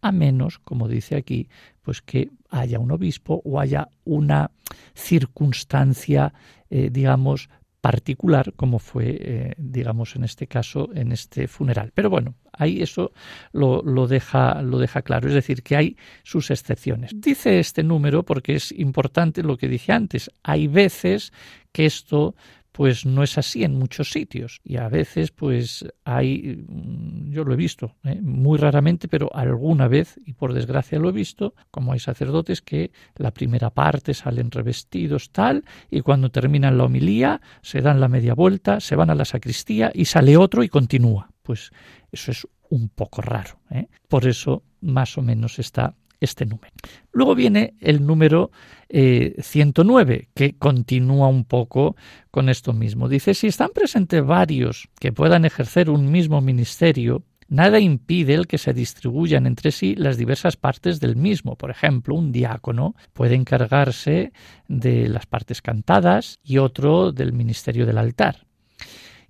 a 0.00 0.12
menos, 0.12 0.58
como 0.58 0.88
dice 0.88 1.16
aquí, 1.16 1.48
pues 1.82 2.00
que 2.00 2.30
haya 2.50 2.78
un 2.78 2.90
obispo 2.90 3.40
o 3.44 3.60
haya 3.60 3.88
una 4.04 4.50
circunstancia, 4.94 6.32
eh, 6.70 6.90
digamos, 6.90 7.48
particular, 7.80 8.52
como 8.56 8.78
fue, 8.78 9.16
eh, 9.20 9.54
digamos, 9.56 10.16
en 10.16 10.24
este 10.24 10.46
caso, 10.46 10.90
en 10.94 11.12
este 11.12 11.46
funeral. 11.46 11.92
Pero 11.94 12.10
bueno, 12.10 12.34
ahí 12.52 12.82
eso 12.82 13.12
lo, 13.52 13.82
lo, 13.82 14.08
deja, 14.08 14.62
lo 14.62 14.78
deja 14.78 15.02
claro, 15.02 15.28
es 15.28 15.34
decir, 15.34 15.62
que 15.62 15.76
hay 15.76 15.96
sus 16.24 16.50
excepciones. 16.50 17.12
Dice 17.14 17.60
este 17.60 17.82
número 17.82 18.24
porque 18.24 18.54
es 18.54 18.72
importante 18.72 19.42
lo 19.42 19.56
que 19.56 19.68
dije 19.68 19.92
antes. 19.92 20.30
Hay 20.42 20.66
veces 20.66 21.32
que 21.72 21.86
esto 21.86 22.34
pues 22.78 23.04
no 23.04 23.24
es 23.24 23.36
así 23.38 23.64
en 23.64 23.74
muchos 23.74 24.12
sitios 24.12 24.60
y 24.62 24.76
a 24.76 24.88
veces 24.88 25.32
pues 25.32 25.84
hay 26.04 26.64
mm, 26.68 27.32
yo 27.32 27.42
lo 27.42 27.54
he 27.54 27.56
visto 27.56 27.96
¿eh? 28.04 28.20
muy 28.22 28.56
raramente 28.56 29.08
pero 29.08 29.34
alguna 29.34 29.88
vez 29.88 30.16
y 30.24 30.34
por 30.34 30.54
desgracia 30.54 31.00
lo 31.00 31.08
he 31.08 31.12
visto 31.12 31.54
como 31.72 31.92
hay 31.92 31.98
sacerdotes 31.98 32.62
que 32.62 32.92
la 33.16 33.32
primera 33.32 33.70
parte 33.70 34.14
salen 34.14 34.52
revestidos 34.52 35.32
tal 35.32 35.64
y 35.90 36.02
cuando 36.02 36.30
terminan 36.30 36.78
la 36.78 36.84
homilía 36.84 37.40
se 37.62 37.80
dan 37.80 37.98
la 37.98 38.06
media 38.06 38.34
vuelta 38.34 38.78
se 38.78 38.94
van 38.94 39.10
a 39.10 39.16
la 39.16 39.24
sacristía 39.24 39.90
y 39.92 40.04
sale 40.04 40.36
otro 40.36 40.62
y 40.62 40.68
continúa 40.68 41.32
pues 41.42 41.72
eso 42.12 42.30
es 42.30 42.46
un 42.70 42.90
poco 42.90 43.22
raro 43.22 43.58
¿eh? 43.72 43.88
por 44.06 44.24
eso 44.24 44.62
más 44.80 45.18
o 45.18 45.22
menos 45.22 45.58
está 45.58 45.96
este 46.20 46.46
número. 46.46 46.72
Luego 47.12 47.34
viene 47.34 47.74
el 47.80 48.06
número 48.06 48.50
109, 48.88 50.14
eh, 50.14 50.28
que 50.34 50.56
continúa 50.56 51.28
un 51.28 51.44
poco 51.44 51.96
con 52.30 52.48
esto 52.48 52.72
mismo. 52.72 53.08
Dice, 53.08 53.34
si 53.34 53.46
están 53.46 53.70
presentes 53.74 54.24
varios 54.24 54.88
que 54.98 55.12
puedan 55.12 55.44
ejercer 55.44 55.90
un 55.90 56.10
mismo 56.10 56.40
ministerio, 56.40 57.22
nada 57.48 57.80
impide 57.80 58.34
el 58.34 58.46
que 58.46 58.58
se 58.58 58.72
distribuyan 58.72 59.46
entre 59.46 59.72
sí 59.72 59.94
las 59.94 60.16
diversas 60.16 60.56
partes 60.56 61.00
del 61.00 61.16
mismo. 61.16 61.56
Por 61.56 61.70
ejemplo, 61.70 62.14
un 62.14 62.32
diácono 62.32 62.94
puede 63.12 63.34
encargarse 63.34 64.32
de 64.68 65.08
las 65.08 65.26
partes 65.26 65.62
cantadas 65.62 66.38
y 66.42 66.58
otro 66.58 67.12
del 67.12 67.32
ministerio 67.32 67.86
del 67.86 67.98
altar. 67.98 68.46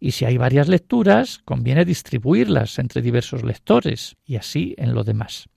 Y 0.00 0.12
si 0.12 0.24
hay 0.24 0.36
varias 0.36 0.68
lecturas, 0.68 1.40
conviene 1.44 1.84
distribuirlas 1.84 2.78
entre 2.78 3.02
diversos 3.02 3.42
lectores 3.42 4.16
y 4.24 4.36
así 4.36 4.76
en 4.78 4.94
lo 4.94 5.02
demás 5.02 5.48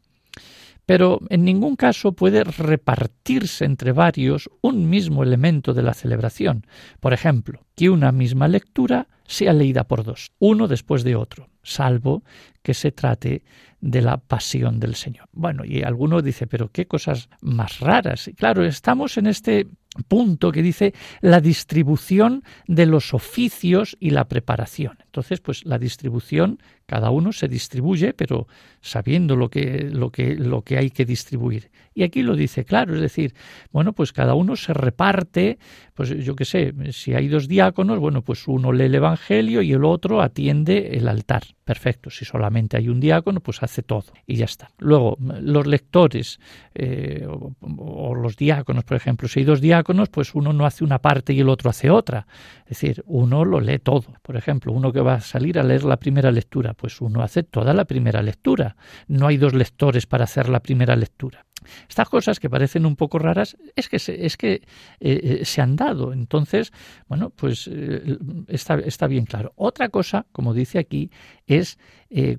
pero 0.91 1.21
en 1.29 1.45
ningún 1.45 1.77
caso 1.77 2.11
puede 2.11 2.43
repartirse 2.43 3.63
entre 3.63 3.93
varios 3.93 4.49
un 4.59 4.89
mismo 4.89 5.23
elemento 5.23 5.73
de 5.73 5.83
la 5.83 5.93
celebración. 5.93 6.65
Por 6.99 7.13
ejemplo, 7.13 7.63
que 7.77 7.89
una 7.89 8.11
misma 8.11 8.49
lectura 8.49 9.07
sea 9.25 9.53
leída 9.53 9.85
por 9.85 10.03
dos, 10.03 10.33
uno 10.39 10.67
después 10.67 11.05
de 11.05 11.15
otro, 11.15 11.47
salvo 11.63 12.23
que 12.61 12.73
se 12.73 12.91
trate 12.91 13.45
de 13.79 14.01
la 14.01 14.17
pasión 14.17 14.81
del 14.81 14.95
Señor. 14.95 15.29
Bueno, 15.31 15.63
y 15.63 15.81
alguno 15.81 16.21
dice, 16.21 16.45
pero 16.45 16.67
qué 16.67 16.85
cosas 16.87 17.29
más 17.39 17.79
raras. 17.79 18.27
Y 18.27 18.33
claro, 18.33 18.65
estamos 18.65 19.17
en 19.17 19.27
este 19.27 19.67
punto 20.09 20.51
que 20.51 20.61
dice 20.61 20.93
la 21.21 21.39
distribución 21.39 22.43
de 22.67 22.85
los 22.85 23.13
oficios 23.13 23.95
y 24.01 24.09
la 24.09 24.27
preparación. 24.27 24.97
Entonces, 25.05 25.39
pues 25.39 25.65
la 25.65 25.77
distribución, 25.77 26.59
cada 26.91 27.09
uno 27.09 27.31
se 27.31 27.47
distribuye, 27.47 28.11
pero 28.13 28.47
sabiendo 28.81 29.37
lo 29.37 29.49
que, 29.49 29.89
lo 29.89 30.09
que, 30.09 30.35
lo 30.35 30.61
que 30.61 30.77
hay 30.77 30.89
que 30.89 31.05
distribuir. 31.05 31.71
Y 31.93 32.03
aquí 32.03 32.21
lo 32.21 32.35
dice 32.35 32.65
claro, 32.65 32.95
es 32.95 32.99
decir, 32.99 33.33
bueno, 33.71 33.93
pues 33.93 34.11
cada 34.11 34.33
uno 34.33 34.57
se 34.57 34.73
reparte, 34.73 35.57
pues 35.93 36.09
yo 36.09 36.35
qué 36.35 36.43
sé, 36.43 36.73
si 36.91 37.13
hay 37.13 37.29
dos 37.29 37.47
diáconos, 37.47 37.99
bueno, 37.99 38.23
pues 38.23 38.45
uno 38.45 38.73
lee 38.73 38.85
el 38.85 38.95
Evangelio 38.95 39.61
y 39.61 39.71
el 39.71 39.85
otro 39.85 40.21
atiende 40.21 40.97
el 40.97 41.07
altar. 41.07 41.43
Perfecto, 41.63 42.09
si 42.09 42.25
solamente 42.25 42.75
hay 42.75 42.89
un 42.89 42.99
diácono, 42.99 43.39
pues 43.39 43.63
hace 43.63 43.83
todo 43.83 44.11
y 44.27 44.35
ya 44.35 44.45
está. 44.45 44.69
Luego, 44.79 45.17
los 45.19 45.67
lectores 45.67 46.39
eh, 46.73 47.25
o, 47.25 48.15
los 48.15 48.35
diáconos, 48.35 48.83
por 48.83 48.97
ejemplo, 48.97 49.29
si 49.29 49.39
hay 49.39 49.45
dos 49.45 49.61
diáconos, 49.61 50.09
pues 50.09 50.35
uno 50.35 50.51
no 50.51 50.65
hace 50.65 50.83
una 50.83 50.99
parte 50.99 51.31
y 51.33 51.39
el 51.39 51.47
otro 51.47 51.69
hace 51.69 51.89
otra. 51.89 52.27
Es 52.63 52.81
decir, 52.81 53.03
uno 53.05 53.45
lo 53.45 53.61
lee 53.61 53.79
todo. 53.79 54.05
Por 54.21 54.35
ejemplo, 54.35 54.73
uno 54.73 54.91
que 54.91 55.01
va 55.01 55.15
a 55.15 55.21
salir 55.21 55.59
a 55.59 55.63
leer 55.63 55.83
la 55.83 55.97
primera 55.97 56.31
lectura, 56.31 56.73
pues 56.81 56.99
uno 56.99 57.21
hace 57.21 57.43
toda 57.43 57.75
la 57.75 57.85
primera 57.85 58.23
lectura. 58.23 58.75
No 59.07 59.27
hay 59.27 59.37
dos 59.37 59.53
lectores 59.53 60.07
para 60.07 60.23
hacer 60.23 60.49
la 60.49 60.61
primera 60.61 60.95
lectura. 60.95 61.45
Estas 61.87 62.09
cosas 62.09 62.39
que 62.39 62.49
parecen 62.49 62.87
un 62.87 62.95
poco 62.95 63.19
raras 63.19 63.55
es 63.75 63.87
que 63.87 63.99
se, 63.99 64.25
es 64.25 64.35
que, 64.35 64.53
eh, 64.53 64.61
eh, 64.99 65.45
se 65.45 65.61
han 65.61 65.75
dado. 65.75 66.11
Entonces, 66.11 66.73
bueno, 67.07 67.29
pues 67.29 67.69
eh, 67.71 68.17
está, 68.47 68.79
está, 68.79 69.05
bien 69.05 69.25
claro. 69.25 69.53
Otra 69.57 69.89
cosa, 69.89 70.25
como 70.31 70.55
dice 70.55 70.79
aquí, 70.79 71.11
es 71.45 71.77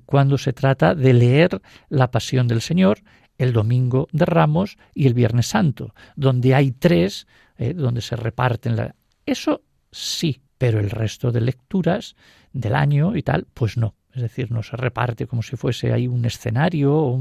cuando 0.05 0.37
se 0.37 0.51
trata 0.51 0.93
de 0.93 1.13
leer 1.13 1.61
la 1.87 2.11
pasión 2.11 2.49
del 2.49 2.59
Señor 2.59 2.99
el 3.37 3.53
domingo 3.53 4.09
de 4.11 4.25
Ramos 4.25 4.77
y 4.93 5.07
el 5.07 5.13
Viernes 5.13 5.47
Santo, 5.47 5.95
donde 6.17 6.53
hay 6.53 6.73
tres, 6.73 7.27
donde 7.57 8.01
se 8.01 8.15
reparten 8.15 8.75
la... 8.75 8.93
Eso 9.25 9.63
sí, 9.89 10.41
pero 10.59 10.79
el 10.79 10.91
resto 10.91 11.31
de 11.31 11.41
lecturas 11.41 12.15
del 12.51 12.75
año 12.75 13.15
y 13.15 13.23
tal, 13.23 13.47
pues 13.53 13.77
no. 13.77 13.95
Es 14.13 14.21
decir, 14.21 14.51
no 14.51 14.61
se 14.61 14.77
reparte 14.77 15.25
como 15.25 15.41
si 15.41 15.55
fuese 15.55 15.91
ahí 15.91 16.07
un 16.07 16.25
escenario 16.25 16.95
o 16.95 17.19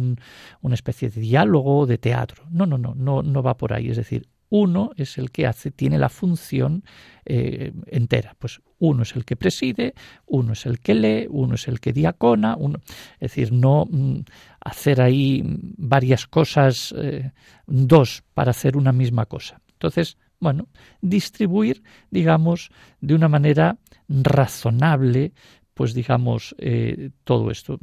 una 0.61 0.75
especie 0.75 1.09
de 1.09 1.21
diálogo 1.21 1.87
de 1.87 1.99
teatro. 1.99 2.45
No, 2.51 2.67
no, 2.67 2.77
no, 2.77 2.95
no, 2.95 3.23
no 3.23 3.43
va 3.43 3.57
por 3.57 3.73
ahí. 3.73 3.89
Es 3.89 3.97
decir, 3.97 4.29
uno 4.51 4.91
es 4.97 5.17
el 5.17 5.31
que 5.31 5.47
hace, 5.47 5.71
tiene 5.71 5.97
la 5.97 6.11
función 6.11 6.85
eh, 7.25 7.73
entera. 7.87 8.37
Pues 8.39 8.61
uno 8.79 9.05
es 9.05 9.17
el 9.17 9.25
que 9.25 9.35
preside, 9.35 9.95
uno 10.27 10.53
es 10.53 10.67
el 10.67 10.79
que 10.79 10.95
lee, 10.95 11.27
uno 11.31 11.55
es 11.55 11.69
el 11.69 11.81
que 11.81 11.95
diacona, 11.95 12.57
uno, 12.59 12.79
es 13.15 13.31
decir, 13.31 13.51
no 13.51 13.87
mm, 13.91 14.19
hacer 14.61 15.01
ahí 15.01 15.43
varias 15.79 16.27
cosas, 16.27 16.95
eh, 16.99 17.33
dos 17.67 18.25
para 18.35 18.51
hacer 18.51 18.77
una 18.77 18.93
misma 18.93 19.25
cosa. 19.25 19.59
Entonces, 19.73 20.19
bueno, 20.39 20.69
distribuir, 21.01 21.83
digamos, 22.11 22.71
de 23.01 23.15
una 23.15 23.29
manera 23.29 23.79
razonable, 24.09 25.33
pues 25.75 25.95
digamos, 25.95 26.55
eh, 26.59 27.11
todo 27.25 27.51
esto, 27.51 27.79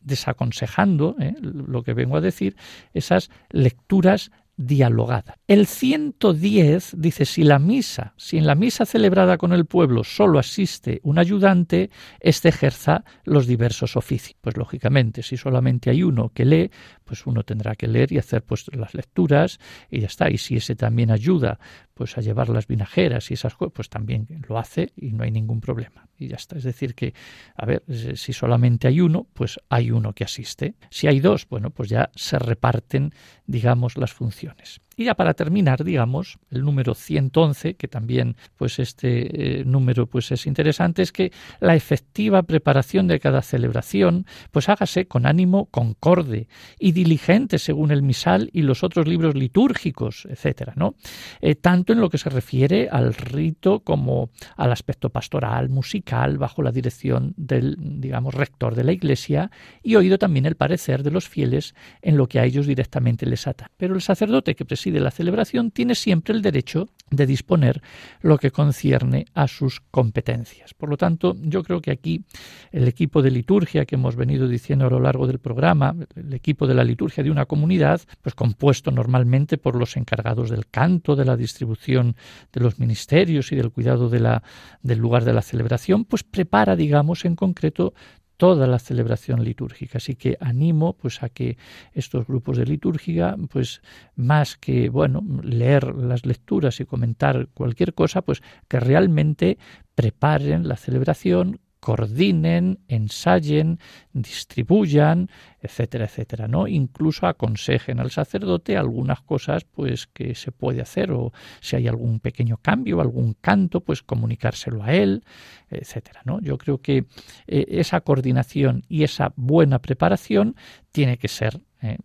desaconsejando, 0.00 1.16
eh, 1.20 1.34
lo 1.40 1.82
que 1.82 1.94
vengo 1.94 2.16
a 2.16 2.20
decir, 2.20 2.56
esas 2.94 3.30
lecturas 3.50 4.30
dialogada. 4.56 5.38
El 5.50 5.66
110 5.66 6.94
dice, 6.96 7.24
si 7.24 7.42
la 7.42 7.58
misa, 7.58 8.14
si 8.16 8.38
en 8.38 8.46
la 8.46 8.54
misa 8.54 8.86
celebrada 8.86 9.36
con 9.36 9.52
el 9.52 9.66
pueblo 9.66 10.04
solo 10.04 10.38
asiste 10.38 11.00
un 11.02 11.18
ayudante, 11.18 11.90
éste 12.20 12.50
ejerza 12.50 13.02
los 13.24 13.48
diversos 13.48 13.96
oficios. 13.96 14.36
Pues 14.40 14.56
lógicamente, 14.56 15.24
si 15.24 15.36
solamente 15.36 15.90
hay 15.90 16.04
uno 16.04 16.28
que 16.32 16.44
lee, 16.44 16.70
pues 17.02 17.26
uno 17.26 17.42
tendrá 17.42 17.74
que 17.74 17.88
leer 17.88 18.12
y 18.12 18.18
hacer 18.18 18.44
pues 18.44 18.66
las 18.72 18.94
lecturas 18.94 19.58
y 19.90 19.98
ya 19.98 20.06
está. 20.06 20.30
Y 20.30 20.38
si 20.38 20.54
ese 20.54 20.76
también 20.76 21.10
ayuda 21.10 21.58
pues 21.94 22.16
a 22.16 22.20
llevar 22.20 22.48
las 22.48 22.68
vinajeras 22.68 23.32
y 23.32 23.34
esas 23.34 23.56
cosas, 23.56 23.72
pues 23.74 23.88
también 23.90 24.28
lo 24.48 24.56
hace 24.56 24.92
y 24.96 25.12
no 25.12 25.24
hay 25.24 25.32
ningún 25.32 25.60
problema. 25.60 26.06
Y 26.16 26.28
ya 26.28 26.36
está. 26.36 26.56
Es 26.56 26.64
decir 26.64 26.94
que, 26.94 27.12
a 27.56 27.66
ver, 27.66 27.82
si 28.14 28.32
solamente 28.32 28.86
hay 28.86 29.00
uno, 29.00 29.26
pues 29.34 29.58
hay 29.68 29.90
uno 29.90 30.12
que 30.12 30.22
asiste. 30.22 30.76
Si 30.90 31.08
hay 31.08 31.18
dos, 31.18 31.48
bueno, 31.48 31.70
pues 31.70 31.90
ya 31.90 32.10
se 32.14 32.38
reparten, 32.38 33.12
digamos, 33.46 33.98
las 33.98 34.12
funciones. 34.12 34.80
Y 34.96 35.04
ya 35.04 35.14
para 35.14 35.34
terminar, 35.40 35.84
digamos, 35.84 36.38
el 36.50 36.60
número 36.66 36.94
111, 36.94 37.76
que 37.76 37.88
también 37.88 38.36
pues 38.58 38.78
este 38.78 39.60
eh, 39.60 39.64
número 39.64 40.04
pues 40.04 40.30
es 40.32 40.46
interesante, 40.46 41.00
es 41.00 41.12
que 41.12 41.32
la 41.60 41.74
efectiva 41.74 42.42
preparación 42.42 43.08
de 43.08 43.18
cada 43.20 43.40
celebración 43.40 44.26
pues 44.50 44.68
hágase 44.68 45.06
con 45.06 45.24
ánimo 45.24 45.64
concorde 45.70 46.46
y 46.78 46.92
diligente 46.92 47.58
según 47.58 47.90
el 47.90 48.02
misal 48.02 48.50
y 48.52 48.60
los 48.60 48.84
otros 48.84 49.08
libros 49.08 49.34
litúrgicos, 49.34 50.28
etcétera, 50.28 50.74
¿no? 50.76 50.94
Eh, 51.40 51.54
tanto 51.54 51.94
en 51.94 52.02
lo 52.02 52.10
que 52.10 52.18
se 52.18 52.28
refiere 52.28 52.90
al 52.92 53.14
rito 53.14 53.80
como 53.80 54.28
al 54.58 54.72
aspecto 54.72 55.08
pastoral, 55.08 55.70
musical, 55.70 56.36
bajo 56.36 56.62
la 56.62 56.70
dirección 56.70 57.32
del, 57.38 57.78
digamos, 57.78 58.34
rector 58.34 58.74
de 58.74 58.84
la 58.84 58.92
Iglesia 58.92 59.50
y 59.82 59.94
oído 59.94 60.18
también 60.18 60.44
el 60.44 60.56
parecer 60.56 61.02
de 61.02 61.10
los 61.10 61.30
fieles 61.30 61.74
en 62.02 62.18
lo 62.18 62.28
que 62.28 62.40
a 62.40 62.44
ellos 62.44 62.66
directamente 62.66 63.24
les 63.24 63.46
ata. 63.46 63.70
Pero 63.78 63.94
el 63.94 64.02
sacerdote 64.02 64.54
que 64.54 64.66
preside 64.66 64.90
de 64.90 65.00
la 65.00 65.10
celebración 65.10 65.29
tiene 65.72 65.94
siempre 65.94 66.34
el 66.34 66.42
derecho 66.42 66.88
de 67.10 67.26
disponer 67.26 67.82
lo 68.22 68.38
que 68.38 68.50
concierne 68.50 69.26
a 69.34 69.48
sus 69.48 69.80
competencias. 69.90 70.74
Por 70.74 70.88
lo 70.88 70.96
tanto, 70.96 71.36
yo 71.40 71.62
creo 71.64 71.80
que 71.80 71.90
aquí 71.90 72.24
el 72.70 72.86
equipo 72.86 73.20
de 73.20 73.32
liturgia 73.32 73.84
que 73.84 73.96
hemos 73.96 74.14
venido 74.14 74.46
diciendo 74.46 74.86
a 74.86 74.90
lo 74.90 75.00
largo 75.00 75.26
del 75.26 75.40
programa, 75.40 75.94
el 76.14 76.32
equipo 76.32 76.66
de 76.66 76.74
la 76.74 76.84
liturgia 76.84 77.24
de 77.24 77.30
una 77.30 77.46
comunidad, 77.46 78.00
pues 78.22 78.34
compuesto 78.34 78.90
normalmente 78.92 79.58
por 79.58 79.74
los 79.74 79.96
encargados 79.96 80.50
del 80.50 80.68
canto, 80.68 81.16
de 81.16 81.24
la 81.24 81.36
distribución 81.36 82.14
de 82.52 82.60
los 82.60 82.78
ministerios 82.78 83.50
y 83.50 83.56
del 83.56 83.72
cuidado 83.72 84.08
de 84.08 84.20
la, 84.20 84.42
del 84.82 84.98
lugar 84.98 85.24
de 85.24 85.32
la 85.32 85.42
celebración, 85.42 86.04
pues 86.04 86.22
prepara, 86.22 86.76
digamos, 86.76 87.24
en 87.24 87.34
concreto 87.34 87.92
toda 88.40 88.66
la 88.66 88.78
celebración 88.78 89.44
litúrgica. 89.44 89.98
Así 89.98 90.14
que 90.14 90.38
animo 90.40 90.94
pues 90.94 91.22
a 91.22 91.28
que 91.28 91.58
estos 91.92 92.26
grupos 92.26 92.56
de 92.56 92.64
liturgia, 92.64 93.36
pues 93.50 93.82
más 94.16 94.56
que 94.56 94.88
bueno, 94.88 95.22
leer 95.42 95.94
las 95.94 96.24
lecturas 96.24 96.80
y 96.80 96.86
comentar 96.86 97.48
cualquier 97.52 97.92
cosa, 97.92 98.22
pues 98.22 98.40
que 98.66 98.80
realmente 98.80 99.58
preparen 99.94 100.66
la 100.66 100.76
celebración 100.76 101.60
coordinen, 101.80 102.78
ensayen, 102.88 103.78
distribuyan, 104.12 105.30
etcétera, 105.60 106.04
etcétera, 106.04 106.46
¿no? 106.46 106.68
Incluso 106.68 107.26
aconsejen 107.26 108.00
al 108.00 108.10
sacerdote 108.10 108.76
algunas 108.76 109.22
cosas 109.22 109.64
pues 109.64 110.06
que 110.06 110.34
se 110.34 110.52
puede 110.52 110.82
hacer 110.82 111.10
o 111.10 111.32
si 111.60 111.76
hay 111.76 111.88
algún 111.88 112.20
pequeño 112.20 112.58
cambio, 112.58 113.00
algún 113.00 113.34
canto, 113.40 113.80
pues 113.80 114.02
comunicárselo 114.02 114.82
a 114.82 114.92
él, 114.92 115.24
etcétera, 115.70 116.20
¿no? 116.24 116.40
Yo 116.40 116.58
creo 116.58 116.78
que 116.78 117.06
eh, 117.46 117.66
esa 117.68 118.00
coordinación 118.02 118.84
y 118.88 119.02
esa 119.02 119.32
buena 119.36 119.80
preparación 119.80 120.56
tiene 120.92 121.16
que 121.16 121.28
ser 121.28 121.60
eh, 121.82 121.96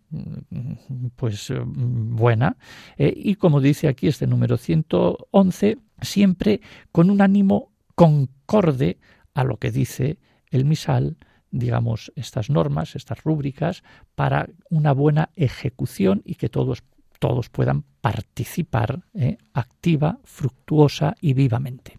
pues 1.16 1.52
buena 1.68 2.56
eh, 2.96 3.12
y 3.14 3.34
como 3.34 3.60
dice 3.60 3.88
aquí 3.88 4.06
este 4.06 4.26
número 4.26 4.56
111 4.56 5.76
siempre 6.00 6.62
con 6.92 7.10
un 7.10 7.20
ánimo 7.20 7.72
concorde 7.94 8.98
a 9.36 9.44
lo 9.44 9.58
que 9.58 9.70
dice 9.70 10.18
el 10.50 10.64
misal, 10.64 11.18
digamos, 11.50 12.10
estas 12.16 12.48
normas, 12.48 12.96
estas 12.96 13.22
rúbricas, 13.22 13.84
para 14.14 14.48
una 14.70 14.92
buena 14.92 15.28
ejecución 15.36 16.22
y 16.24 16.36
que 16.36 16.48
todos, 16.48 16.82
todos 17.18 17.50
puedan 17.50 17.84
participar 18.00 19.02
eh, 19.12 19.36
activa, 19.52 20.18
fructuosa 20.24 21.14
y 21.20 21.34
vivamente. 21.34 21.98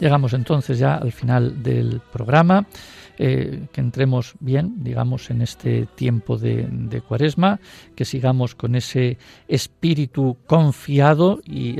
Llegamos 0.00 0.32
entonces 0.32 0.78
ya 0.78 0.94
al 0.94 1.12
final 1.12 1.62
del 1.62 2.00
programa, 2.12 2.66
eh, 3.18 3.66
que 3.72 3.80
entremos 3.80 4.34
bien, 4.38 4.84
digamos, 4.84 5.30
en 5.30 5.42
este 5.42 5.86
tiempo 5.86 6.38
de, 6.38 7.02
cuaresma, 7.06 7.58
que 7.96 8.04
sigamos 8.04 8.54
con 8.54 8.76
ese 8.76 9.18
espíritu 9.48 10.36
confiado 10.46 11.40
y 11.44 11.76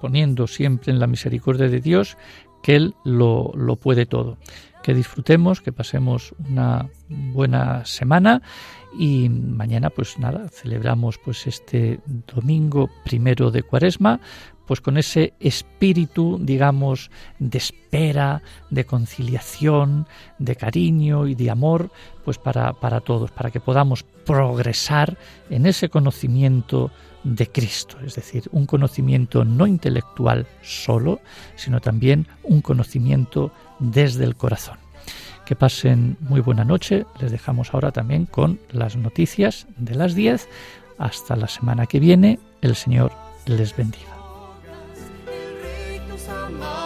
poniendo 0.00 0.46
siempre 0.46 0.92
en 0.92 1.00
la 1.00 1.06
misericordia 1.06 1.68
de 1.68 1.80
Dios, 1.80 2.18
que 2.62 2.76
Él 2.76 2.94
lo, 3.04 3.52
lo 3.54 3.76
puede 3.76 4.04
todo. 4.04 4.36
Que 4.82 4.92
disfrutemos, 4.92 5.62
que 5.62 5.72
pasemos 5.72 6.34
una 6.46 6.90
buena 7.08 7.86
semana 7.86 8.42
y 8.98 9.28
mañana 9.28 9.90
pues 9.90 10.18
nada, 10.18 10.48
celebramos 10.48 11.18
pues 11.18 11.46
este 11.46 12.00
domingo 12.34 12.90
primero 13.04 13.50
de 13.50 13.62
Cuaresma, 13.62 14.20
pues 14.66 14.80
con 14.80 14.98
ese 14.98 15.32
espíritu, 15.40 16.38
digamos, 16.40 17.10
de 17.38 17.58
espera, 17.58 18.42
de 18.70 18.84
conciliación, 18.84 20.06
de 20.38 20.56
cariño 20.56 21.26
y 21.26 21.34
de 21.34 21.50
amor, 21.50 21.90
pues 22.24 22.38
para, 22.38 22.72
para 22.72 23.00
todos, 23.00 23.30
para 23.30 23.50
que 23.50 23.60
podamos 23.60 24.02
progresar 24.02 25.16
en 25.50 25.66
ese 25.66 25.88
conocimiento 25.88 26.90
de 27.26 27.48
Cristo, 27.48 27.96
es 28.04 28.14
decir, 28.14 28.44
un 28.52 28.66
conocimiento 28.66 29.44
no 29.44 29.66
intelectual 29.66 30.46
solo, 30.62 31.20
sino 31.56 31.80
también 31.80 32.26
un 32.44 32.60
conocimiento 32.60 33.52
desde 33.80 34.24
el 34.24 34.36
corazón. 34.36 34.78
Que 35.44 35.56
pasen 35.56 36.16
muy 36.20 36.40
buena 36.40 36.64
noche. 36.64 37.06
Les 37.20 37.30
dejamos 37.30 37.72
ahora 37.72 37.92
también 37.92 38.26
con 38.26 38.58
las 38.72 38.96
noticias 38.96 39.66
de 39.76 39.94
las 39.94 40.14
10. 40.14 40.48
Hasta 40.98 41.36
la 41.36 41.46
semana 41.46 41.86
que 41.86 42.00
viene. 42.00 42.40
El 42.62 42.74
Señor 42.74 43.12
les 43.46 43.76
bendiga. 43.76 44.15
no. 46.50 46.85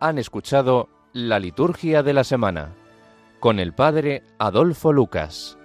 Han 0.00 0.18
escuchado 0.18 0.88
la 1.12 1.38
liturgia 1.38 2.02
de 2.02 2.12
la 2.12 2.24
semana 2.24 2.74
con 3.40 3.58
el 3.58 3.72
padre 3.72 4.22
Adolfo 4.38 4.92
Lucas. 4.92 5.57